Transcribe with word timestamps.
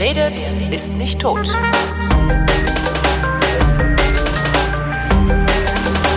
Wer 0.00 0.16
redet, 0.16 0.40
ist 0.70 0.94
nicht 0.94 1.20
tot. 1.20 1.46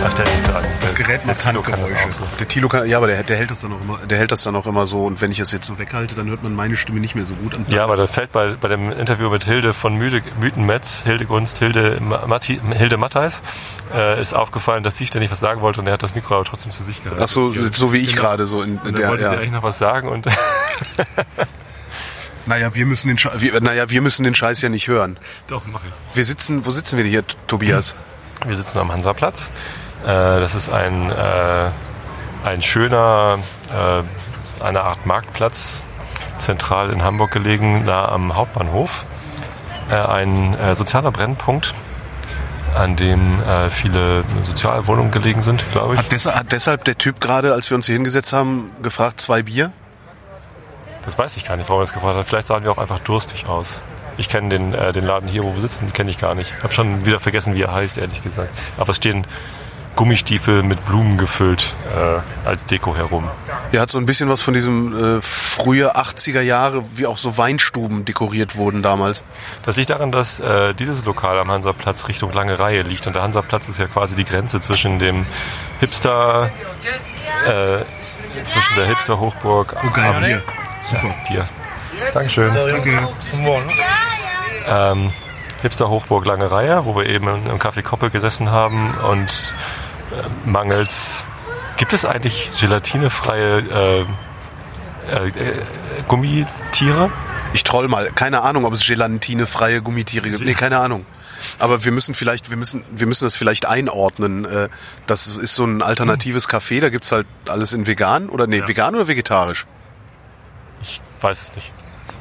Ach, 0.06 0.12
der 0.14 0.24
nicht 0.24 0.46
sagen. 0.46 0.66
Das 0.80 0.94
Gerät 0.94 1.26
macht 1.26 1.42
Tilo 1.42 1.60
kann 1.60 1.72
das 1.72 1.80
Handgeräusche. 1.82 2.08
auch 2.08 2.12
so. 2.12 2.22
Der 2.38 2.48
Tilo 2.48 2.68
kann, 2.68 2.88
ja, 2.88 2.96
aber 2.96 3.08
der, 3.08 3.22
der 3.24 3.36
hält 3.36 3.50
das 3.50 3.60
dann 3.60 3.74
auch 3.74 3.80
immer, 3.82 3.98
der 3.98 4.16
hält 4.16 4.32
das 4.32 4.42
dann 4.42 4.56
auch 4.56 4.64
immer 4.64 4.86
so 4.86 5.04
und 5.04 5.20
wenn 5.20 5.30
ich 5.30 5.38
es 5.38 5.52
jetzt 5.52 5.66
so 5.66 5.78
weghalte, 5.78 6.14
dann 6.14 6.30
hört 6.30 6.42
man 6.42 6.54
meine 6.54 6.78
Stimme 6.78 6.98
nicht 6.98 7.14
mehr 7.14 7.26
so 7.26 7.34
gut. 7.34 7.58
Ja, 7.68 7.84
aber 7.84 7.96
da 7.96 8.06
fällt 8.06 8.32
bei, 8.32 8.54
bei 8.58 8.68
dem 8.68 8.90
Interview 8.90 9.28
mit 9.28 9.44
Hilde 9.44 9.74
von 9.74 9.96
Müde, 9.96 10.22
Mythenmetz, 10.40 11.02
Hilde 11.04 11.26
Gunst, 11.26 11.58
Hilde, 11.58 11.98
Ma- 12.00 12.26
Matti, 12.26 12.58
Hilde 12.72 12.96
Mattheis, 12.96 13.42
äh, 13.92 14.18
ist 14.18 14.32
aufgefallen, 14.32 14.82
dass 14.82 14.96
sie 14.96 15.04
ständig 15.04 15.30
was 15.30 15.40
sagen 15.40 15.60
wollte 15.60 15.82
und 15.82 15.86
er 15.88 15.92
hat 15.92 16.02
das 16.02 16.14
Mikro 16.14 16.36
aber 16.36 16.44
trotzdem 16.46 16.70
zu 16.70 16.82
sich 16.82 17.04
gehalten. 17.04 17.22
Ach 17.22 17.28
so, 17.28 17.52
so 17.70 17.92
wie 17.92 17.98
ich 17.98 18.16
gerade 18.16 18.46
so 18.46 18.62
in, 18.62 18.80
in 18.86 18.94
der, 18.94 19.10
wollte 19.10 19.24
sie 19.26 19.30
ja. 19.30 19.36
eigentlich 19.38 19.52
noch 19.52 19.62
was 19.62 19.76
sagen 19.76 20.08
und 20.08 20.26
Naja, 22.46 22.74
wir 22.74 22.86
müssen 22.86 23.08
den, 23.08 23.16
Sche- 23.18 23.40
wir, 23.40 23.60
naja, 23.60 23.88
wir 23.90 24.02
müssen 24.02 24.22
den 24.24 24.34
Scheiß 24.34 24.60
ja 24.62 24.68
nicht 24.68 24.88
hören. 24.88 25.16
doch, 25.46 25.62
mach 25.66 25.80
ich. 25.84 26.16
Wir 26.16 26.24
sitzen, 26.24 26.66
wo 26.66 26.70
sitzen 26.70 26.96
wir 26.96 27.04
denn 27.04 27.10
hier, 27.10 27.24
Tobias? 27.46 27.94
Wir 28.46 28.54
sitzen 28.56 28.78
am 28.78 28.92
Hansaplatz. 28.92 29.50
Äh, 30.02 30.06
das 30.06 30.54
ist 30.54 30.68
ein, 30.68 31.10
äh, 31.10 31.70
ein 32.44 32.60
schöner, 32.60 33.38
äh, 33.70 34.62
eine 34.62 34.82
Art 34.82 35.06
Marktplatz, 35.06 35.82
zentral 36.38 36.90
in 36.90 37.02
Hamburg 37.02 37.30
gelegen, 37.30 37.84
nah 37.84 38.08
am 38.10 38.34
Hauptbahnhof. 38.36 39.06
Äh, 39.90 39.94
ein 39.96 40.54
äh, 40.58 40.74
sozialer 40.74 41.10
Brennpunkt, 41.12 41.74
an 42.74 42.96
dem 42.96 43.40
äh, 43.42 43.70
viele 43.70 44.24
Sozialwohnungen 44.42 45.10
gelegen 45.12 45.40
sind, 45.42 45.64
glaube 45.72 45.94
ich. 45.94 46.00
Hat, 46.00 46.12
deshalb, 46.12 46.36
hat 46.36 46.52
deshalb 46.52 46.84
der 46.84 46.98
Typ 46.98 47.20
gerade, 47.20 47.52
als 47.54 47.70
wir 47.70 47.76
uns 47.76 47.86
hier 47.86 47.94
hingesetzt 47.94 48.32
haben, 48.34 48.70
gefragt, 48.82 49.20
zwei 49.20 49.42
Bier? 49.42 49.72
Das 51.04 51.18
weiß 51.18 51.36
ich 51.36 51.44
gar 51.44 51.56
nicht, 51.56 51.68
warum 51.68 51.80
er 51.80 51.84
das 51.84 51.92
gefragt 51.92 52.16
hat. 52.16 52.26
Vielleicht 52.26 52.46
sahen 52.46 52.64
wir 52.64 52.72
auch 52.72 52.78
einfach 52.78 52.98
durstig 53.00 53.46
aus. 53.46 53.82
Ich 54.16 54.28
kenne 54.28 54.48
den, 54.48 54.74
äh, 54.74 54.92
den 54.92 55.04
Laden 55.06 55.28
hier, 55.28 55.42
wo 55.42 55.52
wir 55.52 55.60
sitzen, 55.60 55.92
kenne 55.92 56.10
ich 56.10 56.18
gar 56.18 56.34
nicht. 56.34 56.62
Habe 56.62 56.72
schon 56.72 57.04
wieder 57.04 57.20
vergessen, 57.20 57.54
wie 57.54 57.62
er 57.62 57.72
heißt, 57.72 57.98
ehrlich 57.98 58.22
gesagt. 58.22 58.50
Aber 58.78 58.90
es 58.90 58.96
stehen 58.96 59.26
Gummistiefel 59.96 60.62
mit 60.64 60.84
Blumen 60.86 61.18
gefüllt 61.18 61.74
äh, 61.94 62.48
als 62.48 62.64
Deko 62.64 62.96
herum. 62.96 63.28
Er 63.70 63.80
hat 63.80 63.90
so 63.90 63.98
ein 63.98 64.06
bisschen 64.06 64.28
was 64.28 64.40
von 64.42 64.52
diesem 64.54 65.18
äh, 65.18 65.20
frühe 65.20 65.96
80er 65.96 66.40
Jahre, 66.40 66.84
wie 66.96 67.06
auch 67.06 67.18
so 67.18 67.38
Weinstuben 67.38 68.04
dekoriert 68.04 68.56
wurden 68.56 68.82
damals. 68.82 69.24
Das 69.64 69.76
liegt 69.76 69.90
daran, 69.90 70.10
dass 70.10 70.40
äh, 70.40 70.74
dieses 70.74 71.04
Lokal 71.04 71.38
am 71.38 71.50
Hansaplatz 71.50 72.08
Richtung 72.08 72.32
Lange 72.32 72.58
Reihe 72.58 72.82
liegt. 72.82 73.06
Und 73.06 73.14
der 73.14 73.22
Hansaplatz 73.22 73.68
ist 73.68 73.78
ja 73.78 73.86
quasi 73.86 74.16
die 74.16 74.24
Grenze 74.24 74.58
zwischen 74.60 74.98
dem 74.98 75.26
Hipster, 75.78 76.50
äh, 77.46 77.78
zwischen 78.48 78.74
der 78.76 78.86
Hipster-Hochburg 78.86 79.76
Oh, 79.86 79.90
geil, 79.90 80.14
am. 80.36 80.63
Super. 80.84 81.14
Bier. 81.28 81.46
Dankeschön. 82.12 82.52
Ähm, 84.66 85.10
Hipster 85.62 85.88
Hochburg 85.88 86.26
Lange 86.26 86.50
Reihe, 86.50 86.84
wo 86.84 86.96
wir 86.96 87.06
eben 87.06 87.26
im 87.28 87.58
Café 87.58 87.82
Koppel 87.82 88.10
gesessen 88.10 88.50
haben 88.50 88.94
und 89.10 89.54
äh, 90.12 90.48
mangels 90.48 91.24
gibt 91.76 91.92
es 91.92 92.04
eigentlich 92.04 92.50
gelatinefreie 92.60 94.06
äh, 95.10 95.12
äh, 95.12 95.28
äh, 95.28 95.62
Gummitiere? 96.08 97.10
Ich 97.52 97.62
troll 97.64 97.88
mal. 97.88 98.10
Keine 98.14 98.42
Ahnung, 98.42 98.64
ob 98.64 98.72
es 98.74 98.84
gelatinefreie 98.86 99.80
Gummitiere 99.80 100.28
gibt. 100.30 100.44
Nee, 100.44 100.54
keine 100.54 100.78
Ahnung. 100.80 101.06
Aber 101.58 101.84
wir 101.84 101.92
müssen 101.92 102.14
vielleicht, 102.14 102.50
wir 102.50 102.56
müssen, 102.56 102.84
wir 102.90 103.06
müssen 103.06 103.24
das 103.24 103.36
vielleicht 103.36 103.66
einordnen. 103.66 104.44
Äh, 104.44 104.68
Das 105.06 105.26
ist 105.28 105.54
so 105.54 105.64
ein 105.64 105.82
alternatives 105.82 106.48
Café, 106.48 106.80
da 106.80 106.88
gibt's 106.90 107.12
halt 107.12 107.26
alles 107.48 107.72
in 107.72 107.86
vegan 107.86 108.28
oder 108.28 108.46
nee, 108.46 108.58
Ja. 108.58 108.68
vegan 108.68 108.94
oder 108.96 109.08
vegetarisch? 109.08 109.66
Ich 110.82 111.00
weiß 111.20 111.42
es 111.42 111.54
nicht. 111.54 111.72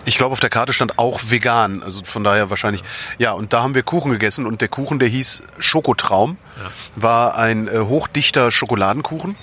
Ich 0.05 0.17
glaube, 0.17 0.33
auf 0.33 0.39
der 0.39 0.49
Karte 0.49 0.73
stand 0.73 0.99
auch 0.99 1.21
vegan, 1.27 1.81
also 1.81 2.03
von 2.03 2.23
daher 2.23 2.49
wahrscheinlich. 2.49 2.83
Ja, 3.19 3.31
und 3.31 3.53
da 3.53 3.63
haben 3.63 3.73
wir 3.73 3.83
Kuchen 3.83 4.11
gegessen 4.11 4.45
und 4.45 4.61
der 4.61 4.67
Kuchen, 4.67 4.99
der 4.99 5.07
hieß 5.07 5.43
Schokotraum, 5.59 6.37
war 6.95 7.37
ein 7.37 7.67
äh, 7.67 7.79
hochdichter 7.79 8.51
Schokoladenkuchen 8.51 9.35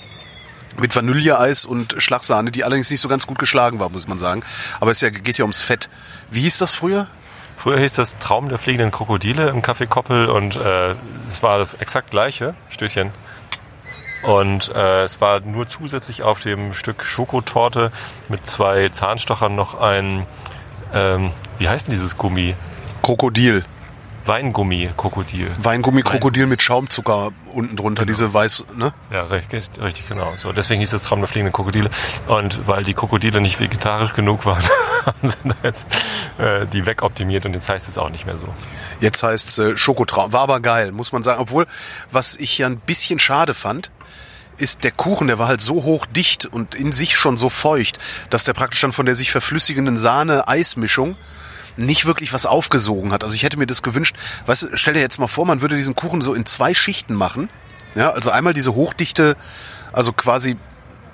mit 0.79 0.95
Vanilleeis 0.95 1.65
und 1.65 1.95
Schlagsahne, 1.97 2.51
die 2.51 2.63
allerdings 2.63 2.89
nicht 2.91 3.01
so 3.01 3.07
ganz 3.07 3.27
gut 3.27 3.39
geschlagen 3.39 3.79
war, 3.79 3.89
muss 3.89 4.07
man 4.07 4.19
sagen. 4.19 4.43
Aber 4.79 4.91
es 4.91 5.01
ja, 5.01 5.09
geht 5.09 5.37
ja 5.37 5.43
ums 5.43 5.61
Fett. 5.61 5.89
Wie 6.29 6.41
hieß 6.41 6.59
das 6.59 6.75
früher? 6.75 7.07
Früher 7.57 7.79
hieß 7.79 7.93
das 7.93 8.17
Traum 8.17 8.49
der 8.49 8.57
fliegenden 8.57 8.91
Krokodile 8.91 9.49
im 9.49 9.61
Café 9.61 9.85
Koppel 9.85 10.27
und 10.27 10.55
äh, 10.55 10.95
es 11.27 11.43
war 11.43 11.59
das 11.59 11.75
exakt 11.75 12.11
gleiche. 12.11 12.55
Stößchen. 12.69 13.11
Und 14.23 14.69
äh, 14.69 15.03
es 15.03 15.19
war 15.19 15.39
nur 15.39 15.67
zusätzlich 15.67 16.23
auf 16.23 16.41
dem 16.41 16.73
Stück 16.73 17.03
Schokotorte 17.03 17.91
mit 18.29 18.45
zwei 18.45 18.89
Zahnstochern 18.89 19.55
noch 19.55 19.79
ein, 19.79 20.27
ähm, 20.93 21.31
wie 21.57 21.67
heißt 21.67 21.87
denn 21.87 21.93
dieses 21.93 22.17
Gummi? 22.17 22.55
Krokodil. 23.01 23.63
Weingummi-Krokodil. 24.25 25.51
Weingummi-Krokodil 25.57 26.45
mit 26.45 26.61
Schaumzucker 26.61 27.31
unten 27.53 27.75
drunter, 27.75 28.05
diese 28.05 28.33
weiß, 28.33 28.65
ne? 28.75 28.93
Ja, 29.11 29.23
richtig, 29.23 29.69
richtig 29.79 30.07
genau. 30.07 30.33
So, 30.37 30.51
deswegen 30.53 30.79
hieß 30.79 30.93
es 30.93 31.03
Traum 31.03 31.19
der 31.19 31.27
fliegenden 31.27 31.53
Krokodile. 31.53 31.89
Und 32.27 32.67
weil 32.67 32.83
die 32.83 32.93
Krokodile 32.93 33.41
nicht 33.41 33.59
vegetarisch 33.59 34.13
genug 34.13 34.45
waren, 34.45 34.63
haben 35.05 35.27
sie 35.27 35.37
da 35.43 35.55
jetzt 35.63 35.87
äh, 36.37 36.65
die 36.67 36.85
wegoptimiert 36.85 37.45
und 37.45 37.53
jetzt 37.53 37.69
heißt 37.69 37.89
es 37.89 37.97
auch 37.97 38.09
nicht 38.09 38.25
mehr 38.25 38.35
so. 38.37 38.47
Jetzt 38.99 39.23
heißt 39.23 39.59
äh, 39.59 39.77
Schokotraum. 39.77 40.31
War 40.33 40.41
aber 40.41 40.59
geil, 40.59 40.91
muss 40.91 41.11
man 41.11 41.23
sagen. 41.23 41.41
Obwohl, 41.41 41.67
was 42.11 42.37
ich 42.37 42.57
ja 42.57 42.67
ein 42.67 42.77
bisschen 42.77 43.19
schade 43.19 43.53
fand, 43.53 43.91
ist 44.57 44.83
der 44.83 44.91
Kuchen, 44.91 45.27
der 45.27 45.39
war 45.39 45.47
halt 45.47 45.61
so 45.61 45.83
hochdicht 45.83 46.45
und 46.45 46.75
in 46.75 46.91
sich 46.91 47.17
schon 47.17 47.35
so 47.35 47.49
feucht, 47.49 47.97
dass 48.29 48.43
der 48.43 48.53
praktisch 48.53 48.81
dann 48.81 48.91
von 48.91 49.07
der 49.07 49.15
sich 49.15 49.31
verflüssigenden 49.31 49.97
Sahne-Eismischung 49.97 51.15
nicht 51.77 52.05
wirklich 52.05 52.33
was 52.33 52.45
aufgesogen 52.45 53.11
hat. 53.11 53.23
Also 53.23 53.35
ich 53.35 53.43
hätte 53.43 53.57
mir 53.57 53.67
das 53.67 53.81
gewünscht, 53.81 54.15
weißt 54.45 54.63
du, 54.63 54.67
stell 54.73 54.93
dir 54.93 54.99
jetzt 54.99 55.19
mal 55.19 55.27
vor, 55.27 55.45
man 55.45 55.61
würde 55.61 55.75
diesen 55.75 55.95
Kuchen 55.95 56.21
so 56.21 56.33
in 56.33 56.45
zwei 56.45 56.73
Schichten 56.73 57.13
machen. 57.13 57.49
Ja, 57.95 58.11
also 58.11 58.31
einmal 58.31 58.53
diese 58.53 58.73
hochdichte, 58.73 59.35
also 59.91 60.13
quasi 60.13 60.57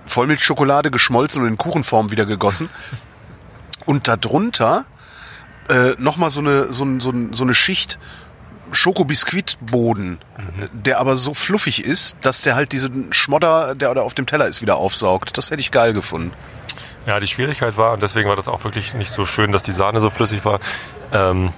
Vollmilchschokolade 0.05 0.91
geschmolzen 0.91 1.41
und 1.41 1.49
in 1.49 1.57
Kuchenform 1.57 2.11
wieder 2.11 2.25
gegossen. 2.25 2.69
Und 3.85 4.07
darunter 4.07 4.85
äh, 5.69 5.95
nochmal 5.97 6.31
so 6.31 6.39
eine, 6.39 6.71
so, 6.71 6.85
so, 6.99 7.13
so 7.31 7.43
eine 7.43 7.53
Schicht 7.53 7.99
Schokobiskuitboden, 8.71 10.19
der 10.73 10.99
aber 10.99 11.17
so 11.17 11.33
fluffig 11.33 11.83
ist, 11.83 12.17
dass 12.21 12.41
der 12.41 12.55
halt 12.55 12.71
diesen 12.71 13.13
Schmodder, 13.13 13.75
der 13.75 13.93
da 13.93 14.01
auf 14.01 14.13
dem 14.13 14.25
Teller 14.25 14.47
ist, 14.47 14.61
wieder 14.61 14.75
aufsaugt. 14.75 15.37
Das 15.37 15.51
hätte 15.51 15.61
ich 15.61 15.71
geil 15.71 15.93
gefunden. 15.93 16.33
Ja, 17.07 17.21
die 17.21 17.27
Schwierigkeit 17.27 17.77
war, 17.77 17.93
und 17.93 18.03
deswegen 18.03 18.27
war 18.27 18.35
das 18.35 18.49
auch 18.49 18.65
wirklich 18.65 18.93
nicht 18.93 19.09
so 19.09 19.25
schön, 19.25 19.53
dass 19.53 19.63
die 19.63 19.71
Sahne 19.71 20.01
so 20.01 20.09
flüssig 20.09 20.43
war, 20.43 20.59
ähm, 21.13 21.53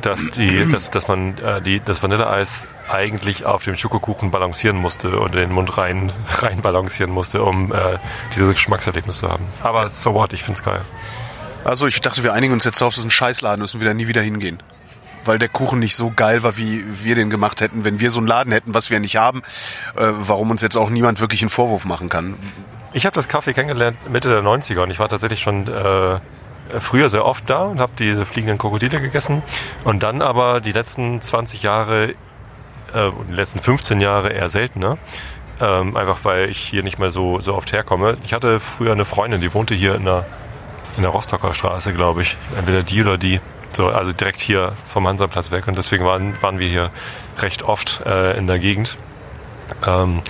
dass, 0.00 0.24
die, 0.30 0.66
dass, 0.72 0.90
dass 0.90 1.08
man 1.08 1.36
äh, 1.36 1.60
die, 1.60 1.80
das 1.80 2.02
Vanilleeis 2.02 2.66
eigentlich 2.88 3.44
auf 3.44 3.64
dem 3.64 3.76
Schokokuchen 3.76 4.30
balancieren 4.30 4.78
musste 4.78 5.20
und 5.20 5.34
in 5.34 5.40
den 5.42 5.52
Mund 5.52 5.76
rein, 5.76 6.10
rein 6.38 6.62
balancieren 6.62 7.12
musste, 7.12 7.42
um 7.42 7.70
äh, 7.70 7.98
dieses 8.34 8.54
Geschmackserlebnis 8.54 9.18
zu 9.18 9.28
haben. 9.28 9.44
Aber 9.62 9.90
so 9.90 10.14
what, 10.14 10.32
ich 10.32 10.42
find's 10.42 10.64
geil. 10.64 10.80
Also 11.64 11.86
ich 11.86 12.00
dachte, 12.00 12.24
wir 12.24 12.32
einigen 12.32 12.54
uns 12.54 12.64
jetzt 12.64 12.80
darauf, 12.80 12.94
das 12.94 13.00
ist 13.00 13.06
ein 13.06 13.10
Scheißladen, 13.10 13.60
müssen 13.60 13.78
wir 13.78 13.86
da 13.86 13.92
nie 13.92 14.08
wieder 14.08 14.22
hingehen. 14.22 14.58
Weil 15.26 15.38
der 15.38 15.50
Kuchen 15.50 15.80
nicht 15.80 15.96
so 15.96 16.10
geil 16.16 16.42
war, 16.42 16.56
wie 16.56 16.82
wir 17.04 17.14
den 17.14 17.28
gemacht 17.28 17.60
hätten. 17.60 17.84
Wenn 17.84 18.00
wir 18.00 18.10
so 18.10 18.20
einen 18.20 18.26
Laden 18.26 18.52
hätten, 18.54 18.72
was 18.72 18.90
wir 18.90 18.98
nicht 19.00 19.16
haben, 19.16 19.42
äh, 19.96 20.08
warum 20.12 20.50
uns 20.50 20.62
jetzt 20.62 20.78
auch 20.78 20.88
niemand 20.88 21.20
wirklich 21.20 21.42
einen 21.42 21.50
Vorwurf 21.50 21.84
machen 21.84 22.08
kann. 22.08 22.38
Ich 22.94 23.06
habe 23.06 23.14
das 23.14 23.28
Kaffee 23.28 23.54
kennengelernt 23.54 23.96
Mitte 24.10 24.28
der 24.28 24.42
90er 24.42 24.82
und 24.82 24.90
ich 24.90 24.98
war 24.98 25.08
tatsächlich 25.08 25.40
schon 25.40 25.66
äh, 25.66 26.20
früher 26.78 27.08
sehr 27.08 27.24
oft 27.24 27.48
da 27.48 27.64
und 27.64 27.80
habe 27.80 27.92
diese 27.98 28.26
fliegenden 28.26 28.58
Krokodile 28.58 29.00
gegessen. 29.00 29.42
Und 29.84 30.02
dann 30.02 30.20
aber 30.20 30.60
die 30.60 30.72
letzten 30.72 31.20
20 31.20 31.62
Jahre, 31.62 32.10
äh, 32.92 33.10
die 33.28 33.32
letzten 33.32 33.60
15 33.60 34.00
Jahre 34.00 34.28
eher 34.30 34.48
seltener. 34.50 34.98
Ähm, 35.60 35.96
einfach 35.96 36.24
weil 36.24 36.50
ich 36.50 36.58
hier 36.58 36.82
nicht 36.82 36.98
mehr 36.98 37.10
so, 37.10 37.40
so 37.40 37.54
oft 37.54 37.72
herkomme. 37.72 38.18
Ich 38.24 38.34
hatte 38.34 38.60
früher 38.60 38.92
eine 38.92 39.04
Freundin, 39.04 39.40
die 39.40 39.54
wohnte 39.54 39.74
hier 39.74 39.94
in 39.94 40.04
der, 40.04 40.26
in 40.96 41.02
der 41.02 41.12
Rostocker 41.12 41.54
Straße, 41.54 41.94
glaube 41.94 42.22
ich. 42.22 42.36
Entweder 42.58 42.82
die 42.82 43.00
oder 43.00 43.16
die. 43.16 43.40
So, 43.72 43.88
also 43.88 44.12
direkt 44.12 44.40
hier 44.40 44.72
vom 44.90 45.08
Hansaplatz 45.08 45.50
weg. 45.50 45.66
Und 45.66 45.78
deswegen 45.78 46.04
waren, 46.04 46.40
waren 46.42 46.58
wir 46.58 46.68
hier 46.68 46.90
recht 47.38 47.62
oft 47.62 48.02
äh, 48.04 48.36
in 48.36 48.46
der 48.46 48.58
Gegend. 48.58 48.98
Ähm, 49.86 50.20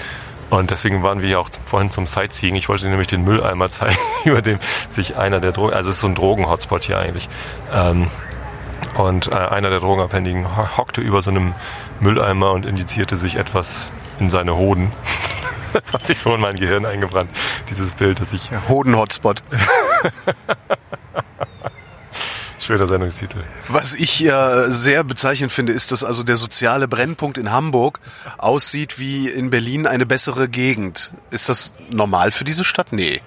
und 0.59 0.71
deswegen 0.71 1.03
waren 1.03 1.23
wir 1.23 1.29
ja 1.29 1.39
auch 1.39 1.49
vorhin 1.67 1.91
zum 1.91 2.07
Sightseeing. 2.07 2.55
Ich 2.57 2.69
wollte 2.69 2.87
nämlich 2.89 3.09
den 3.09 3.25
Mülleimer 3.25 3.71
zeigen, 3.71 3.97
über 4.25 4.43
dem 4.43 4.59
sich 4.89 5.17
einer 5.17 5.41
der 5.41 5.53
Drogen, 5.53 5.73
also 5.73 5.91
es 5.91 5.97
ist 5.97 6.01
so 6.03 6.09
ein 6.09 6.15
Drogen-Hotspot 6.15 6.85
hier 6.85 6.99
eigentlich. 6.99 7.29
Ähm, 7.73 8.09
und 8.97 9.33
äh, 9.33 9.37
einer 9.37 9.71
der 9.71 9.81
Drogenabhängigen 9.81 10.57
ho- 10.57 10.77
hockte 10.77 11.01
über 11.01 11.23
so 11.23 11.31
einem 11.31 11.55
Mülleimer 12.01 12.53
und 12.53 12.67
injizierte 12.67 13.17
sich 13.17 13.37
etwas 13.37 13.91
in 14.19 14.29
seine 14.31 14.57
Hoden. 14.57 14.93
Das 15.73 15.91
hat 15.95 16.05
sich 16.05 16.19
so 16.19 16.35
in 16.35 16.41
mein 16.43 16.57
Gehirn 16.57 16.85
eingebrannt, 16.85 17.31
dieses 17.71 17.95
Bild, 17.95 18.21
dass 18.21 18.35
ich. 18.35 18.51
Hoden-Hotspot. 18.69 19.41
Schöner 22.63 22.87
Sendungstitel. 22.87 23.39
Was 23.67 23.93
ich 23.93 24.21
ja 24.21 24.71
sehr 24.71 25.03
bezeichnend 25.03 25.51
finde, 25.51 25.73
ist, 25.73 25.91
dass 25.91 26.05
also 26.05 26.23
der 26.23 26.37
soziale 26.37 26.87
Brennpunkt 26.87 27.37
in 27.37 27.51
Hamburg 27.51 27.99
aussieht 28.39 29.01
wie 29.01 29.29
in 29.29 29.51
Berlin 29.51 29.85
eine 29.85 30.07
bessere 30.07 30.49
Gegend. 30.49 31.13
Ist 31.33 31.49
das 31.49 31.73
normal 31.91 32.31
für 32.31 32.45
diese 32.45 32.63
Stadt? 32.63 32.93
Nee. 32.93 33.21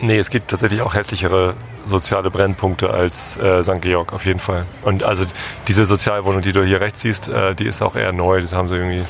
Nee, 0.00 0.18
es 0.18 0.30
gibt 0.30 0.48
tatsächlich 0.50 0.80
auch 0.80 0.94
hässlichere 0.94 1.54
soziale 1.84 2.30
Brennpunkte 2.30 2.90
als 2.90 3.36
äh, 3.36 3.62
St. 3.62 3.82
Georg 3.82 4.14
auf 4.14 4.24
jeden 4.24 4.40
Fall. 4.40 4.64
Und 4.82 5.02
also 5.02 5.26
diese 5.68 5.84
Sozialwohnung, 5.84 6.40
die 6.40 6.52
du 6.52 6.64
hier 6.64 6.80
rechts 6.80 7.02
siehst, 7.02 7.28
äh, 7.28 7.54
die 7.54 7.66
ist 7.66 7.82
auch 7.82 7.94
eher 7.94 8.12
neu. 8.12 8.40
Das 8.40 8.54
haben 8.54 8.68
sie 8.68 8.76
irgendwie 8.76 9.04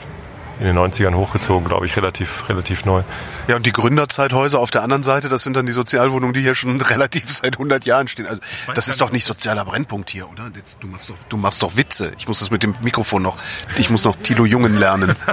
in 0.61 0.67
den 0.67 0.79
90ern 0.79 1.15
hochgezogen, 1.15 1.67
glaube 1.67 1.87
ich, 1.87 1.97
relativ, 1.97 2.49
relativ 2.49 2.85
neu. 2.85 3.03
Ja, 3.49 3.57
und 3.57 3.67
die 3.67 3.73
Gründerzeithäuser 3.73 4.59
auf 4.61 4.71
der 4.71 4.83
anderen 4.83 5.03
Seite, 5.03 5.29
das 5.29 5.43
sind 5.43 5.57
dann 5.57 5.67
die 5.67 5.73
Sozialwohnungen, 5.73 6.35
die 6.35 6.41
hier 6.41 6.55
schon 6.55 6.81
relativ 6.81 7.33
seit 7.33 7.55
100 7.55 7.85
Jahren 7.85 8.09
stehen. 8.09 8.27
Also 8.27 8.41
das 8.75 8.89
ist 8.89 9.01
doch 9.01 9.13
nicht 9.13 9.25
sozialer 9.25 9.65
Brennpunkt 9.65 10.11
hier, 10.11 10.31
oder? 10.31 10.51
Jetzt, 10.55 10.83
du, 10.83 10.87
machst 10.87 11.11
doch, 11.11 11.17
du 11.29 11.37
machst 11.37 11.63
doch 11.63 11.77
Witze. 11.77 12.13
Ich 12.19 12.29
muss 12.29 12.41
das 12.41 12.51
mit 12.51 12.63
dem 12.63 12.75
Mikrofon 12.83 13.23
noch, 13.23 13.37
ich 13.77 13.91
muss 13.91 14.05
noch 14.05 14.17
Tilo 14.17 14.45
Jungen 14.45 14.77
lernen. 14.77 15.17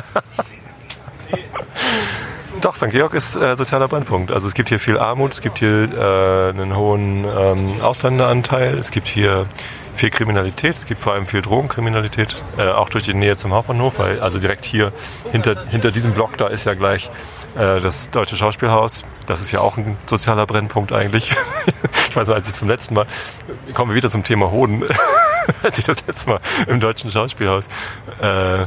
Doch, 2.61 2.75
St. 2.75 2.89
Georg 2.89 3.15
ist 3.15 3.35
äh, 3.35 3.55
sozialer 3.55 3.87
Brennpunkt. 3.87 4.31
Also 4.31 4.47
es 4.47 4.53
gibt 4.53 4.69
hier 4.69 4.79
viel 4.79 4.99
Armut, 4.99 5.33
es 5.33 5.41
gibt 5.41 5.57
hier 5.57 5.89
äh, 5.91 6.49
einen 6.49 6.75
hohen 6.75 7.25
ähm, 7.25 7.81
Ausländeranteil, 7.81 8.77
es 8.77 8.91
gibt 8.91 9.07
hier 9.07 9.47
viel 9.95 10.11
Kriminalität, 10.11 10.75
es 10.77 10.85
gibt 10.85 11.01
vor 11.01 11.13
allem 11.13 11.25
viel 11.25 11.41
Drogenkriminalität, 11.41 12.43
äh, 12.59 12.69
auch 12.69 12.89
durch 12.89 13.03
die 13.03 13.15
Nähe 13.15 13.35
zum 13.35 13.51
Hauptbahnhof, 13.51 13.97
weil 13.97 14.19
also 14.19 14.37
direkt 14.37 14.63
hier 14.63 14.93
hinter, 15.31 15.65
hinter 15.69 15.89
diesem 15.89 16.13
Block 16.13 16.37
da 16.37 16.47
ist 16.47 16.65
ja 16.65 16.75
gleich 16.75 17.09
äh, 17.55 17.79
das 17.79 18.11
Deutsche 18.11 18.37
Schauspielhaus. 18.37 19.05
Das 19.25 19.41
ist 19.41 19.51
ja 19.51 19.59
auch 19.59 19.77
ein 19.77 19.97
sozialer 20.05 20.45
Brennpunkt 20.45 20.93
eigentlich. 20.93 21.35
ich 22.09 22.15
weiß 22.15 22.27
noch, 22.27 22.35
als 22.35 22.47
ich 22.47 22.53
zum 22.53 22.67
letzten 22.67 22.93
Mal, 22.93 23.07
kommen 23.73 23.89
wir 23.89 23.95
wieder 23.95 24.11
zum 24.11 24.23
Thema 24.23 24.51
Hoden, 24.51 24.83
als 25.63 25.79
ich 25.79 25.85
das 25.85 25.97
letzte 26.05 26.29
Mal 26.29 26.39
im 26.67 26.79
Deutschen 26.79 27.09
Schauspielhaus 27.09 27.67
äh, 28.21 28.65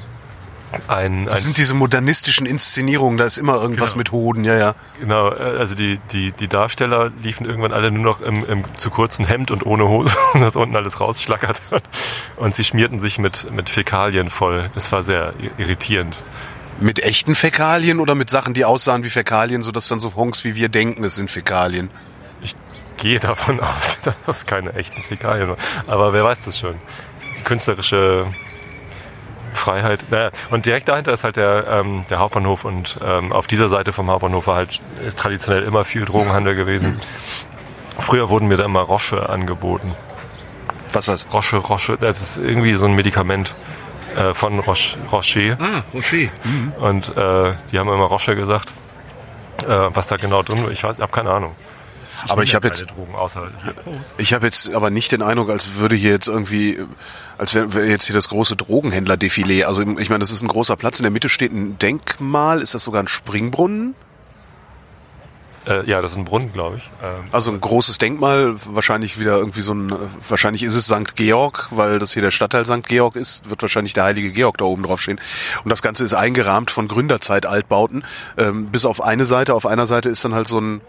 ein, 0.89 1.25
Das 1.25 1.35
ein 1.37 1.41
sind 1.43 1.59
diese 1.59 1.75
modernistischen 1.75 2.47
Inszenierungen, 2.47 3.19
da 3.19 3.25
ist 3.25 3.39
immer 3.39 3.55
irgendwas 3.61 3.93
Genau. 3.93 3.99
mit 3.99 4.13
Hoden, 4.13 4.45
ja, 4.45 4.57
ja. 4.57 4.75
Genau, 5.01 5.31
äh, 5.31 5.59
also 5.59 5.75
die, 5.75 6.01
die, 6.13 6.33
die 6.33 6.49
Darsteller 6.49 7.11
liefen 7.23 7.47
irgendwann 7.47 7.73
alle 7.73 7.91
nur 7.91 8.03
noch 8.05 8.21
im, 8.21 8.45
im 8.49 8.65
zu 8.77 8.91
kurzen 8.91 9.25
Hemd 9.27 9.51
und 9.51 9.65
ohne 9.67 9.89
Hose, 9.89 10.17
dass 10.35 10.57
unten 10.57 10.77
alles 10.77 11.01
rausschlackert. 11.01 11.63
Und 12.37 12.55
sie 12.55 12.65
schmierten 12.65 13.01
sich 13.01 13.19
mit, 13.19 13.51
mit 13.51 13.71
Fäkalien 13.71 14.31
voll. 14.31 14.71
Das 14.75 14.93
war 14.93 15.03
sehr 15.03 15.35
irritierend. 15.59 16.23
Mit 16.81 17.01
echten 17.01 17.35
Fäkalien 17.35 18.01
oder 18.01 18.15
mit 18.15 18.31
Sachen, 18.31 18.53
die 18.55 18.65
aussahen 18.65 19.05
wie 19.05 19.11
Fäkalien, 19.11 19.63
sodass 19.63 19.87
dann 19.89 20.01
so 20.01 20.15
Honks 20.17 20.45
wie 20.45 20.57
wir 20.57 20.69
denken, 20.69 21.05
es 21.05 21.15
sind 21.15 21.31
Fäkalien. 21.31 21.89
Ich 22.43 22.57
gehe 22.97 23.21
davon 23.21 23.61
aus, 23.61 23.99
dass 24.03 24.15
das 24.27 24.47
keine 24.47 24.73
echten 24.75 25.01
Fäkalien 25.03 25.49
waren. 25.51 25.59
Aber 25.87 26.13
wer 26.13 26.25
weiß 26.25 26.41
das 26.41 26.59
schon? 26.59 26.75
Die 27.39 27.43
künstlerische 27.43 28.27
Freiheit. 29.55 30.07
Naja, 30.11 30.31
und 30.51 30.67
direkt 30.67 30.89
dahinter 30.89 31.13
ist 31.13 31.25
halt 31.25 31.37
der, 31.37 31.67
ähm, 31.69 32.05
der 32.11 32.19
Hauptbahnhof 32.19 32.65
und 32.65 32.99
ähm, 33.05 33.33
auf 33.33 33.47
dieser 33.47 33.69
Seite 33.69 33.93
vom 33.93 34.11
Hauptbahnhof 34.11 34.47
war 34.47 34.57
halt 34.57 34.81
ist 35.07 35.19
traditionell 35.19 35.63
immer 35.63 35.85
viel 35.85 36.05
Drogenhandel 36.05 36.55
gewesen. 36.55 37.01
Früher 37.99 38.29
wurden 38.29 38.49
mir 38.49 38.57
da 38.57 38.65
immer 38.65 38.81
Rosche 38.81 39.29
angeboten. 39.29 39.95
Was 40.93 41.07
das? 41.07 41.27
Roche, 41.33 41.57
Roche, 41.57 41.97
das 41.99 42.21
ist 42.21 42.37
irgendwie 42.37 42.75
so 42.75 42.87
ein 42.87 42.95
Medikament 42.95 43.55
äh, 44.17 44.35
von 44.35 44.59
Roche, 44.61 44.97
Rocher. 45.11 45.57
Ah, 45.61 45.83
Rocher. 45.93 46.29
Und 46.79 47.17
äh, 47.17 47.53
die 47.73 47.79
haben 47.79 47.89
immer 47.89 48.05
Roche 48.05 48.37
gesagt. 48.37 48.73
Äh, 49.63 49.89
was 49.95 50.07
da 50.07 50.17
genau 50.17 50.43
drin 50.43 50.65
war, 50.65 50.71
ich 50.71 50.83
weiß, 50.83 50.97
ich 50.97 51.03
habe 51.03 51.13
keine 51.13 51.31
Ahnung. 51.31 51.55
Aber 52.29 52.43
ich 52.43 52.55
habe 52.55 52.67
jetzt, 52.67 52.87
Drogen 52.91 53.15
außer 53.15 53.49
ich 54.19 54.33
habe 54.33 54.47
jetzt 54.47 54.75
aber 54.75 54.91
nicht 54.91 55.13
den 55.13 55.23
Eindruck, 55.23 55.51
als 55.51 55.77
würde 55.77 55.97
hier 55.97 56.11
jetzt 56.11 56.29
irgendwie, 56.29 56.79
als 57.39 57.55
wäre 57.55 57.75
wär 57.75 57.87
jetzt 57.87 58.07
hier 58.07 58.15
das 58.15 58.29
große 58.29 58.57
Drogenhändler-Defilé. 58.57 59.65
Also 59.65 59.83
ich 59.83 60.11
meine, 60.11 60.21
das 60.21 60.31
ist 60.31 60.43
ein 60.43 60.49
großer 60.49 60.77
Platz. 60.77 60.99
In 60.99 61.05
der 61.05 61.11
Mitte 61.11 61.29
steht 61.29 61.53
ein 61.53 61.79
Denkmal. 61.79 62.61
Ist 62.61 62.75
das 62.75 62.85
sogar 62.85 63.03
ein 63.03 63.09
Springbrunnen? 63.09 63.95
Äh, 65.67 65.89
ja, 65.89 66.03
das 66.03 66.13
ist 66.13 66.19
ein 66.19 66.25
Brunnen, 66.25 66.53
glaube 66.53 66.77
ich. 66.77 66.91
Ähm, 67.03 67.25
Also 67.33 67.51
ein 67.51 67.61
großes 67.61 67.99
Denkmal, 67.99 68.55
wahrscheinlich 68.67 69.19
wieder 69.19 69.39
irgendwie 69.39 69.63
so 69.63 69.73
ein, 69.73 69.93
wahrscheinlich 70.29 70.63
ist 70.63 70.75
es 70.75 70.87
St. 70.87 71.17
Georg, 71.17 71.69
weil 71.71 71.99
das 71.99 72.13
hier 72.13 72.23
der 72.23 72.31
Stadtteil 72.31 72.67
St. 72.67 72.85
Georg 72.87 73.17
ist, 73.17 73.49
wird 73.49 73.63
wahrscheinlich 73.63 73.95
der 73.95 74.05
heilige 74.05 74.31
Georg 74.31 74.59
da 74.59 74.67
oben 74.67 74.83
drauf 74.83 75.01
stehen. 75.01 75.21
Und 75.65 75.71
das 75.71 75.81
Ganze 75.81 76.05
ist 76.05 76.13
eingerahmt 76.13 76.71
von 76.71 76.87
Gründerzeit-Altbauten. 76.87 78.05
Ähm, 78.37 78.67
bis 78.67 78.85
auf 78.85 79.03
eine 79.03 79.25
Seite, 79.25 79.55
auf 79.55 79.65
einer 79.65 79.87
Seite 79.87 80.11
ist 80.11 80.25
dann 80.25 80.35
halt 80.35 80.49
so 80.49 80.61
ein, 80.61 80.83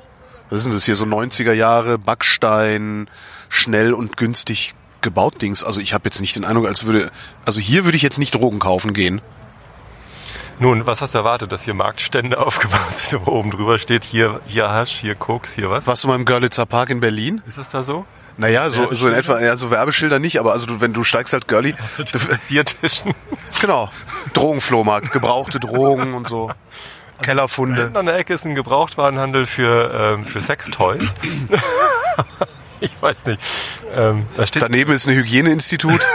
was 0.49 0.59
ist 0.59 0.65
denn 0.65 0.73
das 0.73 0.85
hier, 0.85 0.95
so 0.95 1.05
90er 1.05 1.53
Jahre, 1.53 1.97
Backstein, 1.97 3.09
schnell 3.49 3.93
und 3.93 4.17
günstig 4.17 4.73
gebaut 5.01 5.41
Dings. 5.41 5.63
Also 5.63 5.81
ich 5.81 5.93
habe 5.93 6.05
jetzt 6.05 6.19
nicht 6.19 6.35
den 6.35 6.45
Eindruck, 6.45 6.67
als 6.67 6.85
würde, 6.85 7.11
also 7.45 7.59
hier 7.59 7.85
würde 7.85 7.95
ich 7.95 8.03
jetzt 8.03 8.19
nicht 8.19 8.35
Drogen 8.35 8.59
kaufen 8.59 8.93
gehen. 8.93 9.21
Nun, 10.59 10.87
was 10.87 11.01
hast 11.01 11.13
du 11.13 11.19
erwartet, 11.19 11.51
dass 11.51 11.63
hier 11.63 11.73
Marktstände 11.73 12.37
aufgebaut 12.45 12.97
sind, 12.97 13.25
wo 13.25 13.31
oben 13.31 13.51
drüber 13.51 13.77
steht, 13.77 14.03
hier, 14.03 14.41
hier 14.47 14.69
Hasch, 14.69 14.91
hier 14.91 15.15
Koks, 15.15 15.53
hier 15.53 15.69
was? 15.69 15.85
Warst 15.87 16.03
du 16.03 16.07
mal 16.07 16.15
im 16.15 16.25
Görlitzer 16.25 16.65
Park 16.65 16.89
in 16.89 16.99
Berlin? 16.99 17.41
Ist 17.47 17.57
das 17.57 17.69
da 17.69 17.83
so? 17.83 18.05
Naja, 18.37 18.69
so, 18.69 18.93
so 18.93 19.07
in 19.07 19.13
etwa, 19.13 19.39
ja, 19.39 19.55
so 19.55 19.71
Werbeschilder 19.71 20.19
nicht, 20.19 20.39
aber 20.39 20.51
also 20.51 20.67
du, 20.67 20.81
wenn 20.81 20.91
du 20.91 21.05
steigst 21.05 21.31
halt 21.31 21.47
Girlie, 21.47 21.73
Ziertischen. 22.41 23.13
Genau. 23.61 23.89
Drogenflohmarkt, 24.33 25.13
gebrauchte 25.13 25.59
Drogen 25.59 26.13
und 26.13 26.27
so. 26.27 26.51
Kellerfunde. 27.21 27.83
Hinten 27.83 27.97
an 27.97 28.05
der 28.05 28.17
Ecke 28.17 28.33
ist 28.33 28.45
ein 28.45 28.55
Gebrauchtwarenhandel 28.55 29.45
für, 29.45 30.15
ähm, 30.17 30.25
für 30.25 30.41
Sextoys. 30.41 31.13
ich 32.79 32.91
weiß 33.01 33.25
nicht. 33.25 33.41
Ähm, 33.95 34.25
da 34.35 34.43
Daneben 34.59 34.93
ist 34.93 35.07
ein 35.07 35.15
Hygieneinstitut. 35.15 36.01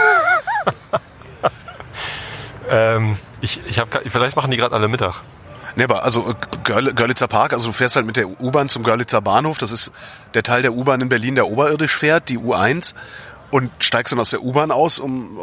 ähm, 2.69 3.17
ich, 3.41 3.61
ich 3.67 3.79
hab, 3.79 3.89
vielleicht 4.05 4.35
machen 4.35 4.51
die 4.51 4.57
gerade 4.57 4.75
alle 4.75 4.87
Mittag. 4.87 5.23
Ne, 5.75 5.85
aber 5.85 6.03
also 6.03 6.31
äh, 6.31 6.33
Görl, 6.63 6.93
Görlitzer 6.93 7.27
Park, 7.27 7.53
also 7.53 7.67
du 7.67 7.73
fährst 7.73 7.95
halt 7.95 8.05
mit 8.05 8.17
der 8.17 8.41
U-Bahn 8.41 8.69
zum 8.69 8.83
Görlitzer 8.83 9.21
Bahnhof. 9.21 9.57
Das 9.57 9.71
ist 9.71 9.91
der 10.33 10.43
Teil 10.43 10.61
der 10.61 10.73
U-Bahn 10.73 11.01
in 11.01 11.09
Berlin, 11.09 11.35
der 11.35 11.47
oberirdisch 11.47 11.95
fährt, 11.95 12.29
die 12.29 12.37
U1. 12.37 12.95
Und 13.51 13.69
steigst 13.79 14.11
dann 14.13 14.19
aus 14.19 14.29
der 14.29 14.41
U-Bahn 14.41 14.71
aus, 14.71 14.97
um 14.99 15.37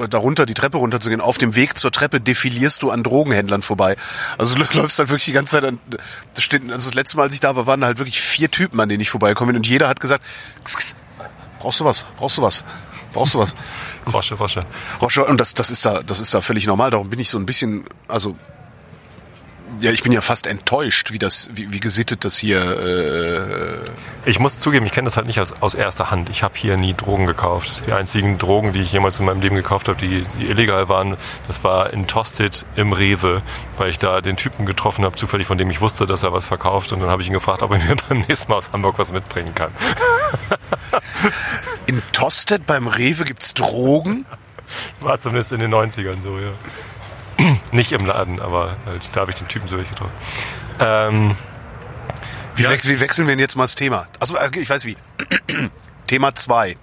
äh, 0.00 0.08
darunter 0.08 0.46
die 0.46 0.54
Treppe 0.54 0.78
runterzugehen. 0.78 1.20
Auf 1.20 1.38
dem 1.38 1.54
Weg 1.54 1.76
zur 1.76 1.92
Treppe 1.92 2.20
defilierst 2.20 2.82
du 2.82 2.90
an 2.90 3.02
Drogenhändlern 3.02 3.62
vorbei. 3.62 3.96
Also 4.38 4.56
du 4.56 4.64
läufst 4.78 4.98
halt 4.98 5.10
wirklich 5.10 5.26
die 5.26 5.32
ganze 5.32 5.52
Zeit 5.52 5.64
an. 5.64 5.78
Das, 6.34 6.42
steht, 6.42 6.62
also 6.62 6.88
das 6.88 6.94
letzte 6.94 7.18
Mal, 7.18 7.24
als 7.24 7.34
ich 7.34 7.40
da 7.40 7.56
war, 7.56 7.66
waren 7.66 7.80
da 7.80 7.88
halt 7.88 7.98
wirklich 7.98 8.20
vier 8.20 8.50
Typen, 8.50 8.80
an 8.80 8.88
denen 8.88 9.00
ich 9.00 9.10
vorbeikomme. 9.10 9.52
Und 9.52 9.66
jeder 9.66 9.88
hat 9.88 10.00
gesagt, 10.00 10.24
"Kss, 10.64 10.76
kss, 10.76 10.94
brauchst 11.58 11.80
du 11.80 11.84
was? 11.84 12.06
Brauchst 12.16 12.38
du 12.38 12.42
was? 12.42 12.64
Brauchst 13.12 13.34
du 13.34 13.40
was? 13.40 13.54
Rosche, 14.12 14.34
Rosche. 14.34 14.64
Roger, 15.00 15.28
und 15.28 15.40
das, 15.40 15.54
das 15.54 15.70
ist 15.70 15.84
da, 15.84 16.02
das 16.02 16.20
ist 16.20 16.32
da 16.32 16.40
völlig 16.40 16.66
normal. 16.66 16.90
Darum 16.90 17.10
bin 17.10 17.18
ich 17.18 17.28
so 17.28 17.38
ein 17.38 17.46
bisschen, 17.46 17.84
also 18.08 18.36
ja, 19.78 19.92
ich 19.92 20.02
bin 20.02 20.12
ja 20.12 20.20
fast 20.20 20.46
enttäuscht, 20.46 21.12
wie 21.12 21.18
das, 21.18 21.48
wie, 21.54 21.72
wie 21.72 21.80
gesittet 21.80 22.24
das 22.24 22.36
hier. 22.36 22.60
Äh, 22.60 24.30
Ich 24.30 24.38
muss 24.38 24.58
zugeben, 24.58 24.84
ich 24.86 24.92
kenne 24.92 25.06
das 25.06 25.16
halt 25.16 25.26
nicht 25.26 25.40
aus, 25.40 25.52
aus 25.62 25.74
erster 25.74 26.10
Hand. 26.10 26.28
Ich 26.30 26.42
habe 26.42 26.54
hier 26.56 26.76
nie 26.76 26.94
Drogen 26.94 27.26
gekauft. 27.26 27.82
Die 27.86 27.92
einzigen 27.92 28.38
Drogen, 28.38 28.72
die 28.72 28.80
ich 28.80 28.92
jemals 28.92 29.18
in 29.18 29.26
meinem 29.26 29.40
Leben 29.40 29.56
gekauft 29.56 29.88
habe, 29.88 29.98
die, 29.98 30.24
die 30.38 30.46
illegal 30.46 30.88
waren, 30.88 31.16
das 31.46 31.62
war 31.62 31.92
in 31.92 32.06
Tosted 32.06 32.66
im 32.76 32.92
Rewe, 32.92 33.42
weil 33.78 33.90
ich 33.90 33.98
da 33.98 34.20
den 34.20 34.36
Typen 34.36 34.66
getroffen 34.66 35.04
habe, 35.04 35.16
zufällig, 35.16 35.46
von 35.46 35.56
dem 35.58 35.70
ich 35.70 35.80
wusste, 35.80 36.06
dass 36.06 36.22
er 36.22 36.32
was 36.32 36.48
verkauft. 36.48 36.92
Und 36.92 37.00
dann 37.00 37.08
habe 37.08 37.22
ich 37.22 37.28
ihn 37.28 37.34
gefragt, 37.34 37.62
ob 37.62 37.70
er 37.72 37.78
mir 37.78 37.96
beim 38.08 38.20
nächsten 38.20 38.50
Mal 38.50 38.58
aus 38.58 38.70
Hamburg 38.72 38.98
was 38.98 39.12
mitbringen 39.12 39.54
kann. 39.54 39.70
in 41.86 42.02
Tosted 42.12 42.66
beim 42.66 42.88
Rewe 42.88 43.24
gibt's 43.24 43.54
Drogen. 43.54 44.26
War 45.00 45.18
zumindest 45.18 45.52
in 45.52 45.60
den 45.60 45.74
90ern 45.74 46.20
so, 46.22 46.38
ja. 46.38 46.52
Nicht 47.72 47.92
im 47.92 48.06
Laden, 48.06 48.40
aber 48.40 48.76
halt, 48.86 49.08
da 49.12 49.20
habe 49.20 49.30
ich 49.30 49.36
den 49.38 49.48
Typen 49.48 49.68
so 49.68 49.76
getroffen. 49.76 50.12
Ähm, 50.78 51.36
Wie, 52.56 52.62
Ja. 52.64 52.70
we 52.70 52.78
wie 52.84 53.00
wechseln 53.00 53.26
wir 53.26 53.32
denn 53.32 53.38
jetzt 53.40 53.56
mal 53.56 53.64
das 53.64 53.74
Thema? 53.74 54.06
Also 54.18 54.36
ich 54.56 54.68
weiß 54.68 54.84
wie. 54.84 54.96
Thema 56.06 56.34
zwei. 56.34 56.76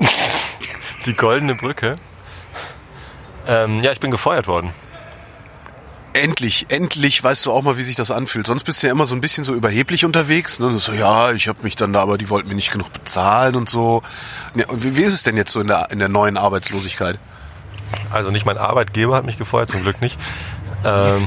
die 1.06 1.14
goldene 1.14 1.54
Brücke. 1.54 1.96
Ähm, 3.46 3.80
ja, 3.80 3.92
ich 3.92 4.00
bin 4.00 4.10
gefeuert 4.10 4.46
worden. 4.46 4.72
Endlich, 6.14 6.66
endlich 6.70 7.22
weißt 7.22 7.44
du 7.44 7.52
auch 7.52 7.60
mal, 7.62 7.76
wie 7.76 7.82
sich 7.82 7.94
das 7.94 8.10
anfühlt. 8.10 8.46
Sonst 8.46 8.64
bist 8.64 8.82
du 8.82 8.86
ja 8.86 8.92
immer 8.92 9.04
so 9.04 9.14
ein 9.14 9.20
bisschen 9.20 9.44
so 9.44 9.52
überheblich 9.54 10.06
unterwegs. 10.06 10.58
Ne? 10.58 10.76
So, 10.78 10.94
ja, 10.94 11.32
ich 11.32 11.46
habe 11.46 11.62
mich 11.62 11.76
dann 11.76 11.92
da, 11.92 12.00
aber 12.00 12.16
die 12.16 12.30
wollten 12.30 12.48
mir 12.48 12.54
nicht 12.54 12.72
genug 12.72 12.90
bezahlen 12.92 13.54
und 13.54 13.68
so. 13.68 14.02
Ja, 14.54 14.66
und 14.68 14.82
wie, 14.82 14.96
wie 14.96 15.02
ist 15.02 15.12
es 15.12 15.24
denn 15.24 15.36
jetzt 15.36 15.52
so 15.52 15.60
in 15.60 15.66
der, 15.68 15.90
in 15.90 15.98
der 15.98 16.08
neuen 16.08 16.38
Arbeitslosigkeit? 16.38 17.18
Also 18.16 18.30
nicht 18.30 18.46
mein 18.46 18.58
Arbeitgeber 18.58 19.16
hat 19.16 19.24
mich 19.24 19.38
gefeuert, 19.38 19.70
zum 19.70 19.82
Glück 19.82 20.00
nicht. 20.00 20.18
Ähm, 20.84 21.26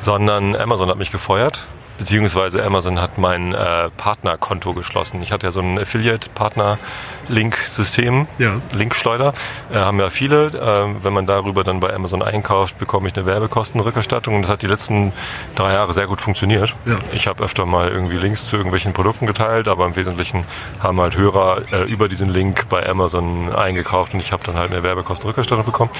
sondern 0.00 0.56
Amazon 0.56 0.88
hat 0.88 0.98
mich 0.98 1.12
gefeuert. 1.12 1.66
Beziehungsweise 2.00 2.64
Amazon 2.64 2.98
hat 2.98 3.18
mein 3.18 3.52
äh, 3.52 3.90
Partnerkonto 3.90 4.72
geschlossen. 4.72 5.20
Ich 5.20 5.32
hatte 5.32 5.46
ja 5.46 5.50
so 5.50 5.60
ein 5.60 5.78
Affiliate-Partner-Link-System, 5.78 8.26
Ja. 8.38 8.54
Linkschleuder. 8.74 9.34
Äh, 9.70 9.74
haben 9.76 10.00
ja 10.00 10.08
viele. 10.08 10.46
Äh, 10.46 11.04
wenn 11.04 11.12
man 11.12 11.26
darüber 11.26 11.62
dann 11.62 11.80
bei 11.80 11.92
Amazon 11.92 12.22
einkauft, 12.22 12.78
bekomme 12.78 13.06
ich 13.08 13.16
eine 13.16 13.26
Werbekostenrückerstattung. 13.26 14.34
Und 14.36 14.42
das 14.42 14.50
hat 14.50 14.62
die 14.62 14.66
letzten 14.66 15.12
drei 15.56 15.74
Jahre 15.74 15.92
sehr 15.92 16.06
gut 16.06 16.22
funktioniert. 16.22 16.72
Ja. 16.86 16.96
Ich 17.12 17.26
habe 17.26 17.44
öfter 17.44 17.66
mal 17.66 17.90
irgendwie 17.90 18.16
Links 18.16 18.46
zu 18.46 18.56
irgendwelchen 18.56 18.94
Produkten 18.94 19.26
geteilt, 19.26 19.68
aber 19.68 19.84
im 19.84 19.94
Wesentlichen 19.94 20.44
haben 20.82 20.98
halt 21.02 21.18
Hörer 21.18 21.70
äh, 21.70 21.82
über 21.82 22.08
diesen 22.08 22.30
Link 22.30 22.70
bei 22.70 22.88
Amazon 22.88 23.54
eingekauft 23.54 24.14
und 24.14 24.20
ich 24.20 24.32
habe 24.32 24.42
dann 24.42 24.56
halt 24.56 24.70
eine 24.70 24.82
Werbekostenrückerstattung 24.82 25.66
bekommen. 25.66 25.90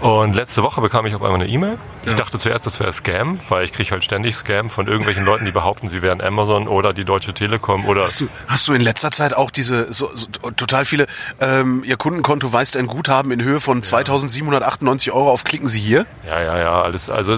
Und 0.00 0.34
letzte 0.34 0.62
Woche 0.64 0.80
bekam 0.80 1.04
ich 1.06 1.14
auf 1.14 1.22
einmal 1.22 1.40
eine 1.40 1.48
E-Mail 1.48 1.78
Ich 2.06 2.16
dachte 2.16 2.36
zuerst, 2.36 2.66
das 2.66 2.80
wäre 2.80 2.92
Scam, 2.92 3.38
weil 3.48 3.64
ich 3.64 3.72
kriege 3.72 3.92
halt 3.92 4.02
ständig 4.02 4.34
Scam 4.34 4.68
von 4.68 4.88
irgendwelchen 4.88 5.24
Leuten, 5.24 5.41
die 5.44 5.50
behaupten, 5.52 5.88
sie 5.88 6.02
wären 6.02 6.20
Amazon 6.20 6.68
oder 6.68 6.92
die 6.92 7.04
Deutsche 7.04 7.34
Telekom 7.34 7.86
oder. 7.86 8.04
Hast 8.04 8.20
du, 8.20 8.28
hast 8.48 8.68
du 8.68 8.72
in 8.74 8.80
letzter 8.80 9.10
Zeit 9.10 9.34
auch 9.34 9.50
diese 9.50 9.92
so, 9.92 10.10
so, 10.14 10.26
total 10.56 10.84
viele, 10.84 11.06
ähm, 11.40 11.82
Ihr 11.84 11.96
Kundenkonto 11.96 12.52
weist 12.52 12.76
ein 12.76 12.86
Guthaben 12.86 13.30
in 13.32 13.42
Höhe 13.42 13.60
von 13.60 13.82
2798 13.82 15.12
Euro 15.12 15.30
auf, 15.30 15.44
klicken 15.44 15.68
Sie 15.68 15.80
hier? 15.80 16.06
Ja, 16.26 16.40
ja, 16.40 16.58
ja, 16.58 16.82
alles. 16.82 17.10
Also 17.10 17.36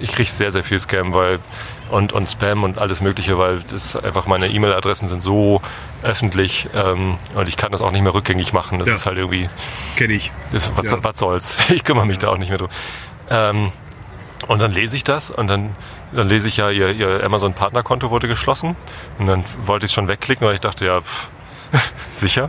ich 0.00 0.12
kriege 0.12 0.28
sehr, 0.30 0.52
sehr 0.52 0.64
viel 0.64 0.78
Scam, 0.78 1.12
weil 1.12 1.38
und, 1.90 2.12
und 2.12 2.28
Spam 2.28 2.64
und 2.64 2.78
alles 2.78 3.00
Mögliche, 3.00 3.38
weil 3.38 3.60
das 3.70 3.96
einfach 3.96 4.26
meine 4.26 4.48
E-Mail-Adressen 4.48 5.08
sind 5.08 5.22
so 5.22 5.62
öffentlich 6.02 6.68
ähm, 6.74 7.18
und 7.34 7.48
ich 7.48 7.56
kann 7.56 7.72
das 7.72 7.80
auch 7.80 7.90
nicht 7.92 8.02
mehr 8.02 8.12
rückgängig 8.14 8.52
machen. 8.52 8.78
Das 8.78 8.88
Ja. 8.88 8.94
ist 8.96 9.06
halt 9.06 9.16
irgendwie. 9.18 9.48
Kenne 9.96 10.12
ich. 10.12 10.30
Das, 10.52 10.70
was, 10.76 10.84
Ja. 10.90 10.98
was 11.02 11.18
soll's? 11.18 11.56
Ich 11.70 11.84
kümmere 11.84 12.06
mich 12.06 12.18
da 12.18 12.28
auch 12.28 12.36
nicht 12.38 12.50
mehr 12.50 12.58
drum. 12.58 12.68
Ähm, 13.30 13.72
und 14.48 14.60
dann 14.60 14.72
lese 14.72 14.96
ich 14.96 15.04
das 15.04 15.30
und 15.30 15.46
dann, 15.48 15.76
dann 16.10 16.28
lese 16.28 16.48
ich 16.48 16.56
ja, 16.56 16.70
ihr, 16.70 16.90
ihr 16.90 17.22
Amazon-Partnerkonto 17.22 18.10
wurde 18.10 18.28
geschlossen. 18.28 18.76
Und 19.18 19.26
dann 19.26 19.44
wollte 19.60 19.84
ich 19.84 19.90
es 19.90 19.94
schon 19.94 20.08
wegklicken, 20.08 20.46
weil 20.46 20.54
ich 20.54 20.60
dachte, 20.60 20.86
ja, 20.86 21.00
pff, 21.02 21.28
sicher. 22.10 22.48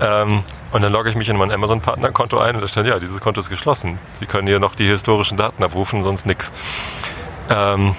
Ähm, 0.00 0.44
und 0.70 0.82
dann 0.82 0.92
logge 0.92 1.08
ich 1.08 1.16
mich 1.16 1.30
in 1.30 1.36
mein 1.38 1.50
Amazon-Partnerkonto 1.50 2.38
ein 2.38 2.56
und 2.56 2.60
da 2.60 2.68
stand, 2.68 2.86
ja, 2.86 2.98
dieses 2.98 3.20
Konto 3.20 3.40
ist 3.40 3.48
geschlossen. 3.48 3.98
Sie 4.20 4.26
können 4.26 4.46
hier 4.46 4.60
noch 4.60 4.74
die 4.74 4.86
historischen 4.86 5.38
Daten 5.38 5.64
abrufen, 5.64 6.02
sonst 6.02 6.26
nix. 6.26 6.52
Ähm, 7.48 7.94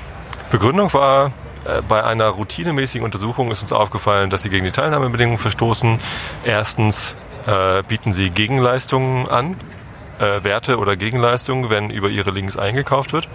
Begründung 0.52 0.94
war, 0.94 1.32
äh, 1.66 1.82
bei 1.82 2.04
einer 2.04 2.28
routinemäßigen 2.28 3.04
Untersuchung 3.04 3.50
ist 3.50 3.64
uns 3.64 3.72
aufgefallen, 3.72 4.30
dass 4.30 4.44
sie 4.44 4.50
gegen 4.50 4.66
die 4.66 4.72
Teilnahmebedingungen 4.72 5.40
verstoßen. 5.40 6.00
Erstens 6.44 7.16
äh, 7.48 7.82
bieten 7.88 8.14
sie 8.14 8.30
Gegenleistungen 8.30 9.28
an, 9.28 9.56
äh, 10.20 10.44
Werte 10.44 10.78
oder 10.78 10.96
Gegenleistungen, 10.96 11.70
wenn 11.70 11.90
über 11.90 12.10
ihre 12.10 12.32
Links 12.32 12.58
eingekauft 12.58 13.14
wird. 13.14 13.28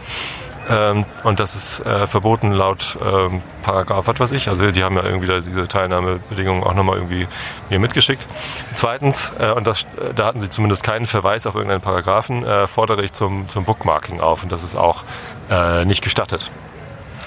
Ähm, 0.69 1.05
und 1.25 1.41
das 1.41 1.57
ist 1.57 1.81
äh, 1.81 2.07
verboten 2.07 2.53
laut 2.53 2.97
ähm, 3.05 3.43
Paragraph, 3.63 4.07
was 4.07 4.21
weiß 4.21 4.33
ich. 4.33 4.49
Also 4.49 4.71
die 4.71 4.85
haben 4.85 4.97
ja 4.97 5.03
irgendwie 5.03 5.27
da 5.27 5.35
diese 5.35 5.67
Teilnahmebedingungen 5.67 6.63
auch 6.63 6.75
nochmal 6.75 6.97
irgendwie 6.97 7.27
mir 7.71 7.79
mitgeschickt. 7.81 8.27
Zweitens, 8.75 9.33
äh, 9.39 9.51
und 9.51 9.67
das, 9.67 9.85
äh, 9.85 10.15
da 10.15 10.27
hatten 10.27 10.41
sie 10.41 10.49
zumindest 10.49 10.85
keinen 10.85 11.07
Verweis 11.07 11.47
auf 11.47 11.55
irgendeinen 11.55 11.81
Paragraphen, 11.81 12.45
äh, 12.45 12.67
fordere 12.67 13.03
ich 13.03 13.13
zum, 13.13 13.49
zum 13.49 13.65
Bookmarking 13.65 14.21
auf. 14.21 14.43
Und 14.43 14.53
das 14.53 14.63
ist 14.63 14.77
auch 14.77 15.03
äh, 15.51 15.85
nicht 15.85 16.03
gestattet. 16.03 16.51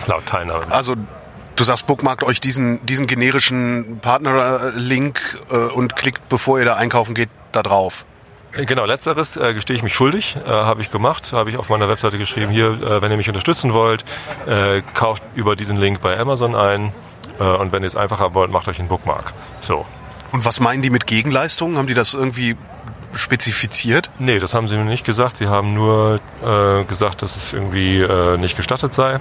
Laut 0.08 0.26
Teilnahme. 0.26 0.72
Also 0.72 0.96
du 1.56 1.64
sagst, 1.64 1.88
bookmarkt 1.88 2.24
euch 2.24 2.40
diesen, 2.40 2.86
diesen 2.86 3.08
generischen 3.08 4.00
Partnerlink 4.02 5.42
äh, 5.50 5.56
und 5.56 5.96
klickt, 5.96 6.30
bevor 6.30 6.60
ihr 6.60 6.66
da 6.66 6.76
einkaufen 6.76 7.14
geht, 7.14 7.30
da 7.52 7.64
drauf. 7.64 8.06
Genau, 8.56 8.86
letzteres 8.86 9.36
äh, 9.36 9.54
gestehe 9.56 9.76
ich 9.76 9.82
mich 9.82 9.96
schuldig, 9.96 10.38
äh, 10.46 10.50
habe 10.50 10.82
ich 10.82 10.92
gemacht, 10.92 11.34
habe 11.34 11.50
ich 11.50 11.58
auf 11.58 11.70
meiner 11.70 11.90
Webseite 11.90 12.20
geschrieben, 12.20 12.52
hier, 12.52 12.68
äh, 12.68 13.02
wenn 13.02 13.10
ihr 13.10 13.18
mich 13.18 13.28
unterstützen 13.28 13.74
wollt, 13.74 14.06
äh, 14.46 14.84
kauft 14.94 15.24
über 15.34 15.56
diesen 15.56 15.78
Link 15.78 16.02
bei 16.02 16.20
Amazon 16.20 16.56
ein 16.56 16.94
äh, 17.40 17.44
und 17.44 17.72
wenn 17.72 17.82
ihr 17.82 17.88
es 17.88 17.96
einfach 17.96 18.20
haben 18.20 18.36
wollt, 18.36 18.52
macht 18.52 18.68
euch 18.68 18.80
einen 18.80 18.90
Bookmark. 18.90 19.34
So. 19.60 19.86
Und 20.32 20.46
was 20.46 20.60
meinen 20.60 20.84
die 20.84 20.92
mit 20.92 21.08
Gegenleistungen? 21.08 21.78
Haben 21.78 21.88
die 21.88 21.96
das 21.96 22.14
irgendwie 22.14 22.56
spezifiziert? 23.14 24.12
Nee, 24.20 24.38
das 24.38 24.54
haben 24.54 24.68
sie 24.68 24.78
mir 24.78 24.86
nicht 24.86 25.06
gesagt. 25.06 25.38
Sie 25.38 25.48
haben 25.48 25.74
nur 25.74 26.20
äh, 26.44 26.84
gesagt, 26.84 27.24
dass 27.24 27.36
es 27.36 27.54
irgendwie 27.54 28.02
äh, 28.02 28.38
nicht 28.38 28.56
gestattet 28.56 28.94
sei. 28.94 29.20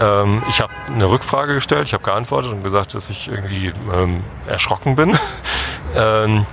Ähm, 0.00 0.42
ich 0.48 0.60
habe 0.60 0.72
eine 0.86 1.10
Rückfrage 1.10 1.54
gestellt, 1.54 1.88
ich 1.88 1.94
habe 1.94 2.04
geantwortet 2.04 2.52
und 2.52 2.62
gesagt, 2.62 2.94
dass 2.94 3.10
ich 3.10 3.28
irgendwie 3.28 3.72
ähm, 3.92 4.22
erschrocken 4.46 4.94
bin 4.96 5.18
ähm, 5.96 6.46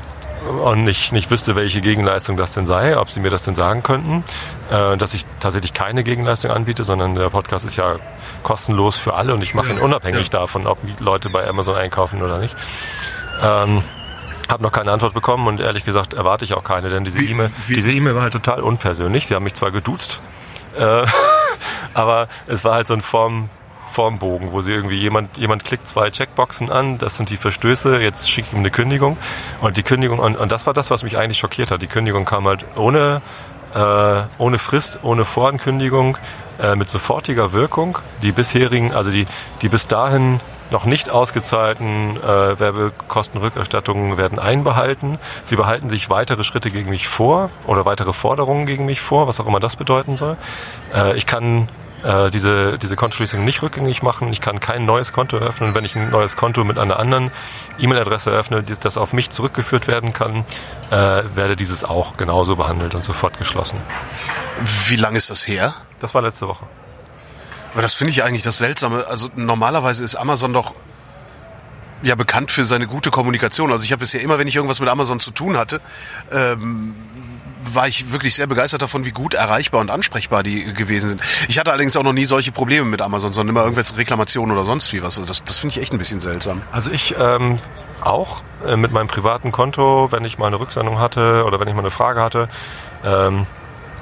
und 0.63 0.83
nicht, 0.83 1.11
nicht 1.11 1.29
wüsste, 1.31 1.55
welche 1.55 1.81
Gegenleistung 1.81 2.37
das 2.37 2.51
denn 2.51 2.65
sei, 2.65 2.97
ob 2.97 3.11
sie 3.11 3.19
mir 3.19 3.29
das 3.29 3.43
denn 3.43 3.55
sagen 3.55 3.83
könnten, 3.83 4.23
äh, 4.71 4.97
dass 4.97 5.13
ich 5.13 5.25
tatsächlich 5.39 5.73
keine 5.73 6.03
Gegenleistung 6.03 6.51
anbiete, 6.51 6.83
sondern 6.83 7.15
der 7.15 7.29
Podcast 7.29 7.65
ist 7.65 7.75
ja 7.75 7.97
kostenlos 8.43 8.95
für 8.95 9.13
alle 9.13 9.33
und 9.33 9.43
ich 9.43 9.53
mache 9.53 9.71
ihn 9.71 9.79
unabhängig 9.79 10.29
davon, 10.29 10.67
ob 10.67 10.79
Leute 10.99 11.29
bei 11.29 11.47
Amazon 11.47 11.75
einkaufen 11.75 12.21
oder 12.21 12.39
nicht. 12.39 12.55
Ähm, 13.41 13.83
habe 14.49 14.63
noch 14.63 14.71
keine 14.71 14.91
Antwort 14.91 15.13
bekommen 15.13 15.47
und 15.47 15.59
ehrlich 15.59 15.85
gesagt 15.85 16.13
erwarte 16.13 16.43
ich 16.43 16.53
auch 16.53 16.63
keine, 16.63 16.89
denn 16.89 17.03
diese 17.03 17.21
E-Mail, 17.21 17.51
diese 17.67 17.91
E-Mail 17.91 18.15
war 18.15 18.23
halt 18.23 18.33
total 18.33 18.61
unpersönlich. 18.61 19.27
Sie 19.27 19.35
haben 19.35 19.43
mich 19.43 19.53
zwar 19.53 19.71
geduzt, 19.71 20.21
äh, 20.77 21.05
aber 21.93 22.27
es 22.47 22.63
war 22.63 22.73
halt 22.75 22.87
so 22.87 22.93
ein 22.95 23.01
Form, 23.01 23.49
Formbogen, 23.89 24.51
wo 24.51 24.61
sie 24.61 24.71
irgendwie 24.71 24.97
jemand, 24.97 25.37
jemand 25.37 25.63
klickt 25.63 25.87
zwei 25.87 26.09
Checkboxen 26.09 26.69
an, 26.69 26.97
das 26.97 27.17
sind 27.17 27.29
die 27.29 27.37
Verstöße, 27.37 27.99
jetzt 27.99 28.29
schicke 28.29 28.47
ich 28.47 28.53
ihm 28.53 28.59
eine 28.59 28.71
Kündigung. 28.71 29.17
Und 29.61 29.77
die 29.77 29.83
Kündigung, 29.83 30.19
und, 30.19 30.37
und 30.37 30.51
das 30.51 30.65
war 30.65 30.73
das, 30.73 30.91
was 30.91 31.03
mich 31.03 31.17
eigentlich 31.17 31.37
schockiert 31.37 31.71
hat. 31.71 31.81
Die 31.81 31.87
Kündigung 31.87 32.25
kam 32.25 32.47
halt 32.47 32.65
ohne, 32.75 33.21
äh, 33.73 34.21
ohne 34.37 34.57
Frist, 34.57 34.99
ohne 35.03 35.25
Vorankündigung, 35.25 36.17
äh, 36.61 36.75
mit 36.75 36.89
sofortiger 36.89 37.53
Wirkung. 37.53 37.99
Die 38.21 38.31
bisherigen, 38.31 38.93
also 38.93 39.11
die, 39.11 39.25
die 39.61 39.69
bis 39.69 39.87
dahin 39.87 40.39
noch 40.71 40.85
nicht 40.85 41.09
ausgezahlten 41.09 42.17
äh, 42.17 42.59
Werbekostenrückerstattungen 42.59 44.17
werden 44.17 44.39
einbehalten. 44.39 45.17
Sie 45.43 45.55
behalten 45.55 45.89
sich 45.89 46.09
weitere 46.09 46.43
Schritte 46.43 46.69
gegen 46.71 46.89
mich 46.89 47.07
vor 47.07 47.49
oder 47.65 47.85
weitere 47.85 48.13
Forderungen 48.13 48.65
gegen 48.65 48.85
mich 48.85 49.01
vor, 49.01 49.27
was 49.27 49.39
auch 49.39 49.47
immer 49.47 49.59
das 49.59 49.75
bedeuten 49.75 50.17
soll. 50.17 50.37
Äh, 50.93 51.17
ich 51.17 51.25
kann 51.25 51.69
äh, 52.03 52.29
diese, 52.29 52.77
diese 52.77 52.95
Kontoschließung 52.95 53.43
nicht 53.43 53.61
rückgängig 53.61 54.01
machen. 54.03 54.31
Ich 54.31 54.41
kann 54.41 54.59
kein 54.59 54.85
neues 54.85 55.11
Konto 55.13 55.37
eröffnen. 55.37 55.75
Wenn 55.75 55.85
ich 55.85 55.95
ein 55.95 56.09
neues 56.09 56.37
Konto 56.37 56.63
mit 56.63 56.77
einer 56.77 56.99
anderen 56.99 57.31
E-Mail-Adresse 57.79 58.31
eröffne, 58.31 58.63
die- 58.63 58.75
das 58.79 58.97
auf 58.97 59.13
mich 59.13 59.29
zurückgeführt 59.29 59.87
werden 59.87 60.13
kann, 60.13 60.45
äh, 60.91 61.23
werde 61.35 61.55
dieses 61.55 61.83
auch 61.83 62.17
genauso 62.17 62.55
behandelt 62.55 62.95
und 62.95 63.03
sofort 63.03 63.37
geschlossen. 63.37 63.79
Wie 64.87 64.95
lange 64.95 65.17
ist 65.17 65.29
das 65.29 65.47
her? 65.47 65.73
Das 65.99 66.13
war 66.13 66.21
letzte 66.21 66.47
Woche. 66.47 66.65
Aber 67.73 67.81
das 67.81 67.93
finde 67.95 68.11
ich 68.11 68.23
eigentlich 68.23 68.43
das 68.43 68.57
Seltsame. 68.57 69.05
Also 69.07 69.27
normalerweise 69.35 70.03
ist 70.03 70.15
Amazon 70.15 70.53
doch 70.53 70.73
ja 72.01 72.15
bekannt 72.15 72.49
für 72.49 72.63
seine 72.63 72.87
gute 72.87 73.11
Kommunikation. 73.11 73.71
Also 73.71 73.83
ich 73.85 73.91
habe 73.91 73.99
bisher 73.99 74.21
immer, 74.21 74.39
wenn 74.39 74.47
ich 74.47 74.55
irgendwas 74.55 74.79
mit 74.79 74.89
Amazon 74.89 75.19
zu 75.19 75.31
tun 75.31 75.57
hatte, 75.57 75.81
ähm, 76.31 76.95
war 77.63 77.87
ich 77.87 78.11
wirklich 78.11 78.35
sehr 78.35 78.47
begeistert 78.47 78.81
davon, 78.81 79.05
wie 79.05 79.11
gut 79.11 79.33
erreichbar 79.33 79.81
und 79.81 79.89
ansprechbar 79.89 80.43
die 80.43 80.73
gewesen 80.73 81.09
sind. 81.09 81.21
Ich 81.47 81.59
hatte 81.59 81.71
allerdings 81.71 81.95
auch 81.97 82.03
noch 82.03 82.13
nie 82.13 82.25
solche 82.25 82.51
Probleme 82.51 82.85
mit 82.85 83.01
Amazon, 83.01 83.33
sondern 83.33 83.55
immer 83.55 83.63
irgendwelche 83.63 83.97
Reklamationen 83.97 84.55
oder 84.55 84.65
sonst 84.65 84.91
wie 84.93 85.01
was. 85.01 85.17
Also 85.17 85.27
das, 85.27 85.43
das 85.43 85.57
finde 85.57 85.75
ich 85.75 85.81
echt 85.81 85.91
ein 85.91 85.97
bisschen 85.97 86.21
seltsam. 86.21 86.61
Also 86.71 86.91
ich 86.91 87.15
ähm, 87.19 87.57
auch 88.01 88.41
äh, 88.65 88.75
mit 88.75 88.91
meinem 88.91 89.07
privaten 89.07 89.51
Konto, 89.51 90.11
wenn 90.11 90.25
ich 90.25 90.37
mal 90.37 90.47
eine 90.47 90.59
Rücksendung 90.59 90.99
hatte 90.99 91.43
oder 91.45 91.59
wenn 91.59 91.67
ich 91.67 91.73
mal 91.73 91.81
eine 91.81 91.91
Frage 91.91 92.21
hatte, 92.21 92.47
ähm, 93.03 93.45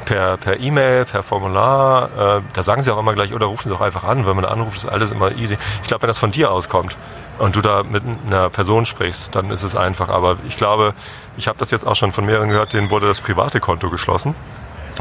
per 0.07 0.37
per 0.37 0.59
E-Mail, 0.59 1.05
per 1.05 1.23
Formular, 1.23 2.37
äh, 2.37 2.41
da 2.53 2.63
sagen 2.63 2.81
sie 2.81 2.93
auch 2.93 2.97
immer 2.97 3.13
gleich, 3.13 3.33
oder 3.33 3.45
rufen 3.45 3.69
sie 3.69 3.75
auch 3.75 3.81
einfach 3.81 4.03
an, 4.03 4.25
wenn 4.25 4.35
man 4.35 4.45
anruft, 4.45 4.77
ist 4.77 4.85
alles 4.85 5.11
immer 5.11 5.31
easy. 5.33 5.57
Ich 5.81 5.87
glaube, 5.87 6.03
wenn 6.03 6.07
das 6.07 6.17
von 6.17 6.31
dir 6.31 6.51
auskommt 6.51 6.97
und 7.39 7.55
du 7.55 7.61
da 7.61 7.83
mit 7.83 8.03
einer 8.25 8.49
Person 8.49 8.85
sprichst, 8.85 9.35
dann 9.35 9.51
ist 9.51 9.63
es 9.63 9.75
einfach. 9.75 10.09
Aber 10.09 10.37
ich 10.47 10.57
glaube, 10.57 10.93
ich 11.37 11.47
habe 11.47 11.59
das 11.59 11.71
jetzt 11.71 11.85
auch 11.85 11.95
schon 11.95 12.11
von 12.11 12.25
mehreren 12.25 12.49
gehört, 12.49 12.73
denen 12.73 12.89
wurde 12.89 13.07
das 13.07 13.21
private 13.21 13.59
Konto 13.59 13.89
geschlossen. 13.89 14.33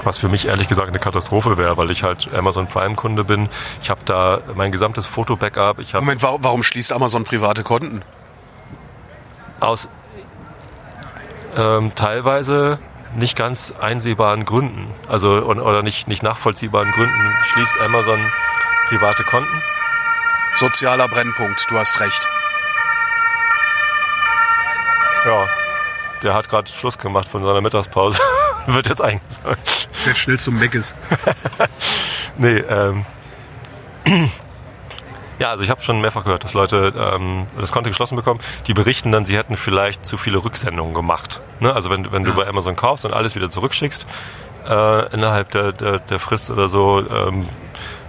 Was 0.05 0.19
für 0.19 0.29
mich 0.29 0.47
ehrlich 0.47 0.69
gesagt 0.69 0.89
eine 0.89 0.99
Katastrophe 0.99 1.57
wäre, 1.57 1.79
weil 1.79 1.91
ich 1.91 2.03
halt 2.03 2.29
Amazon 2.35 2.67
Prime 2.67 2.97
Kunde 2.97 3.25
bin. 3.25 3.49
Ich 3.81 3.89
habe 3.89 4.01
da 4.05 4.41
mein 4.55 4.71
gesamtes 4.71 5.07
Foto-Backup. 5.07 5.79
Moment, 5.95 6.23
warum, 6.23 6.45
warum 6.45 6.63
schließt 6.63 6.93
Amazon 6.93 7.25
private 7.25 7.63
Konten? 7.63 8.03
aus 9.61 9.89
ähm, 11.57 11.93
teilweise 11.95 12.79
nicht 13.17 13.37
ganz 13.37 13.73
einsehbaren 13.81 14.45
Gründen, 14.45 14.93
also 15.09 15.31
oder 15.31 15.83
nicht, 15.83 16.09
nicht 16.09 16.23
nachvollziehbaren 16.23 16.91
Gründen 16.93 17.35
schließt 17.45 17.81
Amazon 17.81 18.31
private 18.89 19.25
Konten. 19.25 19.63
Sozialer 20.55 21.09
Brennpunkt, 21.09 21.65
du 21.69 21.77
hast 21.77 22.01
recht. 22.01 22.29
Ja, 25.27 25.49
der 26.23 26.35
hat 26.35 26.49
gerade 26.49 26.71
Schluss 26.71 26.99
gemacht 26.99 27.29
von 27.29 27.45
seiner 27.45 27.61
Mittagspause. 27.61 28.21
Wird 28.67 28.89
jetzt 28.89 29.03
eingesagt. 29.03 29.89
Der 30.07 30.15
schnell 30.15 30.39
zum 30.39 30.59
Meck 30.59 30.75
ist. 30.75 30.97
Nee, 32.39 32.59
ähm. 32.59 33.07
Ja, 35.39 35.51
also 35.51 35.63
ich 35.63 35.71
habe 35.71 35.83
schon 35.83 36.01
mehrfach 36.01 36.25
gehört, 36.25 36.45
dass 36.45 36.55
Leute 36.55 36.93
ähm, 36.97 37.47
das 37.61 37.71
Konto 37.71 37.91
geschlossen 37.91 38.17
bekommen. 38.17 38.41
Die 38.67 38.75
berichten 38.75 39.13
dann, 39.13 39.27
sie 39.27 39.37
hätten 39.37 39.57
vielleicht 39.57 40.07
zu 40.07 40.17
viele 40.17 40.43
Rücksendungen 40.43 40.95
gemacht. 40.95 41.43
Ne? 41.61 41.73
Also 41.75 41.91
wenn, 41.91 42.11
wenn 42.11 42.25
du 42.25 42.33
bei 42.35 42.47
Amazon 42.47 42.75
kaufst 42.75 43.05
und 43.05 43.13
alles 43.13 43.35
wieder 43.35 43.51
zurückschickst, 43.51 44.07
äh, 44.67 45.13
innerhalb 45.13 45.51
der, 45.51 45.73
der, 45.73 45.99
der 45.99 46.19
Frist 46.19 46.51
oder 46.51 46.69
so, 46.69 47.01
ähm, 47.01 47.47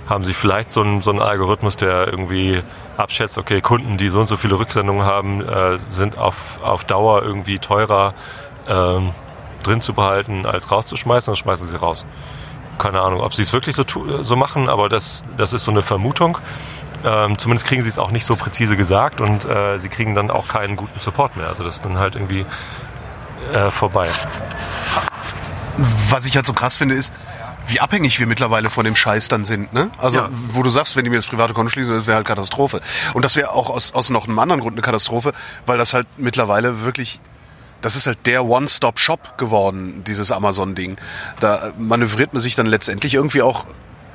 haben 0.07 0.23
sie 0.23 0.33
vielleicht 0.33 0.71
so 0.71 0.81
einen, 0.81 1.01
so 1.01 1.11
einen 1.11 1.21
Algorithmus, 1.21 1.75
der 1.75 2.07
irgendwie 2.07 2.63
abschätzt, 2.95 3.37
okay, 3.37 3.61
Kunden, 3.61 3.97
die 3.97 4.09
so 4.09 4.21
und 4.21 4.27
so 4.27 4.37
viele 4.37 4.57
Rücksendungen 4.57 5.05
haben, 5.05 5.41
äh, 5.47 5.77
sind 5.89 6.17
auf, 6.17 6.59
auf 6.63 6.85
Dauer 6.85 7.23
irgendwie 7.23 7.59
teurer 7.59 8.13
ähm, 8.67 9.11
drin 9.63 9.81
zu 9.81 9.93
behalten, 9.93 10.45
als 10.45 10.71
rauszuschmeißen, 10.71 11.31
dann 11.31 11.35
schmeißen 11.35 11.67
sie 11.67 11.77
raus. 11.77 12.05
Keine 12.77 13.01
Ahnung, 13.01 13.21
ob 13.21 13.33
sie 13.33 13.41
es 13.41 13.53
wirklich 13.53 13.75
so, 13.75 13.83
so 14.21 14.35
machen, 14.35 14.69
aber 14.69 14.87
das, 14.87 15.23
das 15.35 15.51
ist 15.51 15.65
so 15.65 15.71
eine 15.71 15.81
Vermutung. 15.81 16.37
Ähm, 17.05 17.37
zumindest 17.37 17.67
kriegen 17.67 17.81
sie 17.83 17.89
es 17.89 17.99
auch 17.99 18.11
nicht 18.11 18.25
so 18.25 18.35
präzise 18.35 18.75
gesagt 18.75 19.21
und 19.21 19.45
äh, 19.45 19.77
sie 19.77 19.89
kriegen 19.89 20.15
dann 20.15 20.31
auch 20.31 20.47
keinen 20.47 20.75
guten 20.75 20.99
Support 20.99 21.35
mehr. 21.37 21.47
Also 21.47 21.63
das 21.63 21.75
ist 21.75 21.85
dann 21.85 21.97
halt 21.97 22.15
irgendwie 22.15 22.45
äh, 23.53 23.69
vorbei. 23.71 24.09
Was 26.09 26.25
ich 26.25 26.35
halt 26.35 26.45
so 26.45 26.53
krass 26.53 26.77
finde, 26.77 26.95
ist, 26.95 27.13
wie 27.67 27.79
abhängig 27.79 28.19
wir 28.19 28.25
mittlerweile 28.27 28.69
von 28.69 28.85
dem 28.85 28.95
Scheiß 28.95 29.27
dann 29.27 29.45
sind, 29.45 29.73
ne? 29.73 29.91
Also, 29.97 30.19
Ja. 30.19 30.29
wo 30.31 30.63
du 30.63 30.69
sagst, 30.69 30.95
wenn 30.95 31.03
die 31.03 31.09
mir 31.09 31.17
das 31.17 31.27
private 31.27 31.53
Konto 31.53 31.69
schließen, 31.69 31.93
das 31.93 32.07
wäre 32.07 32.15
halt 32.17 32.25
Katastrophe. 32.27 32.81
Und 33.13 33.25
das 33.25 33.35
wäre 33.35 33.51
auch 33.51 33.69
aus, 33.69 33.93
aus 33.93 34.09
noch 34.09 34.25
einem 34.27 34.39
anderen 34.39 34.61
Grund 34.61 34.73
eine 34.75 34.81
Katastrophe, 34.81 35.33
weil 35.65 35.77
das 35.77 35.93
halt 35.93 36.07
mittlerweile 36.17 36.83
wirklich, 36.83 37.19
das 37.81 37.95
ist 37.95 38.07
halt 38.07 38.25
der 38.25 38.45
One-Stop-Shop 38.45 39.37
geworden, 39.37 40.03
dieses 40.07 40.31
Amazon-Ding. 40.31 40.95
Da 41.41 41.71
manövriert 41.77 42.33
man 42.33 42.39
sich 42.41 42.55
dann 42.55 42.65
letztendlich 42.67 43.13
irgendwie 43.13 43.41
auch, 43.41 43.65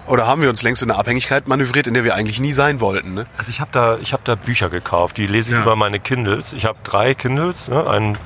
oder 0.06 0.26
haben 0.26 0.42
wir 0.42 0.49
uns 0.49 0.62
längst 0.62 0.82
in 0.82 0.90
eine 0.90 0.99
Abhängigkeit 0.99 1.49
manövriert, 1.49 1.87
in 1.87 1.94
der 1.94 2.04
wir 2.04 2.14
eigentlich 2.14 2.40
nie 2.40 2.52
sein 2.52 2.80
wollten, 2.80 3.14
ne? 3.14 3.25
Also 3.38 3.50
ich 3.50 3.61
habe 3.61 3.71
da, 3.73 3.97
ich 3.99 4.12
habe 4.12 4.23
da 4.25 4.35
Bücher 4.35 4.68
gekauft, 4.68 5.16
die 5.16 5.26
lese 5.26 5.52
ich 5.52 5.56
Ja. 5.59 5.62
über 5.62 5.76
meine 5.76 6.00
Kindles. 6.00 6.52
Ich 6.52 6.64
habe 6.64 6.78
drei 6.85 7.14
Kindles, 7.14 7.68
ne? 7.68 7.87
ein, 7.88 8.18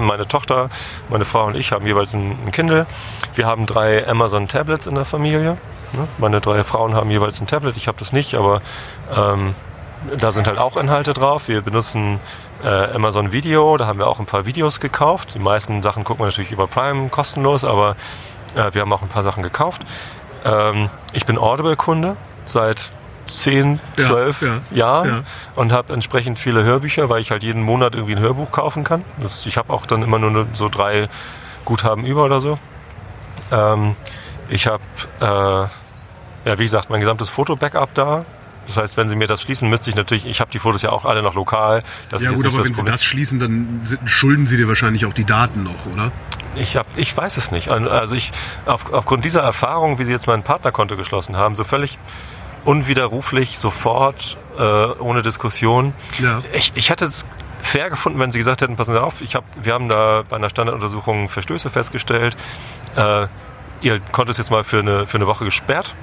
meine 0.00 0.26
Tochter, 0.28 0.70
meine 1.10 1.24
Frau 1.24 1.46
und 1.46 1.56
ich 1.56 1.72
haben 1.72 1.86
jeweils 1.86 2.14
ein, 2.14 2.36
ein 2.46 2.52
Kindle. 2.52 2.86
Wir 3.34 3.46
haben 3.46 3.66
drei 3.66 4.06
Amazon 4.06 4.46
Tablets 4.48 4.86
in 4.86 4.94
der 4.94 5.04
Familie. 5.04 5.56
Ne? 5.92 6.08
Meine 6.18 6.40
drei 6.40 6.64
Frauen 6.64 6.94
haben 6.94 7.10
jeweils 7.10 7.40
ein 7.40 7.46
Tablet. 7.46 7.76
Ich 7.76 7.88
habe 7.88 7.98
das 7.98 8.12
nicht, 8.12 8.34
aber 8.34 8.62
ähm, 9.14 9.54
da 10.18 10.30
sind 10.32 10.46
halt 10.46 10.58
auch 10.58 10.76
Inhalte 10.76 11.14
drauf. 11.14 11.48
Wir 11.48 11.62
benutzen 11.62 12.18
äh, 12.64 12.68
Amazon 12.68 13.32
Video, 13.32 13.76
da 13.76 13.86
haben 13.86 13.98
wir 13.98 14.06
auch 14.06 14.18
ein 14.20 14.26
paar 14.26 14.46
Videos 14.46 14.80
gekauft. 14.80 15.34
Die 15.34 15.38
meisten 15.40 15.82
Sachen 15.82 16.04
gucken 16.04 16.22
wir 16.22 16.26
natürlich 16.28 16.52
über 16.52 16.66
Prime 16.68 17.08
kostenlos, 17.08 17.64
aber 17.64 17.96
äh, 18.54 18.72
wir 18.72 18.82
haben 18.82 18.92
auch 18.92 19.02
ein 19.02 19.08
paar 19.08 19.22
Sachen 19.24 19.42
gekauft. 19.42 19.82
Ähm, 20.44 20.90
ich 21.12 21.26
bin 21.26 21.38
Audible-Kunde 21.38 22.16
seit 22.44 22.90
10, 23.26 23.80
Ja, 23.96 24.08
12 24.08 24.42
ja, 24.42 24.60
Jahren 24.70 25.08
ja. 25.08 25.22
und 25.54 25.72
habe 25.72 25.92
entsprechend 25.92 26.38
viele 26.38 26.64
Hörbücher, 26.64 27.08
weil 27.08 27.20
ich 27.20 27.30
halt 27.30 27.42
jeden 27.42 27.62
Monat 27.62 27.94
irgendwie 27.94 28.16
ein 28.16 28.20
Hörbuch 28.20 28.50
kaufen 28.50 28.84
kann. 28.84 29.04
Das, 29.20 29.46
ich 29.46 29.56
habe 29.56 29.72
auch 29.72 29.86
dann 29.86 30.02
immer 30.02 30.18
nur 30.18 30.46
so 30.52 30.68
drei 30.68 31.08
Guthaben 31.64 32.04
über 32.04 32.24
oder 32.24 32.40
so. 32.40 32.58
Ähm, 33.50 33.96
ich 34.48 34.66
habe, 34.66 34.82
äh, 35.20 35.24
ja 36.48 36.58
wie 36.58 36.64
gesagt, 36.64 36.90
mein 36.90 37.00
gesamtes 37.00 37.28
Foto-Backup 37.28 37.94
da. 37.94 38.24
Das 38.66 38.76
heißt, 38.76 38.96
wenn 38.96 39.08
Sie 39.08 39.16
mir 39.16 39.26
das 39.26 39.42
schließen, 39.42 39.68
müsste 39.68 39.90
ich 39.90 39.96
natürlich, 39.96 40.26
ich 40.26 40.40
habe 40.40 40.50
die 40.50 40.58
Fotos 40.58 40.82
ja 40.82 40.90
auch 40.90 41.04
alle 41.04 41.22
noch 41.22 41.34
lokal. 41.34 41.82
Das 42.10 42.22
ist 42.22 42.30
jetzt 42.30 42.42
nicht 42.42 42.58
das 42.58 42.76
Problem. 42.76 42.98
schließen, 42.98 43.40
dann 43.40 43.82
schulden 44.04 44.46
Sie 44.46 44.56
dir 44.56 44.68
wahrscheinlich 44.68 45.04
auch 45.06 45.12
die 45.12 45.24
Daten 45.24 45.62
noch, 45.62 45.86
oder? 45.92 46.12
Ich, 46.54 46.76
hab, 46.76 46.86
ich 46.96 47.16
weiß 47.16 47.36
es 47.38 47.50
nicht. 47.50 47.70
Also 47.70 48.14
ich, 48.14 48.30
auf, 48.66 48.92
aufgrund 48.92 49.24
dieser 49.24 49.42
Erfahrung, 49.42 49.98
wie 49.98 50.04
Sie 50.04 50.12
jetzt 50.12 50.26
mein 50.26 50.42
Partnerkonto 50.42 50.96
geschlossen 50.96 51.36
haben, 51.36 51.54
so 51.54 51.64
völlig 51.64 51.98
unwiderruflich, 52.64 53.58
sofort, 53.58 54.36
äh, 54.58 54.62
ohne 54.62 55.22
Diskussion. 55.22 55.94
Ja. 56.18 56.42
Ich, 56.52 56.72
ich 56.74 56.90
hätte 56.90 57.06
es 57.06 57.26
fair 57.60 57.90
gefunden, 57.90 58.18
wenn 58.18 58.30
Sie 58.32 58.38
gesagt 58.38 58.60
hätten, 58.60 58.76
passen 58.76 58.92
Sie 58.92 59.02
auf, 59.02 59.22
ich 59.22 59.34
hab, 59.34 59.44
wir 59.60 59.72
haben 59.72 59.88
da 59.88 60.22
bei 60.28 60.36
einer 60.36 60.50
Standarduntersuchung 60.50 61.28
Verstöße 61.28 61.70
festgestellt. 61.70 62.36
Äh, 62.96 63.26
Ihr 63.80 63.98
Konto 63.98 64.30
ist 64.30 64.38
jetzt 64.38 64.50
mal 64.50 64.62
für 64.62 64.78
eine, 64.78 65.06
für 65.06 65.18
eine 65.18 65.26
Woche 65.26 65.44
gesperrt. 65.44 65.96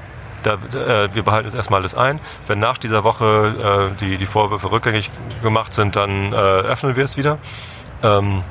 Da, 0.44 0.54
äh, 0.54 1.14
wir 1.14 1.24
behalten 1.24 1.48
jetzt 1.48 1.56
erstmal 1.56 1.82
alles 1.82 1.96
ein. 1.96 2.20
Wenn 2.48 2.60
nach 2.60 2.78
dieser 2.78 3.04
Woche 3.04 3.92
äh, 3.94 3.98
die, 4.00 4.18
die 4.18 4.26
Vorwürfe 4.26 4.72
rückgängig 4.72 5.10
gemacht 5.42 5.74
sind, 5.74 5.96
dann 5.96 6.32
äh, 6.32 6.36
öffnen 6.36 6.96
wir 6.96 7.04
es 7.04 7.18
wieder. 7.18 7.38
Ähm, 8.04 8.44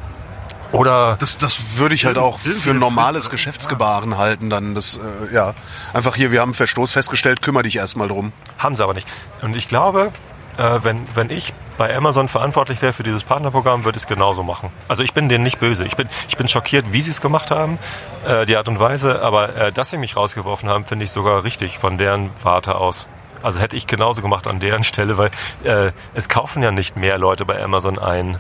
oder 0.73 1.17
Das, 1.19 1.39
das 1.39 1.79
würde 1.79 1.95
ich 1.95 2.05
halt 2.05 2.19
auch 2.19 2.39
für 2.39 2.71
ein 2.71 2.79
normales 2.79 3.31
Geschäftsgebaren 3.31 4.19
halten, 4.19 4.51
dann 4.51 4.75
das, 4.75 4.99
äh, 4.99 5.35
ja. 5.35 5.55
Einfach 5.95 6.15
hier, 6.15 6.31
wir 6.31 6.41
haben 6.41 6.49
einen 6.49 6.55
Verstoß 6.55 6.93
festgestellt, 6.93 7.41
kümmere 7.41 7.63
dich 7.63 7.77
erstmal 7.77 8.09
drum. 8.09 8.33
Haben 8.59 8.77
sie 8.77 8.85
aber 8.85 8.95
nicht. 8.95 9.09
Und 9.41 9.57
ich 9.57 9.69
glaube, 9.69 10.13
äh, 10.59 10.81
wenn, 10.83 11.07
wenn 11.15 11.31
ich 11.31 11.55
bei 11.77 11.97
Amazon 11.97 12.29
verantwortlich 12.29 12.83
wäre 12.83 12.93
für 12.93 13.05
dieses 13.05 13.25
Partnerprogramm, 13.25 13.85
würde 13.85 13.97
ich 13.97 14.03
es 14.03 14.09
genauso 14.09 14.43
machen. 14.43 14.71
Also 14.89 15.03
ich 15.03 15.15
bin 15.15 15.29
denen 15.29 15.45
nicht 15.45 15.61
böse. 15.61 15.85
Ich 15.85 15.97
bin, 15.97 16.09
ich 16.29 16.37
bin 16.37 16.49
schockiert, 16.49 16.93
wie 16.93 17.01
sie 17.01 17.13
es 17.13 17.21
gemacht 17.21 17.51
haben, 17.51 17.79
äh, 18.27 18.45
die 18.45 18.57
Art 18.57 18.69
und 18.69 18.81
Weise. 18.81 19.23
Aber 19.23 19.55
äh, 19.55 19.73
dass 19.73 19.91
sie 19.91 19.99
mich 19.99 20.17
rausgeworfen 20.17 20.69
haben, 20.69 20.85
finde 20.85 21.05
ich 21.05 21.13
sogar 21.13 21.45
richtig 21.45 21.79
von 21.79 21.97
deren 21.97 22.31
Warte 22.43 22.75
aus. 22.75 23.09
Also 23.43 23.61
hätte 23.61 23.77
ich 23.77 23.87
genauso 23.87 24.21
gemacht 24.21 24.49
an 24.49 24.59
deren 24.59 24.83
Stelle, 24.83 25.17
weil 25.17 25.31
äh, 25.63 25.93
es 26.15 26.29
kaufen 26.29 26.63
ja 26.63 26.73
nicht 26.73 26.97
mehr 26.97 27.19
Leute 27.19 27.45
bei 27.45 27.63
Amazon 27.63 27.97
ein, 27.97 28.39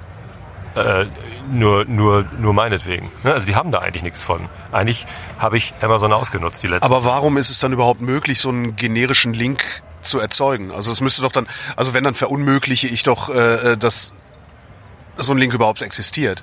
äh, 0.74 1.06
nur, 1.50 1.84
nur, 1.84 2.24
nur 2.38 2.52
meinetwegen. 2.52 3.10
Ne? 3.22 3.32
Also 3.32 3.46
die 3.46 3.54
haben 3.54 3.70
da 3.70 3.78
eigentlich 3.78 4.02
nichts 4.02 4.24
von. 4.24 4.48
Eigentlich 4.72 5.06
habe 5.38 5.56
ich 5.56 5.72
Amazon 5.80 6.12
ausgenutzt 6.12 6.62
die 6.64 6.66
letzten 6.66 6.84
Aber 6.84 7.04
warum 7.04 7.36
ist 7.36 7.48
es 7.48 7.60
dann 7.60 7.72
überhaupt 7.72 8.00
möglich, 8.00 8.40
so 8.40 8.48
einen 8.48 8.74
generischen 8.74 9.32
Link 9.32 9.82
zu 10.00 10.18
erzeugen? 10.18 10.72
Also 10.72 10.90
es 10.92 11.00
müsste 11.00 11.22
doch 11.22 11.32
dann, 11.32 11.46
also 11.76 11.94
wenn 11.94 12.04
dann 12.04 12.14
verunmögliche 12.14 12.88
ich 12.88 13.02
doch, 13.02 13.28
äh, 13.28 13.76
dass 13.76 14.14
so 15.16 15.32
ein 15.32 15.38
Link 15.38 15.54
überhaupt 15.54 15.82
existiert. 15.82 16.42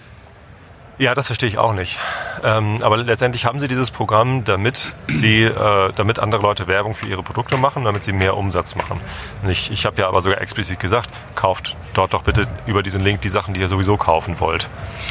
Ja, 0.97 1.13
das 1.13 1.27
verstehe 1.27 1.49
ich 1.49 1.57
auch 1.57 1.73
nicht. 1.73 1.97
Ähm, 2.41 2.77
aber 2.81 2.95
letztendlich 2.95 3.45
haben 3.45 3.59
sie 3.59 3.67
dieses 3.67 3.91
Programm, 3.91 4.45
damit 4.45 4.93
sie, 5.09 5.43
äh, 5.43 5.91
damit 5.93 6.19
andere 6.19 6.41
Leute 6.41 6.67
Werbung 6.67 6.93
für 6.93 7.05
ihre 7.07 7.21
Produkte 7.21 7.57
machen, 7.57 7.83
damit 7.83 8.05
sie 8.05 8.13
mehr 8.13 8.37
Umsatz 8.37 8.75
machen. 8.75 9.01
Und 9.43 9.49
ich, 9.49 9.71
ich 9.71 9.85
habe 9.85 10.01
ja 10.01 10.07
aber 10.07 10.21
sogar 10.21 10.39
explizit 10.39 10.79
gesagt, 10.79 11.09
kauft 11.35 11.75
dort 11.93 12.13
doch 12.13 12.23
bitte 12.23 12.47
über 12.65 12.81
diesen 12.81 13.01
Link 13.01 13.19
die 13.21 13.29
Sachen, 13.29 13.53
die 13.53 13.59
ihr 13.59 13.67
sowieso 13.67 13.97
kaufen 13.97 14.39
wollt. 14.39 14.69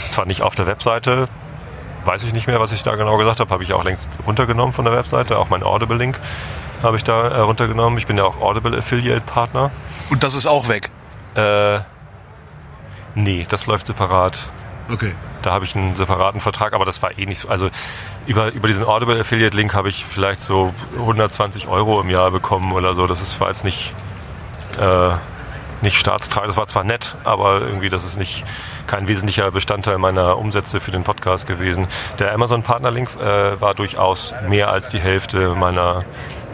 Zwar 0.08 0.24
nicht 0.24 0.40
auf 0.40 0.54
der 0.54 0.66
Webseite, 0.66 1.28
weiß 2.06 2.24
ich 2.24 2.32
nicht 2.32 2.46
mehr, 2.46 2.60
was 2.60 2.72
ich 2.72 2.82
da 2.82 2.94
genau 2.96 3.18
gesagt 3.18 3.40
habe, 3.40 3.50
habe 3.50 3.62
ich 3.62 3.74
auch 3.74 3.84
längst 3.84 4.18
runtergenommen 4.26 4.72
von 4.72 4.86
der 4.86 4.94
Webseite. 4.94 5.36
Auch 5.38 5.50
mein 5.50 5.62
Audible-Link 5.62 6.18
habe 6.84 6.96
ich 6.96 7.04
da 7.04 7.28
äh, 7.28 7.40
runtergenommen. 7.40 7.98
Ich 7.98 8.06
bin 8.06 8.16
ja 8.16 8.24
auch 8.24 8.40
Audible 8.40 8.76
Affiliate 8.76 9.22
Partner. 9.22 9.70
Und 10.10 10.22
das 10.22 10.34
ist 10.34 10.46
auch 10.46 10.68
weg. 10.68 10.90
Äh, 11.34 11.80
nee, 13.14 13.46
das 13.48 13.66
läuft 13.66 13.86
separat. 13.86 14.50
Okay. 14.90 15.14
Da 15.42 15.52
habe 15.52 15.64
ich 15.64 15.74
einen 15.74 15.94
separaten 15.94 16.40
Vertrag, 16.40 16.74
aber 16.74 16.84
das 16.84 17.02
war 17.02 17.18
eh 17.18 17.26
nicht 17.26 17.38
so. 17.38 17.48
Also 17.48 17.70
über, 18.26 18.52
über 18.52 18.68
diesen 18.68 18.84
Audible 18.84 19.18
Affiliate 19.18 19.56
Link 19.56 19.74
habe 19.74 19.88
ich 19.88 20.04
vielleicht 20.04 20.42
so 20.42 20.74
120 20.98 21.68
Euro 21.68 22.00
im 22.00 22.10
Jahr 22.10 22.30
bekommen 22.30 22.72
oder 22.72 22.94
so. 22.94 23.06
Das 23.06 23.20
ist, 23.20 23.40
war 23.40 23.48
jetzt 23.48 23.64
nicht, 23.64 23.94
äh, 24.78 25.10
nicht 25.80 25.98
staatstragend. 25.98 26.50
Das 26.50 26.56
war 26.56 26.66
zwar 26.66 26.84
nett, 26.84 27.16
aber 27.24 27.62
irgendwie 27.62 27.88
das 27.88 28.04
ist 28.04 28.18
nicht 28.18 28.44
kein 28.86 29.08
wesentlicher 29.08 29.50
Bestandteil 29.50 29.98
meiner 29.98 30.38
Umsätze 30.38 30.80
für 30.80 30.90
den 30.90 31.02
Podcast 31.02 31.46
gewesen. 31.46 31.88
Der 32.18 32.32
Amazon 32.32 32.62
Partner 32.62 32.90
Link 32.90 33.08
äh, 33.16 33.60
war 33.60 33.74
durchaus 33.74 34.34
mehr 34.48 34.70
als 34.70 34.90
die 34.90 35.00
Hälfte 35.00 35.54
meiner, 35.54 36.04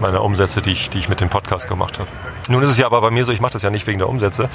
meiner 0.00 0.22
Umsätze, 0.22 0.62
die 0.62 0.70
ich, 0.70 0.90
die 0.90 0.98
ich 0.98 1.08
mit 1.08 1.20
dem 1.20 1.28
Podcast 1.28 1.68
gemacht 1.68 1.98
habe. 1.98 2.08
Nun 2.48 2.62
ist 2.62 2.70
es 2.70 2.78
ja 2.78 2.86
aber 2.86 3.00
bei 3.00 3.10
mir 3.10 3.24
so, 3.24 3.32
ich 3.32 3.40
mache 3.40 3.52
das 3.52 3.62
ja 3.62 3.70
nicht 3.70 3.86
wegen 3.86 3.98
der 3.98 4.08
Umsätze. 4.08 4.48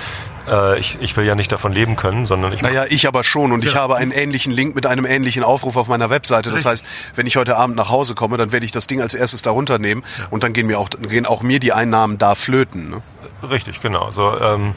Äh, 0.48 0.80
ich, 0.80 0.98
ich 1.00 1.16
will 1.16 1.26
ja 1.26 1.36
nicht 1.36 1.52
davon 1.52 1.72
leben 1.72 1.96
können, 1.96 2.26
sondern 2.26 2.54
ich 2.54 2.62
Naja, 2.62 2.86
ich 2.90 3.08
aber 3.08 3.24
schon 3.24 3.52
und 3.52 3.64
ich 3.64 3.76
habe 3.76 3.96
einen 3.96 4.12
ähnlichen 4.12 4.52
Link 4.52 4.76
mit 4.76 4.86
einem 4.86 5.06
ähnlichen 5.06 5.44
Aufruf 5.44 5.78
auf 5.78 5.88
meiner 5.88 6.10
Webseite. 6.10 6.52
Das 6.52 6.66
heißt, 6.66 6.86
wenn 7.16 7.28
ich 7.28 7.38
heute 7.38 7.58
Abend 7.58 7.76
nach 7.76 7.90
Hause 7.90 8.16
komme, 8.16 8.38
dann 8.38 8.52
werde 8.52 8.66
ich 8.66 8.72
das 8.72 8.88
Ding 8.88 9.02
als 9.02 9.14
erstes 9.14 9.42
da 9.42 9.52
runternehmen 9.52 10.04
und 10.30 10.44
dann 10.44 10.54
gehen 10.54 10.68
mir 10.68 10.80
auch, 10.80 10.90
gehen 10.90 11.26
auch 11.26 11.42
mir 11.42 11.60
die 11.60 11.74
Einnahmen 11.74 12.18
da 12.18 12.36
flöten. 12.36 12.90
Ne? 12.90 13.02
Richtig, 13.50 13.82
genau. 13.82 14.12
So, 14.12 14.38
ähm, 14.40 14.74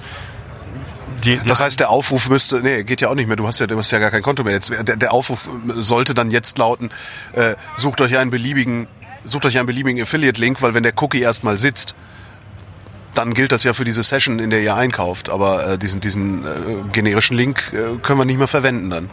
die, 1.24 1.38
die 1.38 1.48
Das 1.48 1.61
heißt, 1.61 1.81
der 1.81 1.90
Aufruf 1.90 2.28
müsste, 2.28 2.61
nee, 2.61 2.85
geht 2.85 3.00
ja 3.00 3.09
auch 3.09 3.14
nicht 3.14 3.26
mehr. 3.26 3.37
Du 3.37 3.46
hast 3.46 3.59
ja, 3.61 3.66
du 3.66 3.76
hast 3.76 3.90
ja 3.90 3.98
gar 3.98 4.11
kein 4.11 4.22
Konto 4.22 4.44
mehr. 4.44 4.54
Jetzt, 4.54 4.70
der, 4.70 4.96
der 4.96 5.12
Aufruf 5.12 5.48
sollte 5.76 6.14
dann 6.14 6.31
jetzt 6.31 6.59
lauten: 6.59 6.90
äh, 7.33 7.54
Sucht 7.76 8.00
euch 8.00 8.16
einen 8.16 8.31
beliebigen, 8.31 8.87
sucht 9.28 9.46
euch 9.46 9.58
einen 9.58 9.66
beliebigen 9.66 10.02
Affiliate-Link, 10.02 10.62
weil 10.62 10.74
wenn 10.74 10.82
der 10.82 10.92
Cookie 10.96 11.20
erstmal 11.20 11.58
sitzt, 11.58 11.94
dann 13.14 13.34
gilt 13.34 13.52
das 13.52 13.64
ja 13.64 13.72
für 13.72 13.84
diese 13.84 14.02
Session, 14.02 14.38
in 14.38 14.50
der 14.50 14.60
ihr 14.60 14.74
einkauft. 14.74 15.28
Aber 15.28 15.72
äh, 15.72 15.78
diesen, 15.78 16.00
diesen 16.00 16.44
äh, 16.44 16.48
generischen 16.92 17.36
Link 17.36 17.72
äh, 17.72 17.98
können 17.98 18.18
wir 18.18 18.24
nicht 18.24 18.38
mehr 18.38 18.46
verwenden 18.48 18.90
dann. 18.90 19.10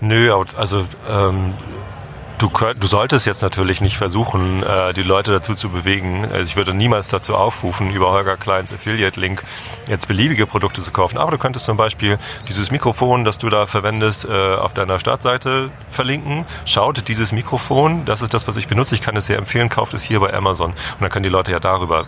Nö, 0.00 0.34
also 0.56 0.86
ähm, 1.08 1.54
du, 2.40 2.48
könnt, 2.48 2.82
du 2.82 2.86
solltest 2.86 3.26
jetzt 3.26 3.42
natürlich 3.42 3.80
nicht 3.80 3.96
versuchen, 3.96 4.62
äh, 4.62 4.92
die 4.92 5.02
Leute 5.02 5.30
dazu 5.30 5.54
zu 5.54 5.68
bewegen. 5.68 6.24
Also 6.24 6.42
ich 6.44 6.56
würde 6.56 6.74
niemals 6.74 7.08
dazu 7.08 7.36
aufrufen, 7.36 7.90
über 7.90 8.10
Holger 8.10 8.36
Kleins 8.36 8.72
Affiliate-Link 8.72 9.44
jetzt 9.88 10.08
beliebige 10.08 10.46
Produkte 10.46 10.80
zu 10.82 10.90
kaufen. 10.90 11.18
Aber 11.18 11.30
du 11.30 11.38
könntest 11.38 11.66
zum 11.66 11.76
Beispiel 11.76 12.18
dieses 12.48 12.70
Mikrofon, 12.70 13.24
das 13.24 13.38
du 13.38 13.48
da 13.50 13.66
verwendest, 13.66 14.24
äh, 14.24 14.54
auf 14.54 14.72
deiner 14.72 14.98
Startseite 14.98 15.70
verlinken. 15.90 16.46
Schaut 16.64 17.06
dieses 17.08 17.32
Mikrofon, 17.32 18.04
das 18.06 18.22
ist 18.22 18.32
das, 18.34 18.48
was 18.48 18.56
ich 18.56 18.66
benutze. 18.66 18.94
Ich 18.94 19.02
kann 19.02 19.16
es 19.16 19.26
sehr 19.26 19.38
empfehlen, 19.38 19.68
kauft 19.68 19.94
es 19.94 20.02
hier 20.02 20.20
bei 20.20 20.32
Amazon. 20.32 20.70
Und 20.70 21.00
dann 21.00 21.10
können 21.10 21.24
die 21.24 21.28
Leute 21.28 21.52
ja 21.52 21.60
darüber 21.60 22.06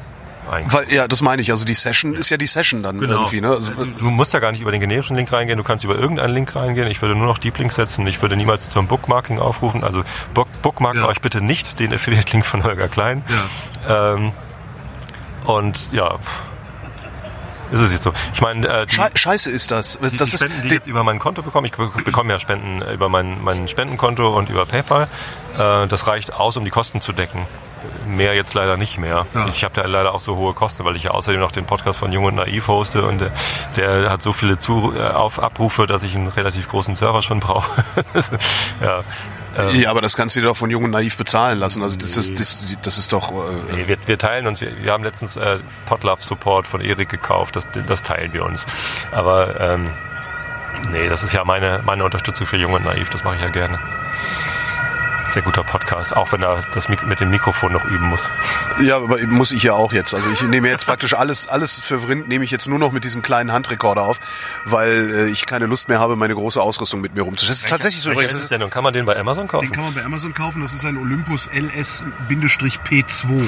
einkaufen. 0.50 0.87
Weil, 0.88 0.94
ja, 0.94 1.09
das 1.09 1.20
meine 1.22 1.42
ich. 1.42 1.50
Also 1.50 1.64
die 1.64 1.74
Session 1.74 2.14
ist 2.14 2.31
ja 2.31 2.37
die 2.37 2.46
Session 2.46 2.83
dann 2.83 3.00
irgendwie. 3.00 3.40
Ne? 3.40 3.48
Also, 3.50 3.72
Du 3.85 4.11
musst 4.11 4.33
ja 4.33 4.38
gar 4.40 4.52
nicht 4.52 4.61
über 4.61 4.70
den 4.70 4.81
generischen 4.81 5.16
Link 5.16 5.33
reingehen, 5.33 5.57
du 5.59 5.64
kannst 5.64 5.85
über 5.85 5.94
irgendeinen 5.96 6.35
Link 6.35 6.55
reingehen. 6.55 6.88
Ich 6.88 7.00
würde 7.02 7.14
nur 7.14 7.26
noch 7.26 7.38
Deep 7.38 7.59
Links 7.59 7.74
setzen. 7.76 8.07
Ich 8.07 8.20
würde 8.22 8.37
niemals 8.37 8.70
zum 8.70 8.87
Bookmarking 8.87 9.38
aufrufen. 9.38 9.85
Also 9.85 10.02
book, 10.35 10.48
bookmarkt 10.62 10.98
Ja. 10.98 11.07
euch 11.07 11.20
bitte 11.20 11.40
nicht 11.40 11.78
den 11.81 11.92
Affiliate-Link 11.94 12.44
von 12.46 12.64
Holger 12.64 12.88
Klein. 12.88 13.22
Ähm, 13.88 14.33
und 15.44 15.90
ja, 15.92 16.16
ist 17.72 17.81
es 17.81 17.92
jetzt 17.92 18.02
so. 18.02 18.12
Ich 18.35 18.40
meine, 18.42 18.66
äh, 18.68 18.87
die, 18.87 18.94
Schei 18.96 19.11
Scheiße 19.14 19.50
ist 19.50 19.70
das. 19.70 19.98
Das 20.00 20.12
die 20.12 20.22
ist 20.22 20.35
Spenden, 20.38 20.52
die 20.61 20.66
ich 20.66 20.68
die- 20.68 20.74
jetzt 20.74 20.87
über 20.87 21.02
mein 21.05 21.18
Konto 21.18 21.42
bekomme, 21.42 21.66
ich 21.66 21.72
be- 21.72 21.90
bekomme 22.05 22.31
ja 22.33 22.38
Spenden 22.38 22.83
über 22.92 23.09
mein, 23.09 23.42
mein 23.42 23.66
Spendenkonto 23.66 24.37
und 24.37 24.50
über 24.50 24.66
PayPal. 24.66 25.09
Äh, 25.59 25.87
das 25.88 26.07
reicht 26.07 26.35
aus, 26.35 26.57
um 26.59 26.64
die 26.64 26.70
Kosten 26.70 27.00
zu 27.00 27.12
decken. 27.12 27.46
Mehr 28.07 28.35
jetzt 28.35 28.55
leider 28.55 28.77
nicht 28.77 28.99
mehr. 28.99 29.27
Ja. 29.35 29.47
Ich 29.49 29.64
habe 29.64 29.75
da 29.75 29.87
leider 29.87 30.14
auch 30.14 30.21
so 30.21 30.37
hohe 30.37 30.55
Kosten, 30.55 30.85
weil 30.85 30.97
ich 30.97 31.05
ja 31.05 31.11
außerdem 31.12 31.40
noch 31.40 31.53
den 31.53 31.64
Podcast 31.64 31.99
von 31.99 32.12
Jung 32.12 32.25
und 32.25 32.35
Naiv 32.37 32.68
hoste 32.68 33.03
und 33.05 33.21
der, 33.21 33.31
der 33.77 34.11
hat 34.11 34.23
so 34.23 34.33
viele 34.33 34.59
Zu 34.59 34.92
äh, 34.97 35.03
auf 35.09 35.38
Abrufe, 35.42 35.87
dass 35.87 36.03
ich 36.03 36.14
einen 36.16 36.29
relativ 36.29 36.68
großen 36.68 36.95
Server 36.95 37.23
schon 37.23 37.40
brauche. 37.40 37.85
ja. 38.81 39.03
Ähm, 39.57 39.81
Ja, 39.81 39.90
aber 39.90 40.01
das 40.01 40.16
kannst 40.16 40.35
du 40.35 40.40
dir 40.40 40.47
doch 40.47 40.57
von 40.57 40.71
Jung 40.71 40.85
und 40.85 40.90
Naiv 40.90 41.16
bezahlen 41.16 41.59
lassen. 41.59 41.83
Also 41.83 41.99
das 41.99 42.16
ist, 42.16 42.38
das, 42.38 42.64
das 42.83 42.99
ist 42.99 43.12
doch... 43.12 43.31
Äh, 43.33 43.75
Nee, 43.77 43.87
wir, 43.87 43.97
wir 44.07 44.18
teilen 44.18 44.47
uns, 44.47 44.61
wir, 44.61 44.73
wir 44.83 44.92
haben 44.92 45.05
letztens 45.05 45.37
äh, 45.37 45.59
Podlove 45.87 46.23
Support 46.23 46.66
von 46.66 46.81
Erik 46.81 47.09
gekauft, 47.09 47.57
das, 47.57 47.68
das 47.87 48.03
teilen 48.03 48.33
wir 48.33 48.45
uns. 48.45 48.66
Aber 49.12 49.61
ähm, 49.61 49.90
nee, 50.90 51.09
das 51.09 51.23
ist 51.23 51.33
ja 51.33 51.45
meine, 51.45 51.81
meine 51.85 52.05
Unterstützung 52.05 52.47
für 52.47 52.57
Jung 52.57 52.73
und 52.73 52.85
Naiv, 52.85 53.11
das 53.11 53.25
mache 53.25 53.37
ich 53.37 53.42
ja 53.42 53.49
gerne. 53.49 53.79
Sehr 55.26 55.42
guter 55.42 55.62
Podcast, 55.64 56.14
auch 56.14 56.30
wenn 56.32 56.42
er 56.42 56.61
das 56.72 56.88
mit 56.88 57.20
dem 57.20 57.30
Mikrofon 57.30 57.72
noch 57.72 57.85
üben 57.85 58.08
muss. 58.08 58.30
Ja, 58.80 58.96
aber 58.96 59.18
muss 59.28 59.52
ich 59.52 59.62
ja 59.62 59.72
auch 59.72 59.92
jetzt. 59.92 60.14
Also 60.14 60.30
ich 60.30 60.42
nehme 60.42 60.68
jetzt 60.68 60.85
praktisch 60.85 61.14
alles, 61.14 61.48
alles 61.48 61.78
für 61.78 62.00
Vrind 62.00 62.28
nehme 62.28 62.44
ich 62.44 62.50
jetzt 62.50 62.68
nur 62.68 62.78
noch 62.78 62.92
mit 62.92 63.04
diesem 63.04 63.22
kleinen 63.22 63.52
Handrekorder 63.52 64.02
auf, 64.02 64.18
weil 64.66 65.11
äh, 65.14 65.30
ich 65.30 65.46
keine 65.46 65.66
Lust 65.66 65.88
mehr 65.88 66.00
habe, 66.00 66.16
meine 66.16 66.35
große 66.35 66.61
Ausrüstung 66.61 67.00
mit 67.00 67.14
mir 67.14 67.22
rumzuschleppen. 67.22 67.54
Das 67.54 67.64
ist 67.64 67.70
tatsächlich 67.70 68.02
so 68.02 68.11
Welcher 68.11 68.20
übrigens. 68.20 68.32
ist 68.32 68.35
Das 68.35 68.40
es 68.40 68.44
ist, 68.44 68.50
denn 68.50 68.62
und 68.62 68.70
kann 68.70 68.85
man 68.85 68.92
den 68.92 69.06
bei 69.06 69.16
Amazon 69.18 69.48
kaufen? 69.48 69.66
den 69.66 69.72
kann 69.72 69.85
man 69.85 69.94
bei 69.94 70.04
Amazon 70.04 70.35
kaufen. 70.35 70.61
Das 70.61 70.74
ist 70.74 70.85
ein 70.85 70.96
Olympus 70.98 71.48
LS-P2. 71.48 73.42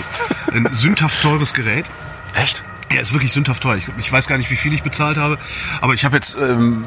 Ein 0.52 0.68
sündhaft 0.72 1.20
teures 1.22 1.52
Gerät. 1.54 1.86
Echt? 2.34 2.64
Ja, 2.92 3.00
ist 3.00 3.12
wirklich 3.12 3.32
sündhaft 3.32 3.62
teuer. 3.62 3.76
Ich, 3.76 3.88
ich 3.98 4.12
weiß 4.12 4.26
gar 4.28 4.38
nicht, 4.38 4.50
wie 4.50 4.56
viel 4.56 4.72
ich 4.72 4.82
bezahlt 4.82 5.16
habe, 5.18 5.38
aber 5.80 5.94
ich 5.94 6.04
habe 6.04 6.16
jetzt, 6.16 6.36
ähm, 6.38 6.84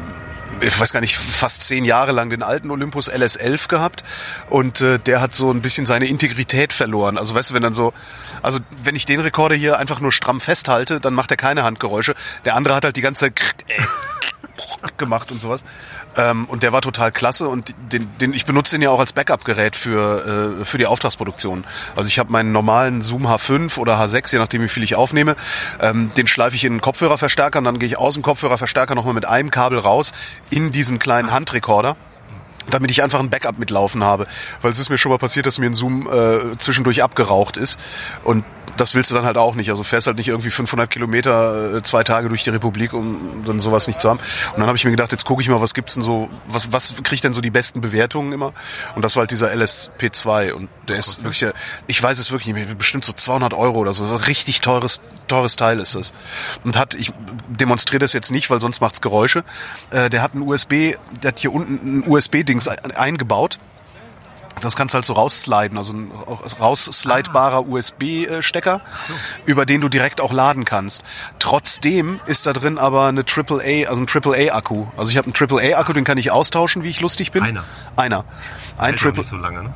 ich 0.61 0.79
weiß 0.79 0.91
gar 0.91 1.01
nicht, 1.01 1.17
fast 1.17 1.63
zehn 1.63 1.85
Jahre 1.85 2.11
lang 2.11 2.29
den 2.29 2.43
alten 2.43 2.71
Olympus 2.71 3.11
LS11 3.11 3.67
gehabt 3.67 4.03
und 4.49 4.81
äh, 4.81 4.99
der 4.99 5.21
hat 5.21 5.33
so 5.33 5.51
ein 5.51 5.61
bisschen 5.61 5.85
seine 5.85 6.07
Integrität 6.07 6.73
verloren. 6.73 7.17
Also 7.17 7.35
weißt 7.35 7.51
du, 7.51 7.53
wenn 7.53 7.63
dann 7.63 7.73
so, 7.73 7.93
also 8.41 8.59
wenn 8.83 8.95
ich 8.95 9.05
den 9.05 9.19
Rekorder 9.19 9.55
hier 9.55 9.77
einfach 9.77 9.99
nur 9.99 10.11
stramm 10.11 10.39
festhalte, 10.39 10.99
dann 10.99 11.13
macht 11.13 11.31
er 11.31 11.37
keine 11.37 11.63
Handgeräusche. 11.63 12.15
Der 12.45 12.55
andere 12.55 12.75
hat 12.75 12.85
halt 12.85 12.95
die 12.95 13.01
ganze 13.01 13.25
Zeit 13.25 13.41
gemacht 14.97 15.31
und 15.31 15.41
sowas. 15.41 15.63
Ähm, 16.15 16.45
und 16.45 16.63
der 16.63 16.73
war 16.73 16.81
total 16.81 17.11
klasse 17.11 17.47
und 17.47 17.73
den, 17.91 18.09
den 18.17 18.33
ich 18.33 18.45
benutze 18.45 18.75
den 18.75 18.81
ja 18.81 18.89
auch 18.89 18.99
als 18.99 19.13
Backup-Gerät 19.13 19.75
für, 19.75 20.59
äh, 20.61 20.65
für 20.65 20.77
die 20.77 20.85
Auftragsproduktion. 20.85 21.65
Also 21.95 22.09
ich 22.09 22.19
habe 22.19 22.31
meinen 22.31 22.51
normalen 22.51 23.01
Zoom 23.01 23.27
H5 23.27 23.77
oder 23.77 23.99
H6, 23.99 24.33
je 24.33 24.39
nachdem 24.39 24.61
wie 24.61 24.67
viel 24.67 24.83
ich 24.83 24.95
aufnehme, 24.95 25.35
ähm, 25.81 26.11
den 26.15 26.27
schleife 26.27 26.55
ich 26.55 26.65
in 26.65 26.73
einen 26.73 26.81
Kopfhörerverstärker 26.81 27.59
und 27.59 27.65
dann 27.65 27.79
gehe 27.79 27.87
ich 27.87 27.97
aus 27.97 28.15
dem 28.15 28.23
Kopfhörerverstärker 28.23 28.95
nochmal 28.95 29.13
mit 29.13 29.25
einem 29.25 29.51
Kabel 29.51 29.79
raus 29.79 30.11
in 30.49 30.71
diesen 30.71 30.99
kleinen 30.99 31.31
Handrekorder 31.31 31.95
damit 32.69 32.91
ich 32.91 33.01
einfach 33.01 33.21
ein 33.21 33.29
Backup 33.29 33.59
mitlaufen 33.59 34.03
habe. 34.03 34.27
Weil 34.61 34.71
es 34.71 34.79
ist 34.79 34.89
mir 34.89 34.97
schon 34.97 35.09
mal 35.09 35.17
passiert, 35.17 35.45
dass 35.45 35.57
mir 35.57 35.67
ein 35.67 35.73
Zoom 35.73 36.05
äh, 36.11 36.57
zwischendurch 36.57 37.01
abgeraucht 37.01 37.55
ist. 37.55 37.79
Und 38.25 38.43
das 38.77 38.95
willst 38.95 39.11
du 39.11 39.15
dann 39.15 39.25
halt 39.25 39.37
auch 39.37 39.55
nicht. 39.55 39.69
Also 39.69 39.83
fährst 39.83 40.07
halt 40.07 40.17
nicht 40.17 40.27
irgendwie 40.29 40.49
500 40.49 40.89
Kilometer 40.89 41.75
äh, 41.77 41.81
zwei 41.83 42.03
Tage 42.03 42.29
durch 42.29 42.43
die 42.43 42.49
Republik, 42.51 42.93
um 42.93 43.43
dann 43.45 43.59
sowas 43.59 43.87
nicht 43.87 43.99
zu 43.99 44.09
haben. 44.09 44.19
Und 44.53 44.59
dann 44.59 44.67
habe 44.67 44.77
ich 44.77 44.85
mir 44.85 44.91
gedacht, 44.91 45.11
jetzt 45.11 45.25
gucke 45.25 45.41
ich 45.41 45.49
mal, 45.49 45.59
was 45.61 45.73
gibt's 45.73 45.95
denn 45.95 46.03
so, 46.03 46.29
was, 46.47 46.71
was 46.71 46.93
kriegt 47.03 47.23
denn 47.23 47.33
so 47.33 47.41
die 47.41 47.49
besten 47.51 47.81
Bewertungen 47.81 48.31
immer? 48.33 48.53
Und 48.95 49.01
das 49.03 49.15
war 49.15 49.21
halt 49.21 49.31
dieser 49.31 49.51
LSP2. 49.51 50.51
Und 50.53 50.69
der 50.87 50.97
ist 50.97 51.23
wirklich, 51.23 51.41
ja- 51.41 51.53
ich 51.87 52.01
weiß 52.01 52.19
es 52.19 52.31
wirklich 52.31 52.53
nicht 52.53 52.65
mehr, 52.67 52.75
bestimmt 52.75 53.05
so 53.05 53.13
200 53.13 53.53
Euro 53.53 53.79
oder 53.79 53.93
so. 53.93 54.03
Das 54.03 54.11
ist 54.11 54.17
ein 54.17 54.23
richtig 54.23 54.61
teures, 54.61 55.01
teures 55.27 55.55
Teil 55.55 55.79
ist 55.79 55.95
das. 55.95 56.13
Und 56.63 56.77
hat, 56.77 56.93
ich 56.95 57.11
demonstriere 57.49 57.99
das 57.99 58.13
jetzt 58.13 58.31
nicht, 58.31 58.49
weil 58.49 58.59
sonst 58.61 58.81
macht's 58.81 59.01
Geräusche. 59.01 59.43
Äh, 59.89 60.09
der 60.09 60.21
hat 60.21 60.33
ein 60.35 60.41
USB, 60.41 60.95
der 61.23 61.29
hat 61.29 61.39
hier 61.39 61.53
unten 61.53 61.99
ein 61.99 62.03
USB-Dings 62.07 62.67
ein- 62.67 62.91
eingebaut. 62.95 63.59
Das 64.61 64.75
kannst 64.75 64.93
du 64.93 64.97
halt 64.97 65.05
so 65.05 65.13
raussliden, 65.13 65.77
also 65.77 65.93
ein 65.93 66.11
rausslidbarer 66.59 67.67
USB-Stecker, 67.67 68.81
über 69.45 69.65
den 69.65 69.81
du 69.81 69.89
direkt 69.89 70.21
auch 70.21 70.33
laden 70.33 70.65
kannst. 70.65 71.03
Trotzdem 71.39 72.19
ist 72.25 72.45
da 72.45 72.53
drin 72.53 72.77
aber 72.77 73.07
eine 73.07 73.23
AAA, 73.23 73.87
also 73.89 74.01
ein 74.01 74.07
AAA-Akku. 74.07 74.87
Also 74.97 75.11
ich 75.11 75.17
habe 75.17 75.31
einen 75.31 75.35
AAA-Akku, 75.35 75.93
den 75.93 76.03
kann 76.03 76.17
ich 76.17 76.31
austauschen, 76.31 76.83
wie 76.83 76.89
ich 76.89 77.01
lustig 77.01 77.31
bin. 77.31 77.43
Einer. 77.43 77.63
Einer. 77.95 78.25
Ein 78.77 78.89
Hält 78.89 78.99
doch 78.99 79.03
Triple, 79.03 79.21
nicht 79.21 79.29
so 79.29 79.37
lange, 79.37 79.63
ne? 79.63 79.73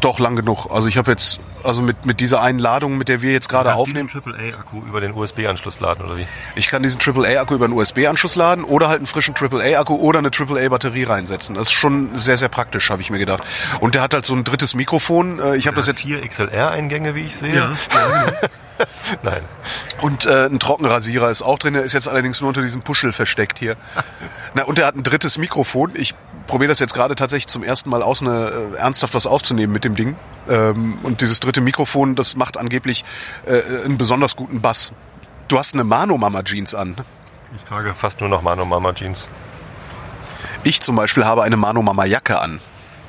doch 0.00 0.18
lang 0.18 0.34
genug. 0.34 0.66
Also 0.70 0.88
ich 0.88 0.96
habe 0.96 1.10
jetzt, 1.10 1.40
also 1.62 1.82
mit, 1.82 2.06
mit 2.06 2.20
dieser 2.20 2.40
einen 2.40 2.58
Ladung, 2.58 2.96
mit 2.96 3.08
der 3.08 3.20
wir 3.20 3.32
jetzt 3.32 3.48
gerade 3.48 3.68
Kannst 3.68 3.82
aufnehmen, 3.82 4.08
diesen 4.08 4.34
AAA-Akku 4.34 4.78
über 4.80 5.00
den 5.02 5.12
USB-Anschluss 5.12 5.78
laden, 5.80 6.04
oder 6.04 6.16
wie? 6.16 6.26
ich 6.54 6.68
kann 6.68 6.82
diesen 6.82 7.00
AAA-Akku 7.00 7.54
über 7.54 7.66
einen 7.66 7.74
USB-Anschluss 7.74 8.36
laden 8.36 8.64
oder 8.64 8.88
halt 8.88 8.98
einen 8.98 9.06
frischen 9.06 9.34
AAA-Akku 9.34 9.96
oder 9.96 10.20
eine 10.20 10.30
AAA-Batterie 10.30 11.04
reinsetzen. 11.04 11.54
Das 11.54 11.68
ist 11.68 11.72
schon 11.72 12.16
sehr, 12.16 12.38
sehr 12.38 12.48
praktisch, 12.48 12.88
habe 12.88 13.02
ich 13.02 13.10
mir 13.10 13.18
gedacht. 13.18 13.42
Und 13.80 13.93
der 13.94 14.02
hat 14.02 14.12
halt 14.14 14.26
so 14.26 14.34
ein 14.34 14.44
drittes 14.44 14.74
Mikrofon. 14.74 15.38
Äh, 15.38 15.56
Ich 15.56 15.66
habe 15.66 15.76
das 15.76 15.86
jetzt 15.86 16.02
vier 16.02 16.26
XLR-Eingänge, 16.26 17.14
wie 17.14 17.20
ich 17.22 17.36
sehe. 17.36 17.54
Nein. 19.22 19.42
Und 20.00 20.26
äh, 20.26 20.46
ein 20.46 20.58
Trockenrasierer 20.58 21.30
ist 21.30 21.42
auch 21.42 21.58
drin, 21.58 21.74
der 21.74 21.84
ist 21.84 21.92
jetzt 21.92 22.08
allerdings 22.08 22.40
nur 22.40 22.48
unter 22.48 22.62
diesem 22.62 22.82
Puschel 22.82 23.12
versteckt 23.12 23.58
hier. 23.58 23.76
Na, 24.54 24.64
und 24.64 24.78
er 24.78 24.86
hat 24.86 24.96
ein 24.96 25.02
drittes 25.04 25.38
Mikrofon. 25.38 25.92
Ich 25.94 26.14
probiere 26.46 26.68
das 26.68 26.80
jetzt 26.80 26.92
gerade 26.92 27.14
tatsächlich 27.14 27.46
zum 27.46 27.62
ersten 27.62 27.88
Mal 27.88 28.02
aus, 28.02 28.20
eine, 28.20 28.72
äh, 28.74 28.76
ernsthaft 28.78 29.14
was 29.14 29.26
aufzunehmen 29.26 29.72
mit 29.72 29.84
dem 29.84 29.94
Ding. 29.94 30.16
Ähm, 30.48 30.98
und 31.02 31.20
dieses 31.20 31.40
dritte 31.40 31.60
Mikrofon, 31.60 32.16
das 32.16 32.36
macht 32.36 32.56
angeblich 32.58 33.04
äh, 33.46 33.84
einen 33.84 33.96
besonders 33.96 34.34
guten 34.36 34.60
Bass. 34.60 34.92
Du 35.48 35.58
hast 35.58 35.74
eine 35.74 35.84
Mano 35.84 36.18
Mama 36.18 36.42
Jeans 36.42 36.74
an. 36.74 36.96
Ich 37.56 37.62
trage 37.62 37.94
fast 37.94 38.20
nur 38.20 38.28
noch 38.28 38.42
Mano 38.42 38.64
Mama 38.64 38.92
Jeans. 38.92 39.28
Ich 40.64 40.80
zum 40.80 40.96
Beispiel 40.96 41.24
habe 41.24 41.42
eine 41.44 41.56
Mano 41.56 41.82
Mama 41.82 42.04
Jacke 42.06 42.40
an. 42.40 42.60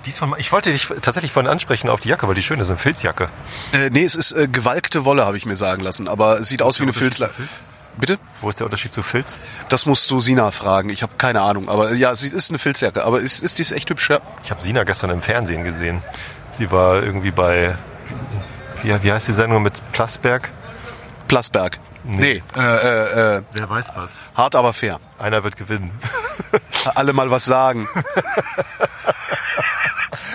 Diesmal, 0.05 0.39
ich 0.39 0.51
wollte 0.51 0.71
dich 0.71 0.87
tatsächlich 1.01 1.31
vorhin 1.31 1.49
ansprechen 1.49 1.89
auf 1.89 1.99
die 1.99 2.09
Jacke, 2.09 2.27
weil 2.27 2.35
die 2.35 2.43
schön 2.43 2.59
ist, 2.59 2.69
eine 2.69 2.77
Filzjacke. 2.77 3.29
Äh, 3.73 3.89
nee, 3.89 4.03
es 4.03 4.15
ist 4.15 4.33
äh, 4.33 4.47
gewalkte 4.47 5.03
Wolle, 5.05 5.25
habe 5.25 5.37
ich 5.37 5.45
mir 5.45 5.55
sagen 5.55 5.81
lassen. 5.81 6.07
Aber 6.07 6.39
es 6.39 6.49
sieht 6.49 6.61
aus 6.61 6.79
wie 6.79 6.83
eine 6.83 6.91
Unterschied 6.91 7.15
Filzle 7.15 7.27
zu 7.29 7.33
Filz? 7.33 7.49
Bitte? 7.97 8.19
Wo 8.41 8.49
ist 8.49 8.59
der 8.59 8.65
Unterschied 8.65 8.93
zu 8.93 9.01
Filz? 9.01 9.39
Das 9.69 9.85
musst 9.85 10.11
du 10.11 10.19
Sina 10.19 10.51
fragen. 10.51 10.89
Ich 10.89 11.01
habe 11.01 11.13
keine 11.17 11.41
Ahnung. 11.41 11.69
Aber 11.69 11.93
ja, 11.93 12.13
sie 12.13 12.27
ist 12.27 12.49
eine 12.51 12.59
Filzjacke. 12.59 13.03
Aber 13.03 13.21
ist, 13.21 13.41
ist 13.41 13.57
die 13.57 13.61
ist 13.63 13.71
echt 13.71 13.89
hübsch? 13.89 14.09
Ja. 14.09 14.19
Ich 14.43 14.51
habe 14.51 14.61
Sina 14.61 14.83
gestern 14.83 15.09
im 15.09 15.21
Fernsehen 15.21 15.63
gesehen. 15.63 16.03
Sie 16.51 16.71
war 16.71 17.01
irgendwie 17.01 17.31
bei, 17.31 17.75
wie, 18.83 19.01
wie 19.03 19.11
heißt 19.11 19.27
die 19.27 19.33
Sendung 19.33 19.63
mit 19.63 19.73
Plasberg? 19.91 20.51
Plasberg. 21.27 21.79
Nee, 22.03 22.43
äh, 22.55 22.59
äh, 22.61 23.37
äh, 23.37 23.41
Wer 23.53 23.69
weiß 23.69 23.93
was. 23.95 24.17
hart 24.35 24.55
aber 24.55 24.73
fair. 24.73 24.99
Einer 25.17 25.43
wird 25.43 25.57
gewinnen. 25.57 25.91
Alle 26.93 27.13
mal 27.13 27.31
was 27.31 27.45
sagen. 27.45 27.87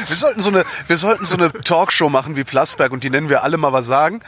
Wir 0.08 0.16
sollten 0.16 0.40
so 0.40 0.50
eine, 0.50 0.64
wir 0.86 0.96
sollten 0.96 1.24
so 1.24 1.36
eine 1.36 1.52
Talkshow 1.52 2.08
machen 2.08 2.36
wie 2.36 2.44
Plasberg 2.44 2.92
und 2.92 3.02
die 3.04 3.10
nennen 3.10 3.28
wir 3.28 3.42
alle 3.44 3.56
mal 3.56 3.72
was 3.72 3.86
sagen. 3.86 4.20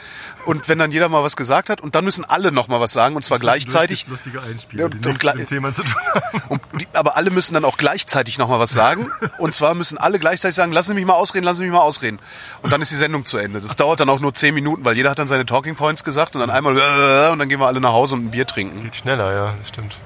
Und 0.45 0.67
wenn 0.69 0.77
dann 0.79 0.91
jeder 0.91 1.09
mal 1.09 1.23
was 1.23 1.35
gesagt 1.35 1.69
hat 1.69 1.81
und 1.81 1.95
dann 1.95 2.03
müssen 2.05 2.25
alle 2.25 2.51
noch 2.51 2.67
mal 2.67 2.79
was 2.79 2.93
sagen 2.93 3.15
und 3.15 3.23
zwar 3.23 3.39
gleichzeitig. 3.39 4.07
Lustige 4.07 4.37
Ja, 4.39 4.43
Einspieler, 4.43 4.85
und- 4.85 5.05
und 5.07 5.19
gleich- 5.19 5.45
Thema 5.45 5.73
zu 5.73 5.83
tun 5.83 5.93
haben. 6.13 6.41
Und 6.49 6.61
die, 6.81 6.87
aber 6.93 7.15
alle 7.17 7.29
müssen 7.31 7.53
dann 7.53 7.65
auch 7.65 7.77
gleichzeitig 7.77 8.37
noch 8.37 8.47
mal 8.49 8.59
was 8.59 8.71
sagen. 8.71 9.09
Und 9.37 9.53
zwar 9.53 9.73
müssen 9.75 9.97
alle 9.97 10.19
gleichzeitig 10.19 10.55
sagen, 10.55 10.71
lassen 10.71 10.89
Sie 10.89 10.93
mich 10.95 11.05
mal 11.05 11.13
ausreden, 11.13 11.43
lassen 11.45 11.57
Sie 11.59 11.63
mich 11.63 11.73
mal 11.73 11.79
ausreden. 11.81 12.19
Und 12.61 12.71
dann 12.71 12.81
ist 12.81 12.91
die 12.91 12.95
Sendung 12.95 13.25
zu 13.25 13.37
Ende. 13.37 13.61
Das 13.61 13.75
dauert 13.75 13.99
dann 13.99 14.09
auch 14.09 14.19
nur 14.19 14.33
zehn 14.33 14.53
Minuten, 14.53 14.85
weil 14.85 14.95
jeder 14.95 15.09
hat 15.09 15.19
dann 15.19 15.27
seine 15.27 15.45
Talking 15.45 15.75
Points 15.75 16.03
gesagt 16.03 16.35
und 16.35 16.41
dann 16.41 16.49
einmal 16.49 16.77
äh, 16.77 17.31
und 17.31 17.39
dann 17.39 17.49
gehen 17.49 17.59
wir 17.59 17.67
alle 17.67 17.79
nach 17.79 17.91
Hause 17.93 18.15
und 18.15 18.25
ein 18.25 18.31
Bier 18.31 18.45
trinken. 18.47 18.83
Geht 18.83 18.95
schneller, 18.95 19.33
ja, 19.33 19.53
das 19.57 19.69
stimmt. 19.69 19.97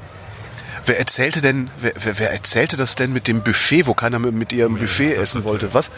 Wer 0.88 0.98
erzählte 0.98 1.42
denn, 1.42 1.70
wer, 1.78 1.92
wer, 2.00 2.18
wer 2.20 2.32
erzählte 2.32 2.78
das 2.78 2.96
denn 2.96 3.12
mit 3.12 3.28
dem 3.28 3.44
Buffet, 3.44 3.88
wo 3.88 3.94
keiner 3.94 4.20
mit, 4.20 4.34
mit 4.34 4.54
ihrem 4.54 4.76
Buffet 4.80 5.16
essen 5.16 5.44
wollte? 5.44 5.74
Was? 5.74 5.92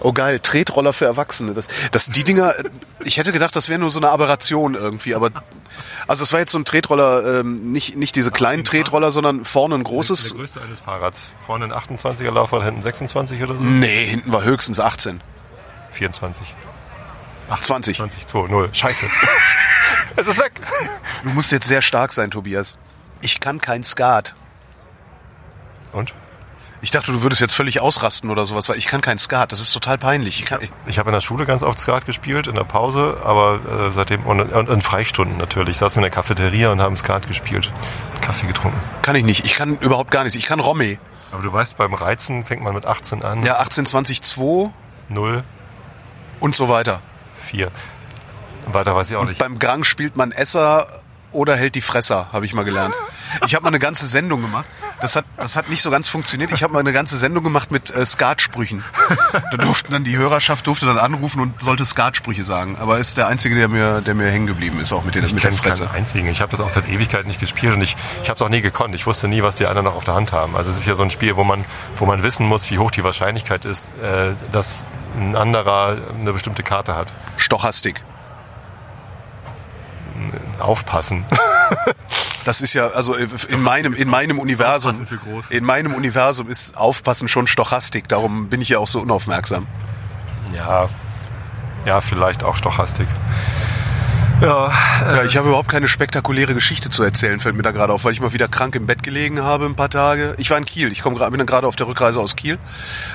Oh 0.00 0.12
geil, 0.12 0.40
Tretroller 0.40 0.92
für 0.92 1.06
Erwachsene. 1.06 1.54
Das, 1.54 1.68
das 1.90 2.08
die 2.10 2.22
Dinger, 2.22 2.54
äh, 2.58 2.64
ich 3.02 3.16
hätte 3.16 3.32
gedacht, 3.32 3.56
das 3.56 3.70
wäre 3.70 3.78
nur 3.80 3.90
so 3.90 3.98
eine 3.98 4.10
Aberration 4.10 4.74
irgendwie, 4.74 5.14
aber 5.14 5.30
also 6.06 6.22
es 6.22 6.34
war 6.34 6.40
jetzt 6.40 6.52
so 6.52 6.58
ein 6.58 6.66
Tretroller, 6.66 7.40
ähm, 7.40 7.72
nicht, 7.72 7.96
nicht 7.96 8.14
diese 8.14 8.30
kleinen 8.30 8.62
Tretroller, 8.62 9.10
sondern 9.10 9.46
vorne 9.46 9.76
ein 9.76 9.84
Der 9.84 9.90
großes. 9.90 10.34
größte 10.34 10.60
eines 10.60 10.80
Fahrrads. 10.80 11.30
Vorne 11.46 11.64
ein 11.64 11.72
28er 11.72 12.30
Laufrad, 12.30 12.62
hinten 12.62 12.82
26 12.82 13.42
oder 13.42 13.54
so? 13.54 13.60
Nee, 13.60 14.06
hinten 14.06 14.32
war 14.32 14.44
höchstens 14.44 14.80
18. 14.80 15.22
24. 15.92 16.54
20. 17.60 17.96
20, 17.96 18.26
2, 18.26 18.48
0. 18.48 18.68
Scheiße. 18.72 19.06
es 20.16 20.28
ist 20.28 20.38
weg. 20.38 20.60
Du 21.24 21.30
musst 21.30 21.52
jetzt 21.52 21.66
sehr 21.66 21.80
stark 21.80 22.12
sein, 22.12 22.30
Tobias. 22.30 22.76
Ich 23.20 23.40
kann 23.40 23.60
kein 23.60 23.84
Skat. 23.84 24.34
Und? 25.92 26.14
Ich 26.82 26.90
dachte, 26.90 27.10
du 27.10 27.22
würdest 27.22 27.40
jetzt 27.40 27.54
völlig 27.54 27.80
ausrasten 27.80 28.30
oder 28.30 28.44
sowas, 28.44 28.68
weil 28.68 28.76
ich 28.76 28.86
kann 28.86 29.00
kein 29.00 29.18
Skat. 29.18 29.50
Das 29.50 29.60
ist 29.60 29.72
total 29.72 29.98
peinlich. 29.98 30.38
Ich 30.40 30.44
kann, 30.44 30.60
Ich 30.86 30.98
habe 30.98 31.08
in 31.08 31.14
der 31.14 31.20
Schule 31.20 31.46
ganz 31.46 31.62
oft 31.62 31.78
Skat 31.78 32.06
gespielt, 32.06 32.46
in 32.46 32.54
der 32.54 32.64
Pause, 32.64 33.18
aber 33.24 33.88
äh, 33.88 33.92
seitdem, 33.92 34.24
und, 34.26 34.40
und 34.40 34.68
in 34.68 34.82
Freistunden 34.82 35.38
natürlich. 35.38 35.78
Saßen 35.78 36.00
wir 36.00 36.06
in 36.06 36.12
der 36.12 36.14
Cafeteria 36.14 36.70
und 36.70 36.80
haben 36.80 36.96
Skat 36.96 37.26
gespielt. 37.26 37.72
Kaffee 38.20 38.46
getrunken. 38.46 38.78
kann 39.02 39.16
ich 39.16 39.24
nicht. 39.24 39.44
Ich 39.44 39.54
kann 39.54 39.78
überhaupt 39.78 40.10
gar 40.10 40.22
nichts. 40.22 40.36
Ich 40.36 40.46
kann 40.46 40.60
Romme. 40.60 40.98
Aber 41.32 41.42
du 41.42 41.52
weißt, 41.52 41.76
beim 41.76 41.94
Reizen 41.94 42.44
fängt 42.44 42.62
man 42.62 42.74
mit 42.74 42.86
18 42.86 43.24
an. 43.24 43.44
Ja, 43.44 43.56
18, 43.58 43.86
20, 43.86 44.22
2 44.22 44.70
0, 45.08 45.44
und 46.40 46.54
so 46.54 46.68
weiter. 46.68 47.00
4. 47.46 47.70
Weiter 48.66 48.94
weiß 48.94 49.10
ich 49.10 49.16
auch 49.16 49.24
nicht. 49.24 49.38
Beim 49.38 49.58
Gang 49.58 49.84
spielt 49.84 50.16
man 50.16 50.32
Esser 50.32 50.86
oder 51.32 51.56
hält 51.56 51.74
die 51.74 51.80
Fresser, 51.80 52.28
habe 52.32 52.44
ich 52.44 52.54
mal 52.54 52.64
gelernt. 52.64 52.94
Ich 53.46 53.54
habe 53.54 53.64
mal 53.64 53.68
eine 53.68 53.78
ganze 53.78 54.06
Sendung 54.06 54.40
gemacht. 54.40 54.66
das 55.00 55.16
hat, 55.16 55.24
das 55.36 55.56
hat 55.56 55.68
nicht 55.68 55.82
so 55.82 55.90
ganz 55.90 56.08
funktioniert. 56.08 56.52
Ich 56.52 56.62
habe 56.62 56.72
mal 56.72 56.80
eine 56.80 56.92
ganze 56.92 57.18
Sendung 57.18 57.44
gemacht 57.44 57.70
mit 57.70 57.90
äh, 57.90 58.06
Skatsprüchen. 58.06 58.84
Da 59.32 59.56
durften 59.58 59.92
dann 59.92 60.04
die 60.04 60.16
Hörerschaft 60.16 60.66
durfte 60.66 60.86
dann 60.86 60.98
anrufen 60.98 61.40
und 61.40 61.60
sollte 61.60 61.84
Skatsprüche 61.84 62.42
sagen. 62.42 62.76
Aber 62.80 62.98
ist 62.98 63.16
der 63.16 63.28
einzige, 63.28 63.54
der 63.54 63.68
mir, 63.68 64.00
der 64.00 64.14
mir 64.14 64.30
hängen 64.30 64.46
geblieben 64.46 64.80
ist, 64.80 64.92
auch 64.92 65.04
mit, 65.04 65.14
den, 65.14 65.24
mit 65.24 65.42
der 65.42 65.52
Fresse. 65.52 65.84
keinen 65.86 65.94
einzigen. 65.94 66.28
Ich 66.28 66.40
habe 66.40 66.50
das 66.50 66.60
auch 66.60 66.70
seit 66.70 66.88
Ewigkeit 66.88 67.26
nicht 67.26 67.40
gespielt 67.40 67.74
und 67.74 67.82
ich, 67.82 67.96
ich 68.22 68.28
habe 68.28 68.36
es 68.36 68.42
auch 68.42 68.48
nie 68.48 68.60
gekonnt. 68.60 68.94
Ich 68.94 69.06
wusste 69.06 69.28
nie, 69.28 69.42
was 69.42 69.56
die 69.56 69.66
anderen 69.66 69.84
noch 69.84 69.96
auf 69.96 70.04
der 70.04 70.14
Hand 70.14 70.32
haben. 70.32 70.56
Also 70.56 70.70
es 70.70 70.78
ist 70.78 70.86
ja 70.86 70.94
so 70.94 71.02
ein 71.02 71.10
Spiel, 71.10 71.36
wo 71.36 71.44
man, 71.44 71.64
wo 71.96 72.06
man 72.06 72.22
wissen 72.22 72.46
muss, 72.46 72.70
wie 72.70 72.78
hoch 72.78 72.90
die 72.90 73.04
Wahrscheinlichkeit 73.04 73.64
ist, 73.64 73.84
äh, 74.02 74.32
dass 74.52 74.80
ein 75.18 75.36
anderer 75.36 75.96
eine 76.18 76.32
bestimmte 76.32 76.62
Karte 76.62 76.94
hat. 76.94 77.12
Stochastik. 77.36 78.02
Aufpassen. 80.58 81.24
Das 82.44 82.60
ist 82.60 82.74
ja, 82.74 82.86
also 82.86 83.16
in 83.16 83.60
meinem, 83.60 83.92
in 83.92 84.08
meinem 84.08 84.38
Universum, 84.38 85.04
in 85.50 85.64
meinem 85.64 85.94
Universum 85.94 86.48
ist 86.48 86.76
Aufpassen 86.76 87.26
schon 87.26 87.48
Stochastik. 87.48 88.06
Darum 88.06 88.48
bin 88.48 88.60
ich 88.60 88.68
ja 88.68 88.78
auch 88.78 88.86
so 88.86 89.00
unaufmerksam. 89.00 89.66
Ja, 90.54 90.88
ja, 91.84 92.00
vielleicht 92.00 92.44
auch 92.44 92.56
Stochastik. 92.56 93.08
Ja, 94.40 94.70
Ja, 95.00 95.24
ich 95.24 95.36
habe 95.36 95.48
überhaupt 95.48 95.68
keine 95.68 95.88
spektakuläre 95.88 96.54
Geschichte 96.54 96.90
zu 96.90 97.02
erzählen, 97.02 97.40
fällt 97.40 97.56
mir 97.56 97.62
da 97.62 97.70
gerade 97.70 97.92
auf, 97.92 98.04
weil 98.04 98.12
ich 98.12 98.20
mal 98.20 98.32
wieder 98.32 98.48
krank 98.48 98.74
im 98.74 98.86
Bett 98.86 99.02
gelegen 99.02 99.42
habe 99.42 99.66
ein 99.66 99.74
paar 99.74 99.88
Tage. 99.88 100.34
Ich 100.38 100.50
war 100.50 100.58
in 100.58 100.64
Kiel, 100.64 100.92
ich 100.92 101.02
komme 101.02 101.16
gerade, 101.16 101.30
bin 101.30 101.38
dann 101.38 101.46
gerade 101.46 101.66
auf 101.66 101.76
der 101.76 101.86
Rückreise 101.86 102.20
aus 102.20 102.36
Kiel, 102.36 102.58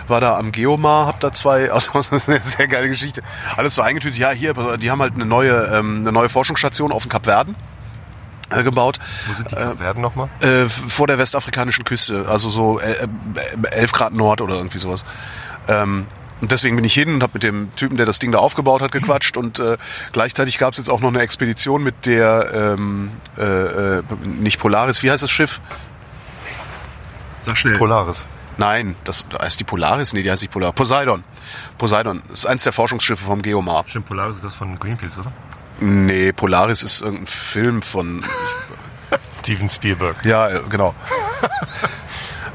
war 0.08 0.20
da 0.20 0.38
am 0.38 0.52
Geomar, 0.52 1.06
hab 1.08 1.20
da 1.20 1.32
zwei, 1.32 1.72
also 1.74 1.92
das 1.94 2.12
ist 2.12 2.30
eine 2.30 2.42
sehr 2.42 2.68
geile 2.68 2.90
Geschichte, 2.90 3.22
alles 3.56 3.76
so 3.76 3.82
eingetütet. 3.82 4.18
Ja, 4.18 4.32
hier, 4.32 4.54
die 4.78 4.90
haben 4.90 5.02
halt 5.02 5.14
eine 5.16 5.26
neue, 5.26 5.64
ähm, 5.74 6.00
eine 6.02 6.12
neue 6.12 6.30
Forschungsstation 6.30 6.92
auf 6.92 7.04
dem 7.04 7.10
Kap 7.10 7.26
Verden 7.26 7.56
äh, 8.50 8.64
gebaut. 8.64 9.00
wo 9.28 9.34
sind 9.34 9.52
die 9.52 9.80
werden 9.80 10.02
nochmal? 10.02 10.30
Äh, 10.42 10.66
vor 10.68 11.08
der 11.08 11.18
westafrikanischen 11.18 11.84
Küste, 11.84 12.26
also 12.28 12.50
so 12.50 12.80
äh, 12.80 12.94
äh, 12.94 13.08
11 13.70 13.92
Grad 13.92 14.14
Nord 14.14 14.42
oder 14.42 14.56
irgendwie 14.56 14.80
sowas. 14.80 15.06
Ähm, 15.68 16.08
und 16.42 16.52
deswegen 16.52 16.76
bin 16.76 16.84
ich 16.84 16.94
hin 16.94 17.14
und 17.14 17.24
habe 17.24 17.34
mit 17.36 17.44
dem 17.44 17.74
Typen, 17.76 17.98
der 17.98 18.08
das 18.08 18.18
Ding 18.18 18.32
da 18.32 18.40
aufgebaut 18.40 18.82
hat, 18.82 18.92
gequatscht. 18.92 19.38
Und 19.38 19.60
äh, 19.60 19.78
gleichzeitig 20.12 20.58
gab 20.58 20.74
es 20.74 20.80
jetzt 20.80 20.90
auch 20.90 21.00
noch 21.00 21.10
eine 21.10 21.22
Expedition 21.22 21.84
mit 21.84 22.08
der, 22.08 22.52
ähm, 22.54 23.12
äh, 23.38 23.44
äh, 23.44 24.04
nicht 24.24 24.60
Polaris, 24.60 25.04
wie 25.04 25.12
heißt 25.12 25.22
das 25.22 25.30
Schiff? 25.30 25.62
Sag 27.40 27.58
schnell. 27.58 27.78
Polaris. 27.78 28.26
Nein, 28.58 28.96
das 29.04 29.26
heißt 29.40 29.60
die 29.60 29.64
Polaris? 29.64 30.14
Nee, 30.14 30.24
die 30.24 30.32
heißt 30.32 30.42
nicht 30.42 30.52
Polaris. 30.52 30.76
Poseidon. 30.76 31.24
Poseidon. 31.78 32.22
Das 32.28 32.40
ist 32.40 32.46
eins 32.48 32.64
der 32.64 32.74
Forschungsschiffe 32.74 33.24
vom 33.24 33.42
Geomar. 33.42 33.86
Stimmt, 33.88 34.08
Polaris 34.08 34.38
ist 34.38 34.46
das 34.46 34.56
von 34.56 34.78
Greenpeace, 34.80 35.20
oder? 35.20 35.32
Nee, 35.80 36.32
Polaris 36.32 36.84
ist 36.84 37.02
irgendein 37.02 37.28
Film 37.28 37.82
von... 37.82 38.24
Steven 39.34 39.68
Spielberg. 39.70 40.24
Ja, 40.26 40.50
äh, 40.50 40.62
genau. 40.70 40.94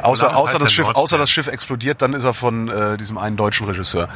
Außer, 0.06 0.36
außer, 0.36 0.58
das 0.58 0.72
Schiff, 0.72 0.86
Nordstern. 0.86 1.02
außer 1.02 1.18
das 1.18 1.30
Schiff 1.30 1.46
explodiert, 1.48 2.02
dann 2.02 2.14
ist 2.14 2.24
er 2.24 2.34
von 2.34 2.68
äh, 2.68 2.96
diesem 2.96 3.18
einen 3.18 3.36
deutschen 3.36 3.66
Regisseur. 3.66 4.08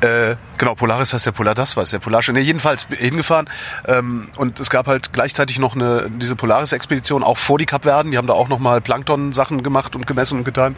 Äh, 0.00 0.36
genau, 0.58 0.74
Polaris 0.74 1.12
heißt 1.12 1.26
ja 1.26 1.32
Polar, 1.32 1.54
das 1.54 1.76
weiß 1.76 1.90
der 1.90 1.98
Polarische. 1.98 2.32
Nee, 2.32 2.40
jedenfalls 2.40 2.86
hingefahren. 2.90 3.48
Ähm, 3.86 4.28
und 4.36 4.60
es 4.60 4.70
gab 4.70 4.86
halt 4.86 5.12
gleichzeitig 5.12 5.58
noch 5.58 5.74
eine 5.74 6.08
diese 6.10 6.36
Polaris-Expedition 6.36 7.22
auch 7.22 7.38
vor 7.38 7.58
die 7.58 7.66
Kapverden. 7.66 8.10
Die 8.12 8.18
haben 8.18 8.26
da 8.26 8.34
auch 8.34 8.48
nochmal 8.48 8.80
Plankton-Sachen 8.80 9.62
gemacht 9.62 9.96
und 9.96 10.06
gemessen 10.06 10.38
und 10.38 10.44
getan. 10.44 10.76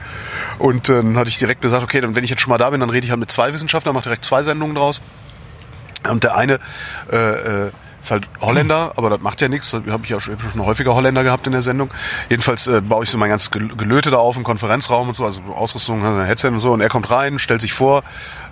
Und 0.59 0.89
äh, 0.89 0.95
dann 0.95 1.17
hatte 1.17 1.31
ich 1.31 1.39
direkt 1.39 1.63
gesagt, 1.63 1.83
okay, 1.83 2.01
dann 2.01 2.15
wenn 2.15 2.25
ich 2.25 2.31
jetzt 2.31 2.41
schon 2.41 2.51
mal 2.51 2.59
da 2.59 2.71
bin, 2.71 2.81
dann 2.81 2.91
rede 2.91 3.05
ich 3.05 3.11
halt 3.11 3.21
mit 3.21 3.31
zwei 3.31 3.53
Wissenschaftlern, 3.53 3.95
mache 3.95 4.05
direkt 4.05 4.25
zwei 4.25 4.43
Sendungen 4.43 4.77
draus. 4.77 5.03
Und 6.09 6.25
der 6.25 6.37
eine 6.37 6.61
äh, 7.11 7.67
äh, 7.67 7.71
ist 8.01 8.11
halt 8.11 8.29
Holländer, 8.41 8.93
aber 8.97 9.11
das 9.11 9.21
macht 9.21 9.41
ja 9.41 9.49
nichts. 9.49 9.71
Da 9.71 9.83
habe 9.89 10.05
ich 10.05 10.11
ja 10.11 10.21
schon, 10.21 10.35
hab 10.35 10.53
schon 10.53 10.65
häufiger 10.65 10.95
Holländer 10.95 11.25
gehabt 11.25 11.47
in 11.47 11.53
der 11.53 11.63
Sendung. 11.63 11.91
Jedenfalls 12.29 12.67
äh, 12.67 12.81
baue 12.81 13.05
ich 13.05 13.11
so 13.11 13.19
mein 13.19 13.29
ganzes 13.29 13.51
Gel- 13.51 13.75
Gelöte 13.77 14.11
da 14.11 14.19
auf 14.19 14.37
im 14.37 14.45
Konferenzraum 14.45 15.09
und 15.09 15.15
so, 15.15 15.25
also 15.25 15.41
Ausrüstung, 15.55 16.05
ein 16.05 16.25
Headset 16.25 16.49
und 16.49 16.61
so. 16.61 16.73
Und 16.73 16.81
er 16.81 16.89
kommt 16.89 17.11
rein, 17.11 17.39
stellt 17.39 17.61
sich 17.61 17.73
vor 17.73 18.03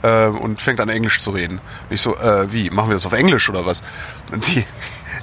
äh, 0.02 0.26
und 0.26 0.60
fängt 0.60 0.80
an 0.80 0.88
Englisch 0.88 1.20
zu 1.20 1.30
reden. 1.30 1.58
Und 1.58 1.94
ich 1.94 2.00
so, 2.00 2.16
äh, 2.16 2.52
wie, 2.52 2.70
machen 2.70 2.90
wir 2.90 2.94
das 2.94 3.06
auf 3.06 3.12
Englisch 3.12 3.48
oder 3.48 3.66
was? 3.66 3.82
Und 4.32 4.46
die, 4.48 4.64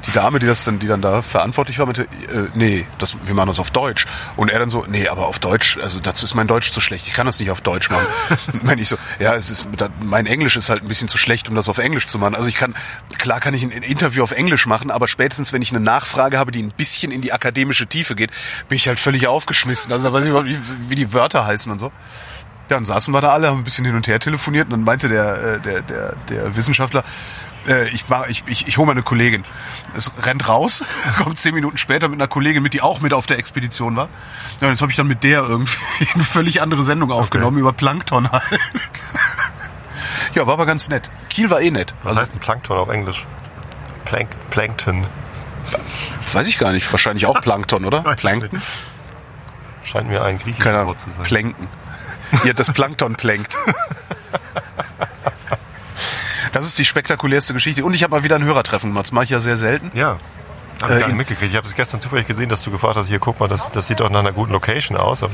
die 0.06 0.12
Dame, 0.12 0.40
die 0.40 0.48
das 0.48 0.64
dann, 0.64 0.80
die 0.80 0.88
dann 0.88 1.02
da 1.02 1.22
verantwortlich 1.22 1.80
war, 1.80 1.86
meinte, 1.86 2.04
äh, 2.04 2.50
nee, 2.54 2.86
das, 2.98 3.16
wir 3.24 3.34
machen 3.34 3.48
das 3.48 3.60
auf 3.60 3.72
Deutsch. 3.72 4.06
Und 4.36 4.50
er 4.50 4.60
dann 4.60 4.70
so, 4.70 4.86
nee, 4.88 5.08
aber 5.08 5.28
auf 5.28 5.40
Deutsch, 5.40 5.78
also 5.78 6.00
dazu 6.00 6.26
ist 6.26 6.34
mein 6.34 6.48
Deutsch 6.48 6.72
zu 6.72 6.82
schlecht. 6.82 7.08
Ich 7.08 7.14
kann 7.14 7.26
das 7.26 7.40
nicht 7.40 7.52
auf 7.52 7.62
Deutsch 7.62 7.90
machen. 7.90 8.06
Meine 8.64 8.82
ich 8.82 8.88
so, 8.88 8.98
ja, 9.20 9.34
es 9.34 9.50
ist, 9.50 9.68
mein 10.02 10.26
Englisch 10.26 10.56
ist 10.56 10.70
halt 10.70 10.84
ein 10.84 10.88
bisschen 10.88 11.08
zu 11.08 11.18
schlecht, 11.18 11.48
um 11.50 11.56
das 11.56 11.70
auf 11.70 11.78
Englisch 11.78 12.08
zu 12.08 12.20
machen. 12.20 12.36
Also 12.36 12.50
ich 12.50 12.56
kann, 12.56 12.76
klar 13.18 13.40
kann 13.40 13.54
ich 13.54 13.64
ein 13.64 13.72
Interview 13.72 14.24
auf 14.24 14.32
Englisch 14.32 14.66
machen, 14.66 14.92
aber 14.92 15.08
spätestens, 15.08 15.54
wenn 15.54 15.62
ich 15.62 15.72
eine 15.72 15.80
Nachfrage 15.80 16.38
habe, 16.38 16.52
die 16.52 16.62
ein 16.62 16.72
bisschen 16.72 17.12
in 17.12 17.22
die 17.22 17.32
akademische 17.32 17.88
Tiefe 17.88 18.16
geht, 18.16 18.32
bin 18.68 18.76
ich 18.76 18.88
halt 18.88 19.00
völlig 19.00 19.28
aufgeschmissen. 19.28 19.92
Also 19.92 20.08
da 20.08 20.14
weiß 20.14 20.24
ich 20.24 20.30
überhaupt 20.30 20.50
nicht, 20.50 20.60
wie 20.90 20.96
die 20.96 21.14
Wörter 21.14 21.46
heißen 21.46 21.72
und 21.72 21.80
so. 21.80 21.92
Ja, 22.70 22.78
dann 22.78 22.86
saßen 22.86 23.14
wir 23.14 23.22
da 23.22 23.32
alle, 23.34 23.50
haben 23.50 23.60
ein 23.60 23.64
bisschen 23.64 23.86
hin 23.86 23.96
und 23.96 24.08
her 24.08 24.20
telefoniert 24.20 24.66
und 24.66 24.72
dann 24.72 24.84
meinte 24.84 25.10
der, 25.10 25.56
äh, 25.56 25.60
der, 25.60 25.82
der, 25.82 26.16
der 26.30 26.56
Wissenschaftler, 26.56 27.04
äh, 27.68 27.88
ich, 27.90 28.08
mach, 28.08 28.28
ich, 28.28 28.44
ich, 28.48 28.68
ich 28.68 28.78
hole 28.78 28.88
meine 28.88 29.04
Kollegin. 29.04 29.46
Es 29.96 30.12
rennt 30.22 30.48
raus, 30.48 30.84
kommt 31.24 31.40
zehn 31.40 31.54
Minuten 31.54 31.78
später 31.78 32.08
mit 32.08 32.20
einer 32.20 32.28
Kollegin 32.28 32.64
mit, 32.64 32.74
die 32.74 32.82
auch 32.82 33.00
mit 33.02 33.14
auf 33.14 33.26
der 33.26 33.38
Expedition 33.38 33.96
war. 33.96 34.10
Ja, 34.60 34.68
und 34.68 34.74
jetzt 34.74 34.82
habe 34.82 34.92
ich 34.92 34.98
dann 34.98 35.08
mit 35.08 35.24
der 35.24 35.42
irgendwie 35.44 35.78
eine 36.14 36.24
völlig 36.24 36.62
andere 36.62 36.84
Sendung 36.84 37.12
aufgenommen 37.12 37.58
über 37.58 37.74
Plankton 37.74 38.32
halt. 38.32 38.44
Ja, 40.36 40.48
war 40.48 40.54
aber 40.54 40.66
ganz 40.66 40.90
nett. 40.90 41.12
Kiel 41.30 41.52
war 41.52 41.62
eh 41.62 41.70
nett. 41.70 41.94
Was 42.02 42.18
heißt 42.18 42.34
ein 42.34 42.40
Plankton 42.40 42.76
auf 42.76 42.90
Englisch? 42.90 43.28
Plank 44.06 44.30
Plankton. 44.50 45.06
Weiß 46.32 46.48
ich 46.48 46.58
gar 46.58 46.72
nicht. 46.72 46.92
Wahrscheinlich 46.92 47.28
auch 47.28 47.40
Plankton, 47.40 47.86
oder? 47.86 48.02
Plankton? 48.16 48.60
Scheint 49.84 50.10
mir 50.10 50.24
ein 50.24 50.40
griechisches 50.40 50.64
Keine 50.64 50.78
Ahnung. 50.78 50.90
Wort 50.90 51.02
zu 51.02 51.12
sein. 51.12 51.24
Planken. 51.24 51.68
Ihr 52.46 52.56
das 52.56 52.72
Plankton 52.72 53.16
plankt. 53.16 53.58
Das 56.54 56.68
ist 56.68 56.78
die 56.80 56.86
spektakulärste 56.86 57.54
Geschichte. 57.54 57.84
Und 57.84 57.94
ich 57.94 58.04
habe 58.04 58.12
mal 58.16 58.24
wieder 58.24 58.36
ein 58.38 58.44
Hörertreffen 58.44 58.92
gemacht. 58.92 59.06
Das 59.06 59.12
mache 59.12 59.26
ich 59.26 59.32
ja 59.32 59.40
sehr 59.40 59.58
selten. 59.58 59.92
Ja. 59.94 60.18
Hab 60.82 60.90
Äh, 60.90 60.94
ich 60.96 61.00
gar 61.00 61.08
nicht 61.08 61.10
in- 61.12 61.18
mitgekriegt. 61.18 61.52
Ich 61.52 61.58
habe 61.58 61.68
es 61.68 61.76
gestern 61.76 62.00
zufällig 62.02 62.28
gesehen, 62.28 62.50
dass 62.50 62.64
du 62.64 62.72
gefragt 62.72 62.96
hast, 62.98 63.08
hier 63.08 63.20
guck 63.20 63.40
mal, 63.40 63.48
das, 63.48 63.70
das 63.70 63.88
sieht 63.88 64.00
doch 64.00 64.10
nach 64.10 64.20
einer 64.20 64.32
guten 64.32 64.52
Location 64.52 64.98
aus. 64.98 65.24
Aber 65.24 65.34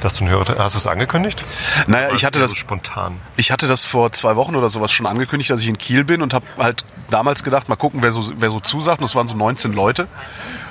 dass 0.00 0.14
du 0.14 0.24
ein 0.24 0.30
Hörer 0.30 0.56
hast 0.58 0.74
du 0.74 0.78
es 0.78 0.86
angekündigt? 0.86 1.44
Naja, 1.86 2.08
ich 2.14 2.24
hatte 2.24 2.40
das 2.40 2.52
so 2.52 2.56
spontan. 2.56 3.20
Ich 3.36 3.50
hatte 3.52 3.68
das 3.68 3.84
vor 3.84 4.12
zwei 4.12 4.36
Wochen 4.36 4.56
oder 4.56 4.68
sowas 4.68 4.90
schon 4.90 5.06
angekündigt, 5.06 5.50
dass 5.50 5.60
ich 5.60 5.68
in 5.68 5.78
Kiel 5.78 6.04
bin 6.04 6.22
und 6.22 6.34
habe 6.34 6.46
halt 6.58 6.84
damals 7.10 7.42
gedacht, 7.44 7.68
mal 7.68 7.76
gucken, 7.76 8.02
wer 8.02 8.12
so, 8.12 8.32
wer 8.38 8.50
so 8.50 8.60
zusagt. 8.60 8.98
Und 9.00 9.04
das 9.08 9.14
waren 9.14 9.28
so 9.28 9.36
19 9.36 9.72
Leute. 9.72 10.08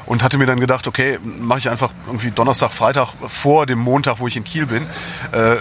Und 0.09 0.23
hatte 0.23 0.39
mir 0.39 0.47
dann 0.47 0.59
gedacht, 0.59 0.87
okay, 0.87 1.19
mache 1.23 1.59
ich 1.59 1.69
einfach 1.69 1.91
irgendwie 2.07 2.31
Donnerstag, 2.31 2.73
Freitag 2.73 3.13
vor 3.27 3.67
dem 3.67 3.77
Montag, 3.77 4.19
wo 4.19 4.25
ich 4.25 4.35
in 4.35 4.43
Kiel 4.43 4.65
bin, 4.65 4.87
äh, 5.31 5.53
äh, 5.53 5.57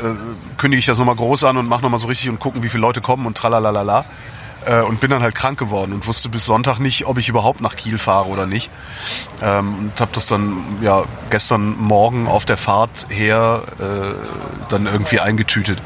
kündige 0.57 0.81
ich 0.81 0.87
das 0.87 0.99
nochmal 0.99 1.17
groß 1.17 1.45
an 1.45 1.59
und 1.59 1.69
mache 1.69 1.83
nochmal 1.83 2.01
so 2.01 2.09
richtig 2.09 2.31
und 2.31 2.41
gucken, 2.41 2.63
wie 2.63 2.71
viele 2.71 2.81
Leute 2.81 3.03
kommen 3.03 3.27
und 3.27 3.37
tralalala. 3.37 4.07
Äh, 4.65 4.81
und 4.81 5.01
bin 5.01 5.11
dann 5.11 5.23
halt 5.23 5.35
krank 5.35 5.59
geworden 5.59 5.93
und 5.93 6.07
wusste 6.07 6.31
bis 6.31 6.47
Sonntag 6.47 6.79
nicht, 6.79 7.07
ob 7.07 7.19
ich 7.19 7.29
überhaupt 7.29 7.61
nach 7.61 7.77
Kiel 7.77 7.99
fahre 7.99 8.29
oder 8.29 8.47
nicht. 8.47 8.71
Ähm, 9.43 9.75
und 9.81 10.01
habe 10.01 10.11
das 10.15 10.27
dann 10.27 10.79
ja 10.81 11.05
gestern 11.31 11.77
Morgen 11.79 12.27
auf 12.27 12.45
der 12.45 12.57
Fahrt 12.57 13.07
her 13.11 13.63
äh, 13.79 14.15
dann 14.71 14.87
irgendwie 14.87 15.21
eingetütet. 15.21 15.81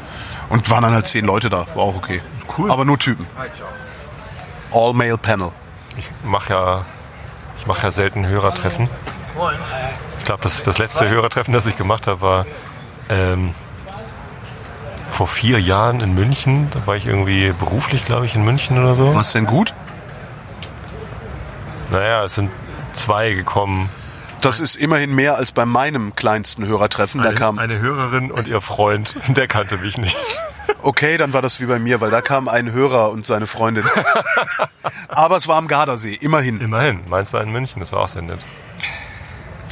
Und 0.49 0.69
waren 0.69 0.83
dann 0.83 0.93
halt 0.93 1.07
zehn 1.07 1.25
Leute 1.25 1.49
da. 1.49 1.67
War 1.75 1.83
auch 1.83 1.95
okay. 1.95 2.21
Cool. 2.57 2.71
Aber 2.71 2.85
nur 2.85 2.97
Typen. 2.97 3.27
All-Male 4.71 5.17
Panel. 5.17 5.51
Ich 5.97 6.09
mache 6.23 6.53
ja, 6.53 6.85
ich 7.63 7.67
mache 7.67 7.83
ja 7.83 7.91
selten 7.91 8.27
Hörertreffen. 8.27 8.89
Ich 10.19 10.25
glaube, 10.25 10.43
das, 10.43 10.63
das 10.63 10.79
letzte 10.79 11.07
Hörertreffen, 11.07 11.53
das 11.53 11.65
ich 11.65 11.77
gemacht 11.77 12.07
habe, 12.07 12.19
war 12.19 12.45
ähm, 13.07 13.55
vor 15.09 15.27
vier 15.27 15.61
Jahren 15.61 16.01
in 16.01 16.13
München. 16.13 16.67
Da 16.71 16.85
war 16.85 16.97
ich 16.97 17.05
irgendwie 17.05 17.53
beruflich, 17.57 18.03
glaube 18.03 18.25
ich, 18.25 18.35
in 18.35 18.43
München 18.43 18.77
oder 18.77 18.95
so. 18.95 19.15
Was 19.15 19.31
denn 19.31 19.45
gut? 19.45 19.73
Naja, 21.89 22.25
es 22.25 22.35
sind 22.35 22.51
zwei 22.91 23.31
gekommen. 23.31 23.89
Das 24.41 24.59
ist 24.59 24.75
immerhin 24.75 25.15
mehr 25.15 25.37
als 25.37 25.53
bei 25.53 25.65
meinem 25.65 26.15
kleinsten 26.15 26.65
Hörertreffen. 26.65 27.21
Da 27.21 27.29
Eine, 27.29 27.37
kam, 27.37 27.59
eine 27.59 27.79
Hörerin 27.79 28.29
und 28.29 28.45
ihr 28.45 28.59
Freund, 28.59 29.15
der 29.29 29.47
kannte 29.47 29.77
mich 29.77 29.97
nicht. 29.97 30.17
Okay, 30.81 31.17
dann 31.17 31.33
war 31.33 31.41
das 31.41 31.59
wie 31.59 31.65
bei 31.65 31.79
mir, 31.79 32.01
weil 32.01 32.11
da 32.11 32.21
kam 32.21 32.47
ein 32.47 32.71
Hörer 32.71 33.11
und 33.11 33.25
seine 33.25 33.47
Freundin. 33.47 33.83
Aber 35.07 35.37
es 35.37 35.47
war 35.47 35.57
am 35.57 35.67
Gardasee, 35.67 36.13
immerhin. 36.13 36.59
Immerhin, 36.61 37.01
meins 37.07 37.33
war 37.33 37.41
in 37.41 37.51
München, 37.51 37.79
das 37.79 37.91
war 37.91 37.99
auch 37.99 38.07
sehr 38.07 38.21
nett. 38.21 38.45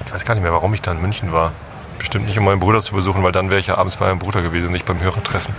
Ich 0.05 0.13
weiß 0.13 0.25
gar 0.25 0.33
nicht 0.33 0.43
mehr, 0.43 0.53
warum 0.53 0.73
ich 0.73 0.81
da 0.81 0.91
in 0.91 1.01
München 1.01 1.31
war. 1.31 1.51
Bestimmt 1.99 2.25
nicht, 2.25 2.37
um 2.37 2.45
meinen 2.45 2.59
Bruder 2.59 2.81
zu 2.81 2.95
besuchen, 2.95 3.23
weil 3.23 3.31
dann 3.31 3.51
wäre 3.51 3.59
ich 3.59 3.67
ja 3.67 3.77
abends 3.77 3.97
bei 3.97 4.07
meinem 4.07 4.17
Bruder 4.17 4.41
gewesen 4.41 4.67
und 4.67 4.71
nicht 4.71 4.85
beim 4.85 4.99
Hörertreffen. 4.99 5.53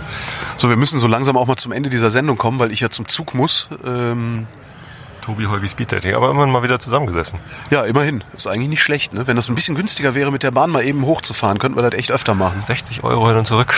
So, 0.57 0.67
wir 0.67 0.75
müssen 0.75 0.99
so 0.99 1.07
langsam 1.07 1.37
auch 1.37 1.47
mal 1.47 1.55
zum 1.55 1.71
Ende 1.71 1.89
dieser 1.89 2.11
Sendung 2.11 2.37
kommen, 2.37 2.59
weil 2.59 2.71
ich 2.71 2.81
ja 2.81 2.89
zum 2.89 3.07
Zug 3.07 3.33
muss. 3.33 3.69
Ähm, 3.85 4.45
Tobi 5.21 5.47
Holgi 5.47 5.69
Speeddating, 5.69 6.15
aber 6.15 6.29
immerhin 6.29 6.51
mal 6.51 6.63
wieder 6.63 6.79
zusammengesessen. 6.79 7.39
ja, 7.69 7.83
immerhin. 7.85 8.25
Ist 8.35 8.45
eigentlich 8.45 8.67
nicht 8.67 8.81
schlecht, 8.81 9.13
ne? 9.13 9.25
Wenn 9.25 9.37
das 9.37 9.47
ein 9.47 9.55
bisschen 9.55 9.73
günstiger 9.73 10.15
wäre, 10.15 10.33
mit 10.33 10.43
der 10.43 10.51
Bahn 10.51 10.69
mal 10.69 10.83
eben 10.83 11.05
hochzufahren, 11.05 11.59
könnten 11.59 11.77
wir 11.77 11.89
das 11.89 11.97
echt 11.97 12.11
öfter 12.11 12.33
machen. 12.33 12.61
60 12.61 13.05
Euro 13.05 13.29
hin 13.29 13.37
und 13.37 13.45
zurück 13.45 13.73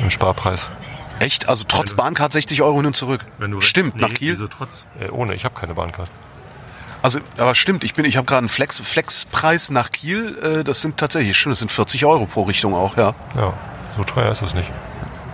im 0.00 0.10
Sparpreis. 0.10 0.70
Echt? 1.18 1.48
Also 1.48 1.64
trotz 1.66 1.94
Bahncard 1.94 2.32
60 2.32 2.62
Euro 2.62 2.76
hin 2.76 2.86
und 2.86 2.96
zurück. 2.96 3.24
Stimmt, 3.60 3.96
nach 3.96 4.10
Kiel. 4.10 4.36
trotz? 4.50 4.84
Äh, 5.00 5.10
ohne, 5.10 5.34
ich 5.34 5.44
habe 5.44 5.54
keine 5.54 5.74
Bahncard. 5.74 6.08
Also, 7.02 7.20
aber 7.36 7.54
stimmt, 7.54 7.84
ich 7.84 7.94
bin, 7.94 8.04
ich 8.04 8.16
habe 8.16 8.26
gerade 8.26 8.38
einen 8.40 8.48
Flex, 8.48 8.80
Flexpreis 8.80 9.70
nach 9.70 9.92
Kiel, 9.92 10.36
äh, 10.38 10.64
das 10.64 10.82
sind 10.82 10.96
tatsächlich, 10.96 11.36
stimmt, 11.36 11.52
das 11.52 11.60
sind 11.60 11.70
40 11.70 12.04
Euro 12.04 12.26
pro 12.26 12.42
Richtung 12.42 12.74
auch, 12.74 12.96
ja. 12.96 13.14
Ja, 13.36 13.52
so 13.96 14.04
teuer 14.04 14.30
ist 14.30 14.42
das 14.42 14.54
nicht. 14.54 14.70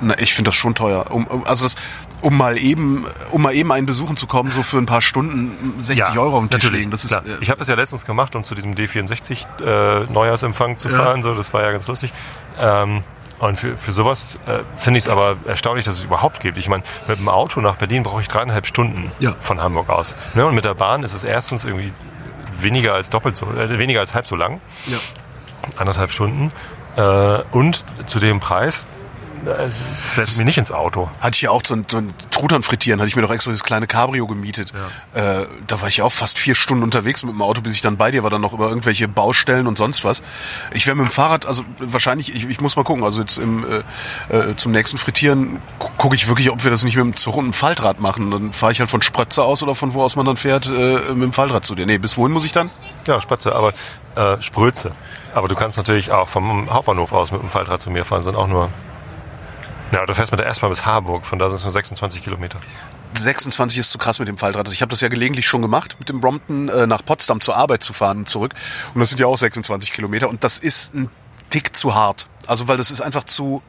Na, 0.01 0.19
ich 0.19 0.35
finde 0.35 0.49
das 0.49 0.57
schon 0.57 0.75
teuer. 0.75 1.11
Um, 1.11 1.27
um, 1.27 1.47
also 1.47 1.65
das, 1.65 1.77
um 2.21 2.37
mal 2.37 2.59
eben, 2.59 3.07
um 3.31 3.43
mal 3.43 3.55
eben 3.55 3.73
einen 3.73 3.87
besuchen 3.87 4.17
zu 4.17 4.27
kommen, 4.27 4.53
so 4.53 4.63
für 4.63 4.79
ein 4.79 4.87
paar 4.87 5.01
Stunden 5.01 5.83
60 5.83 6.19
Euro 6.19 6.37
auf 6.37 6.47
den 6.49 6.61
Tisch 6.61 6.71
legen. 6.71 6.91
Das 6.91 7.05
ist, 7.05 7.11
klar. 7.11 7.25
äh, 7.25 7.39
ich 7.41 7.51
habe 7.51 7.59
das 7.59 7.69
ja 7.69 7.75
letztens 7.75 8.05
gemacht, 8.05 8.35
um 8.35 8.45
zu 8.45 8.55
diesem 8.55 8.75
D64 8.75 9.63
äh, 9.65 10.13
Neujahrsempfang 10.13 10.77
zu 10.77 10.89
fahren. 10.89 11.23
So, 11.23 11.35
das 11.35 11.55
war 11.55 11.63
ja 11.63 11.71
ganz 11.71 11.87
lustig. 11.87 12.13
Ähm, 12.59 13.03
und 13.49 13.59
für, 13.59 13.77
für 13.77 13.91
sowas 13.93 14.37
äh, 14.47 14.61
finde 14.77 14.99
ich 14.99 15.05
es 15.05 15.09
aber 15.09 15.37
erstaunlich, 15.47 15.85
dass 15.85 15.95
es 15.99 16.05
überhaupt 16.05 16.41
gibt. 16.41 16.59
Ich 16.59 16.69
meine, 16.69 16.85
mit 17.09 17.19
dem 17.19 17.29
Auto 17.29 17.61
nach 17.61 17.77
Berlin 17.77 18.03
brauche 18.05 18.21
ich 18.21 18.29
dreieinhalb 18.29 18.67
Stunden 18.67 19.11
Ja. 19.19 19.35
von 19.41 19.61
Hamburg 19.61 19.89
aus. 19.91 20.15
Ne? 20.35 20.47
Und 20.47 20.55
mit 20.55 20.65
der 20.65 20.75
Bahn 20.75 21.03
ist 21.03 21.13
es 21.13 21.25
erstens 21.25 21.65
irgendwie 21.65 21.93
weniger 22.61 22.95
als 22.95 23.11
doppelt 23.11 23.37
so, 23.37 23.47
äh, 23.47 23.79
weniger 23.79 24.01
als 24.01 24.15
halb 24.15 24.27
so 24.27 24.37
lang, 24.37 24.61
ja. 24.87 24.97
anderthalb 25.77 26.13
Stunden. 26.13 26.53
Äh, 26.97 27.03
und 27.51 27.85
zu 28.07 28.21
dem 28.21 28.39
Preis 28.39 28.87
ich 30.17 30.37
mich 30.39 30.47
nicht 30.47 30.59
ins 30.59 30.73
Auto. 30.73 31.11
Hatte 31.21 31.35
ich 31.37 31.43
ja 31.43 31.51
auch 31.51 31.63
so 31.65 31.75
ein, 31.75 31.85
so 31.89 31.99
ein 31.99 32.15
Truthahn 32.31 32.63
frittieren, 32.63 33.01
hatte 33.01 33.09
ich 33.09 33.17
mir 33.17 33.23
doch 33.23 33.33
extra 33.33 33.51
dieses 33.51 33.65
kleine 33.65 33.87
Cabrio 33.87 34.27
gemietet. 34.27 34.73
Äh, 35.15 35.47
da 35.67 35.81
war 35.81 35.89
ich 35.89 35.99
ja 35.99 36.05
auch 36.05 36.13
fast 36.13 36.39
vier 36.39 36.55
Stunden 36.55 36.83
unterwegs 36.83 37.23
mit 37.23 37.33
dem 37.33 37.43
Auto, 37.43 37.61
bis 37.61 37.75
ich 37.75 37.81
dann 37.81 37.97
bei 37.97 38.11
dir 38.11 38.23
war, 38.23 38.31
dann 38.31 38.41
noch 38.41 38.53
über 38.53 38.69
irgendwelche 38.69 39.09
Baustellen 39.09 39.67
und 39.67 39.77
sonst 39.79 40.05
was. 40.05 40.23
Ich 40.73 40.87
wäre 40.87 40.97
mit 40.97 41.07
dem 41.07 41.11
Fahrrad, 41.11 41.47
also 41.47 41.65
wahrscheinlich, 41.79 42.35
ich, 42.35 42.49
ich 42.49 42.61
muss 42.61 42.77
mal 42.77 42.85
gucken, 42.85 43.05
also 43.05 43.21
jetzt 43.21 43.39
im, 43.39 43.65
äh, 44.31 44.37
äh, 44.37 44.57
zum 44.57 44.73
nächsten 44.73 44.99
Frittieren 44.99 45.59
gu- 45.79 45.89
gucke 45.99 46.15
ich 46.15 46.29
wirklich, 46.29 46.51
ob 46.51 46.63
wir 46.65 46.71
das 46.71 46.85
nicht 46.85 46.97
mit 46.97 47.05
dem 47.05 47.15
Zug 47.17 47.37
und 47.37 47.45
dem 47.47 47.53
Faltrad 47.53 48.01
machen. 48.01 48.31
Dann 48.31 48.53
fahre 48.53 48.73
ich 48.73 48.81
halt 48.81 48.91
von 48.91 49.03
Sprötze 49.03 49.43
aus 49.43 49.63
oder 49.63 49.75
von 49.75 49.95
wo 49.95 50.03
aus 50.03 50.17
man 50.17 50.27
dann 50.27 50.37
fährt, 50.37 50.67
äh, 50.67 50.71
mit 51.15 51.23
dem 51.23 51.33
Faltrad 51.33 51.65
zu 51.65 51.75
dir. 51.75 51.87
Nee, 51.87 51.99
bis 51.99 52.17
wohin 52.17 52.33
muss 52.33 52.45
ich 52.45 52.53
dann? 52.53 52.71
Ja, 53.07 53.21
Spatze, 53.21 53.55
aber 53.55 53.73
äh, 54.15 54.41
Spröze. 54.43 54.93
Aber 55.35 55.49
du 55.49 55.55
kannst 55.55 55.77
natürlich 55.79 56.11
auch 56.13 56.29
vom 56.29 56.71
Hauptbahnhof 56.71 57.13
aus 57.13 57.33
mit 57.33 57.43
dem 57.43 57.49
Faltrad 57.49 57.81
zu 57.81 57.91
mir 57.91 58.05
fahren, 58.05 58.23
sind 58.23 58.37
auch 58.37 58.47
nur. 58.49 58.69
Ja, 59.93 60.07
du 60.07 60.15
fährst 60.15 60.33
mit 60.33 60.41
der 60.41 60.47
S-Bahn 60.47 60.71
bis 60.71 60.87
Harburg, 60.87 61.25
von 61.27 61.39
da 61.39 61.49
sind 61.51 61.57
es 61.57 61.65
nur 61.65 61.73
26 61.73 62.23
Kilometer. 62.23 62.59
26 63.15 63.79
ist 63.79 63.91
zu 63.91 63.99
krass 63.99 64.19
mit 64.19 64.29
dem 64.29 64.39
Faltrad. 64.39 64.65
Also 64.65 64.73
ich 64.73 64.81
habe 64.81 64.89
das 64.89 65.03
ja 65.03 65.09
gelegentlich 65.09 65.47
schon 65.47 65.61
gemacht, 65.61 65.97
mit 65.99 66.09
dem 66.09 66.21
Brompton 66.21 66.71
äh, 66.71 66.87
nach 66.87 67.05
Potsdam 67.05 67.43
zur 67.43 67.57
Arbeit 67.57 67.83
zu 67.83 67.93
fahren 67.93 68.19
und 68.19 68.29
zurück. 68.29 68.55
Und 68.95 69.01
das 69.01 69.11
sind 69.11 69.21
ja 69.21 69.27
auch 69.27 69.37
26 69.37 69.93
Kilometer. 69.93 70.31
Und 70.31 70.45
das 70.45 70.59
ist 70.59 70.95
ein 70.95 71.11
Tick 71.51 71.77
zu 71.77 71.95
hart. 71.95 72.27
Also 72.47 72.69
weil 72.69 72.79
das 72.79 72.91
ist 72.91 73.03
einfach 73.03 73.25
zu 73.25 73.63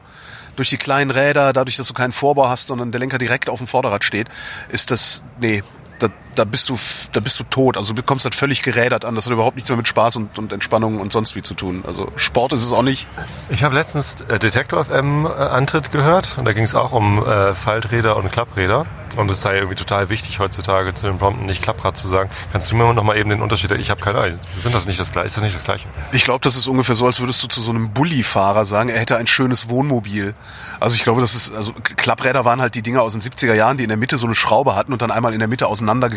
durch 0.56 0.70
die 0.70 0.76
kleinen 0.76 1.10
Räder, 1.10 1.52
dadurch, 1.52 1.76
dass 1.76 1.88
du 1.88 1.94
keinen 1.94 2.12
Vorbau 2.12 2.48
hast, 2.48 2.68
sondern 2.68 2.92
der 2.92 3.00
Lenker 3.00 3.18
direkt 3.18 3.50
auf 3.50 3.58
dem 3.58 3.66
Vorderrad 3.66 4.04
steht, 4.04 4.28
ist 4.68 4.90
das 4.90 5.24
nee, 5.40 5.62
da, 5.98 6.08
da 6.34 6.44
bist 6.44 6.68
du 6.68 6.78
da 7.12 7.20
bist 7.20 7.38
du 7.40 7.44
tot. 7.44 7.76
Also 7.76 7.92
du 7.92 8.02
kommst 8.02 8.24
halt 8.24 8.34
völlig 8.34 8.62
gerädert 8.62 9.04
an. 9.04 9.14
Das 9.14 9.26
hat 9.26 9.32
überhaupt 9.32 9.56
nichts 9.56 9.70
mehr 9.70 9.76
mit 9.76 9.88
Spaß 9.88 10.16
und, 10.16 10.38
und 10.38 10.52
Entspannung 10.52 11.00
und 11.00 11.12
sonst 11.12 11.36
wie 11.36 11.42
zu 11.42 11.54
tun. 11.54 11.84
Also 11.86 12.10
Sport 12.16 12.52
ist 12.52 12.64
es 12.64 12.72
auch 12.72 12.82
nicht. 12.82 13.06
Ich 13.50 13.62
habe 13.62 13.74
letztens 13.74 14.20
äh, 14.22 14.38
Detektor 14.38 14.84
FM 14.84 15.26
äh, 15.26 15.28
Antritt 15.28 15.90
gehört 15.92 16.38
und 16.38 16.44
da 16.44 16.52
ging 16.52 16.64
es 16.64 16.74
auch 16.74 16.92
um 16.92 17.24
äh, 17.24 17.54
Falträder 17.54 18.16
und 18.16 18.30
Klappräder. 18.30 18.86
Und 19.16 19.30
es 19.30 19.42
sei 19.42 19.56
irgendwie 19.56 19.76
total 19.76 20.08
wichtig 20.08 20.40
heutzutage 20.40 20.92
zu 20.94 21.06
dem 21.06 21.18
Brompton 21.18 21.46
nicht 21.46 21.62
Klapprad 21.62 21.96
zu 21.96 22.08
sagen. 22.08 22.30
Kannst 22.52 22.70
du 22.70 22.76
mir 22.76 22.92
noch 22.92 23.04
mal 23.04 23.16
eben 23.16 23.30
den 23.30 23.42
Unterschied? 23.42 23.70
Ich 23.72 23.90
habe 23.90 24.00
keine 24.00 24.18
Ahnung. 24.18 24.38
Sind 24.58 24.74
das 24.74 24.86
nicht 24.86 24.98
das 24.98 25.12
gleiche? 25.12 25.26
Ist 25.26 25.36
das 25.36 25.44
nicht 25.44 25.54
das 25.54 25.64
gleiche? 25.64 25.86
Ich 26.12 26.24
glaube, 26.24 26.40
das 26.42 26.56
ist 26.56 26.66
ungefähr 26.66 26.94
so, 26.94 27.06
als 27.06 27.20
würdest 27.20 27.42
du 27.42 27.46
zu 27.46 27.60
so 27.60 27.70
einem 27.70 27.92
Bulli-Fahrer 27.92 28.66
sagen, 28.66 28.88
er 28.88 28.98
hätte 28.98 29.16
ein 29.16 29.26
schönes 29.26 29.68
Wohnmobil. 29.68 30.34
Also 30.80 30.96
ich 30.96 31.04
glaube, 31.04 31.20
das 31.20 31.34
ist, 31.34 31.54
also 31.54 31.72
Klappräder 31.72 32.44
waren 32.44 32.60
halt 32.60 32.74
die 32.74 32.82
Dinger 32.82 33.02
aus 33.02 33.12
den 33.12 33.22
70er 33.22 33.54
Jahren, 33.54 33.76
die 33.76 33.84
in 33.84 33.88
der 33.88 33.96
Mitte 33.96 34.16
so 34.16 34.26
eine 34.26 34.34
Schraube 34.34 34.74
hatten 34.74 34.92
und 34.92 35.00
dann 35.00 35.10
einmal 35.10 35.32
in 35.32 35.38
der 35.38 35.48
Mitte 35.48 35.68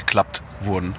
auseinandergeklappt 0.08 0.42
wurden. 0.62 0.96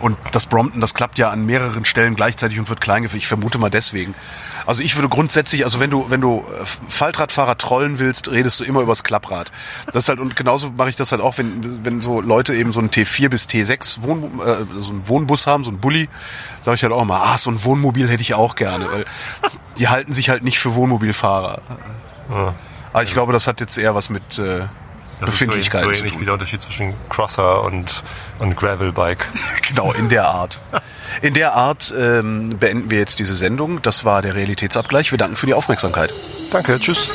Und 0.00 0.18
das 0.32 0.46
Brompton, 0.46 0.80
das 0.80 0.94
klappt 0.94 1.20
ja 1.20 1.30
an 1.30 1.46
mehreren 1.46 1.84
Stellen 1.84 2.16
gleichzeitig 2.16 2.58
und 2.58 2.68
wird 2.68 2.80
klein. 2.80 3.08
Ich 3.14 3.28
vermute 3.28 3.58
mal 3.58 3.70
deswegen. 3.70 4.16
Also 4.66 4.82
ich 4.82 4.96
würde 4.96 5.08
grundsätzlich, 5.08 5.62
also 5.62 5.78
wenn 5.78 5.90
du, 5.90 6.10
wenn 6.10 6.20
du 6.20 6.40
äh, 6.40 6.64
Faltradfahrer 6.88 7.56
trollen 7.56 8.00
willst, 8.00 8.28
redest 8.28 8.58
du 8.58 8.64
immer 8.64 8.80
übers 8.80 9.04
Klapprad. 9.04 9.52
Das 9.86 9.94
ist 9.94 10.08
halt, 10.08 10.18
und 10.18 10.34
genauso 10.34 10.72
mache 10.72 10.88
ich 10.88 10.96
das 10.96 11.12
halt 11.12 11.22
auch, 11.22 11.38
wenn, 11.38 11.84
wenn 11.84 12.00
so 12.00 12.20
Leute 12.20 12.52
eben 12.52 12.72
so 12.72 12.80
einen 12.80 12.90
T4 12.90 13.28
bis 13.28 13.44
T6 13.44 14.02
Wohn, 14.02 14.40
äh, 14.40 14.80
so 14.80 14.90
einen 14.90 15.06
Wohnbus 15.06 15.46
haben, 15.46 15.62
so 15.62 15.70
einen 15.70 15.78
Bulli, 15.78 16.08
sage 16.62 16.74
ich 16.74 16.82
halt 16.82 16.92
auch 16.92 17.02
immer, 17.02 17.22
ah, 17.22 17.38
so 17.38 17.52
ein 17.52 17.62
Wohnmobil 17.62 18.08
hätte 18.08 18.22
ich 18.22 18.34
auch 18.34 18.56
gerne, 18.56 18.90
weil 18.90 19.04
die 19.78 19.86
halten 19.86 20.12
sich 20.12 20.30
halt 20.30 20.42
nicht 20.42 20.58
für 20.58 20.74
Wohnmobilfahrer. 20.74 21.62
Ja. 22.28 22.54
Aber 22.92 23.04
ich 23.04 23.12
glaube, 23.12 23.32
das 23.32 23.46
hat 23.46 23.60
jetzt 23.60 23.78
eher 23.78 23.94
was 23.94 24.10
mit 24.10 24.36
äh, 24.40 24.62
Das 25.26 25.30
Befindlichkeit 25.30 25.82
ist 25.82 25.86
so, 25.86 25.92
so 25.94 26.04
ähnlich 26.04 26.20
wie 26.20 26.24
der 26.24 26.34
Unterschied 26.34 26.60
zwischen 26.60 26.94
Crosser 27.08 27.62
und, 27.62 28.02
und 28.38 28.56
Gravelbike. 28.56 29.26
Genau, 29.68 29.92
in 29.92 30.08
der 30.08 30.26
Art. 30.26 30.60
In 31.22 31.34
der 31.34 31.54
Art 31.54 31.94
ähm, 31.96 32.58
beenden 32.58 32.90
wir 32.90 32.98
jetzt 32.98 33.18
diese 33.20 33.34
Sendung. 33.34 33.80
Das 33.80 34.04
war 34.04 34.20
der 34.20 34.34
Realitätsabgleich. 34.34 35.10
Wir 35.12 35.18
danken 35.18 35.36
für 35.36 35.46
die 35.46 35.54
Aufmerksamkeit. 35.54 36.10
Danke, 36.52 36.78
tschüss. 36.78 37.10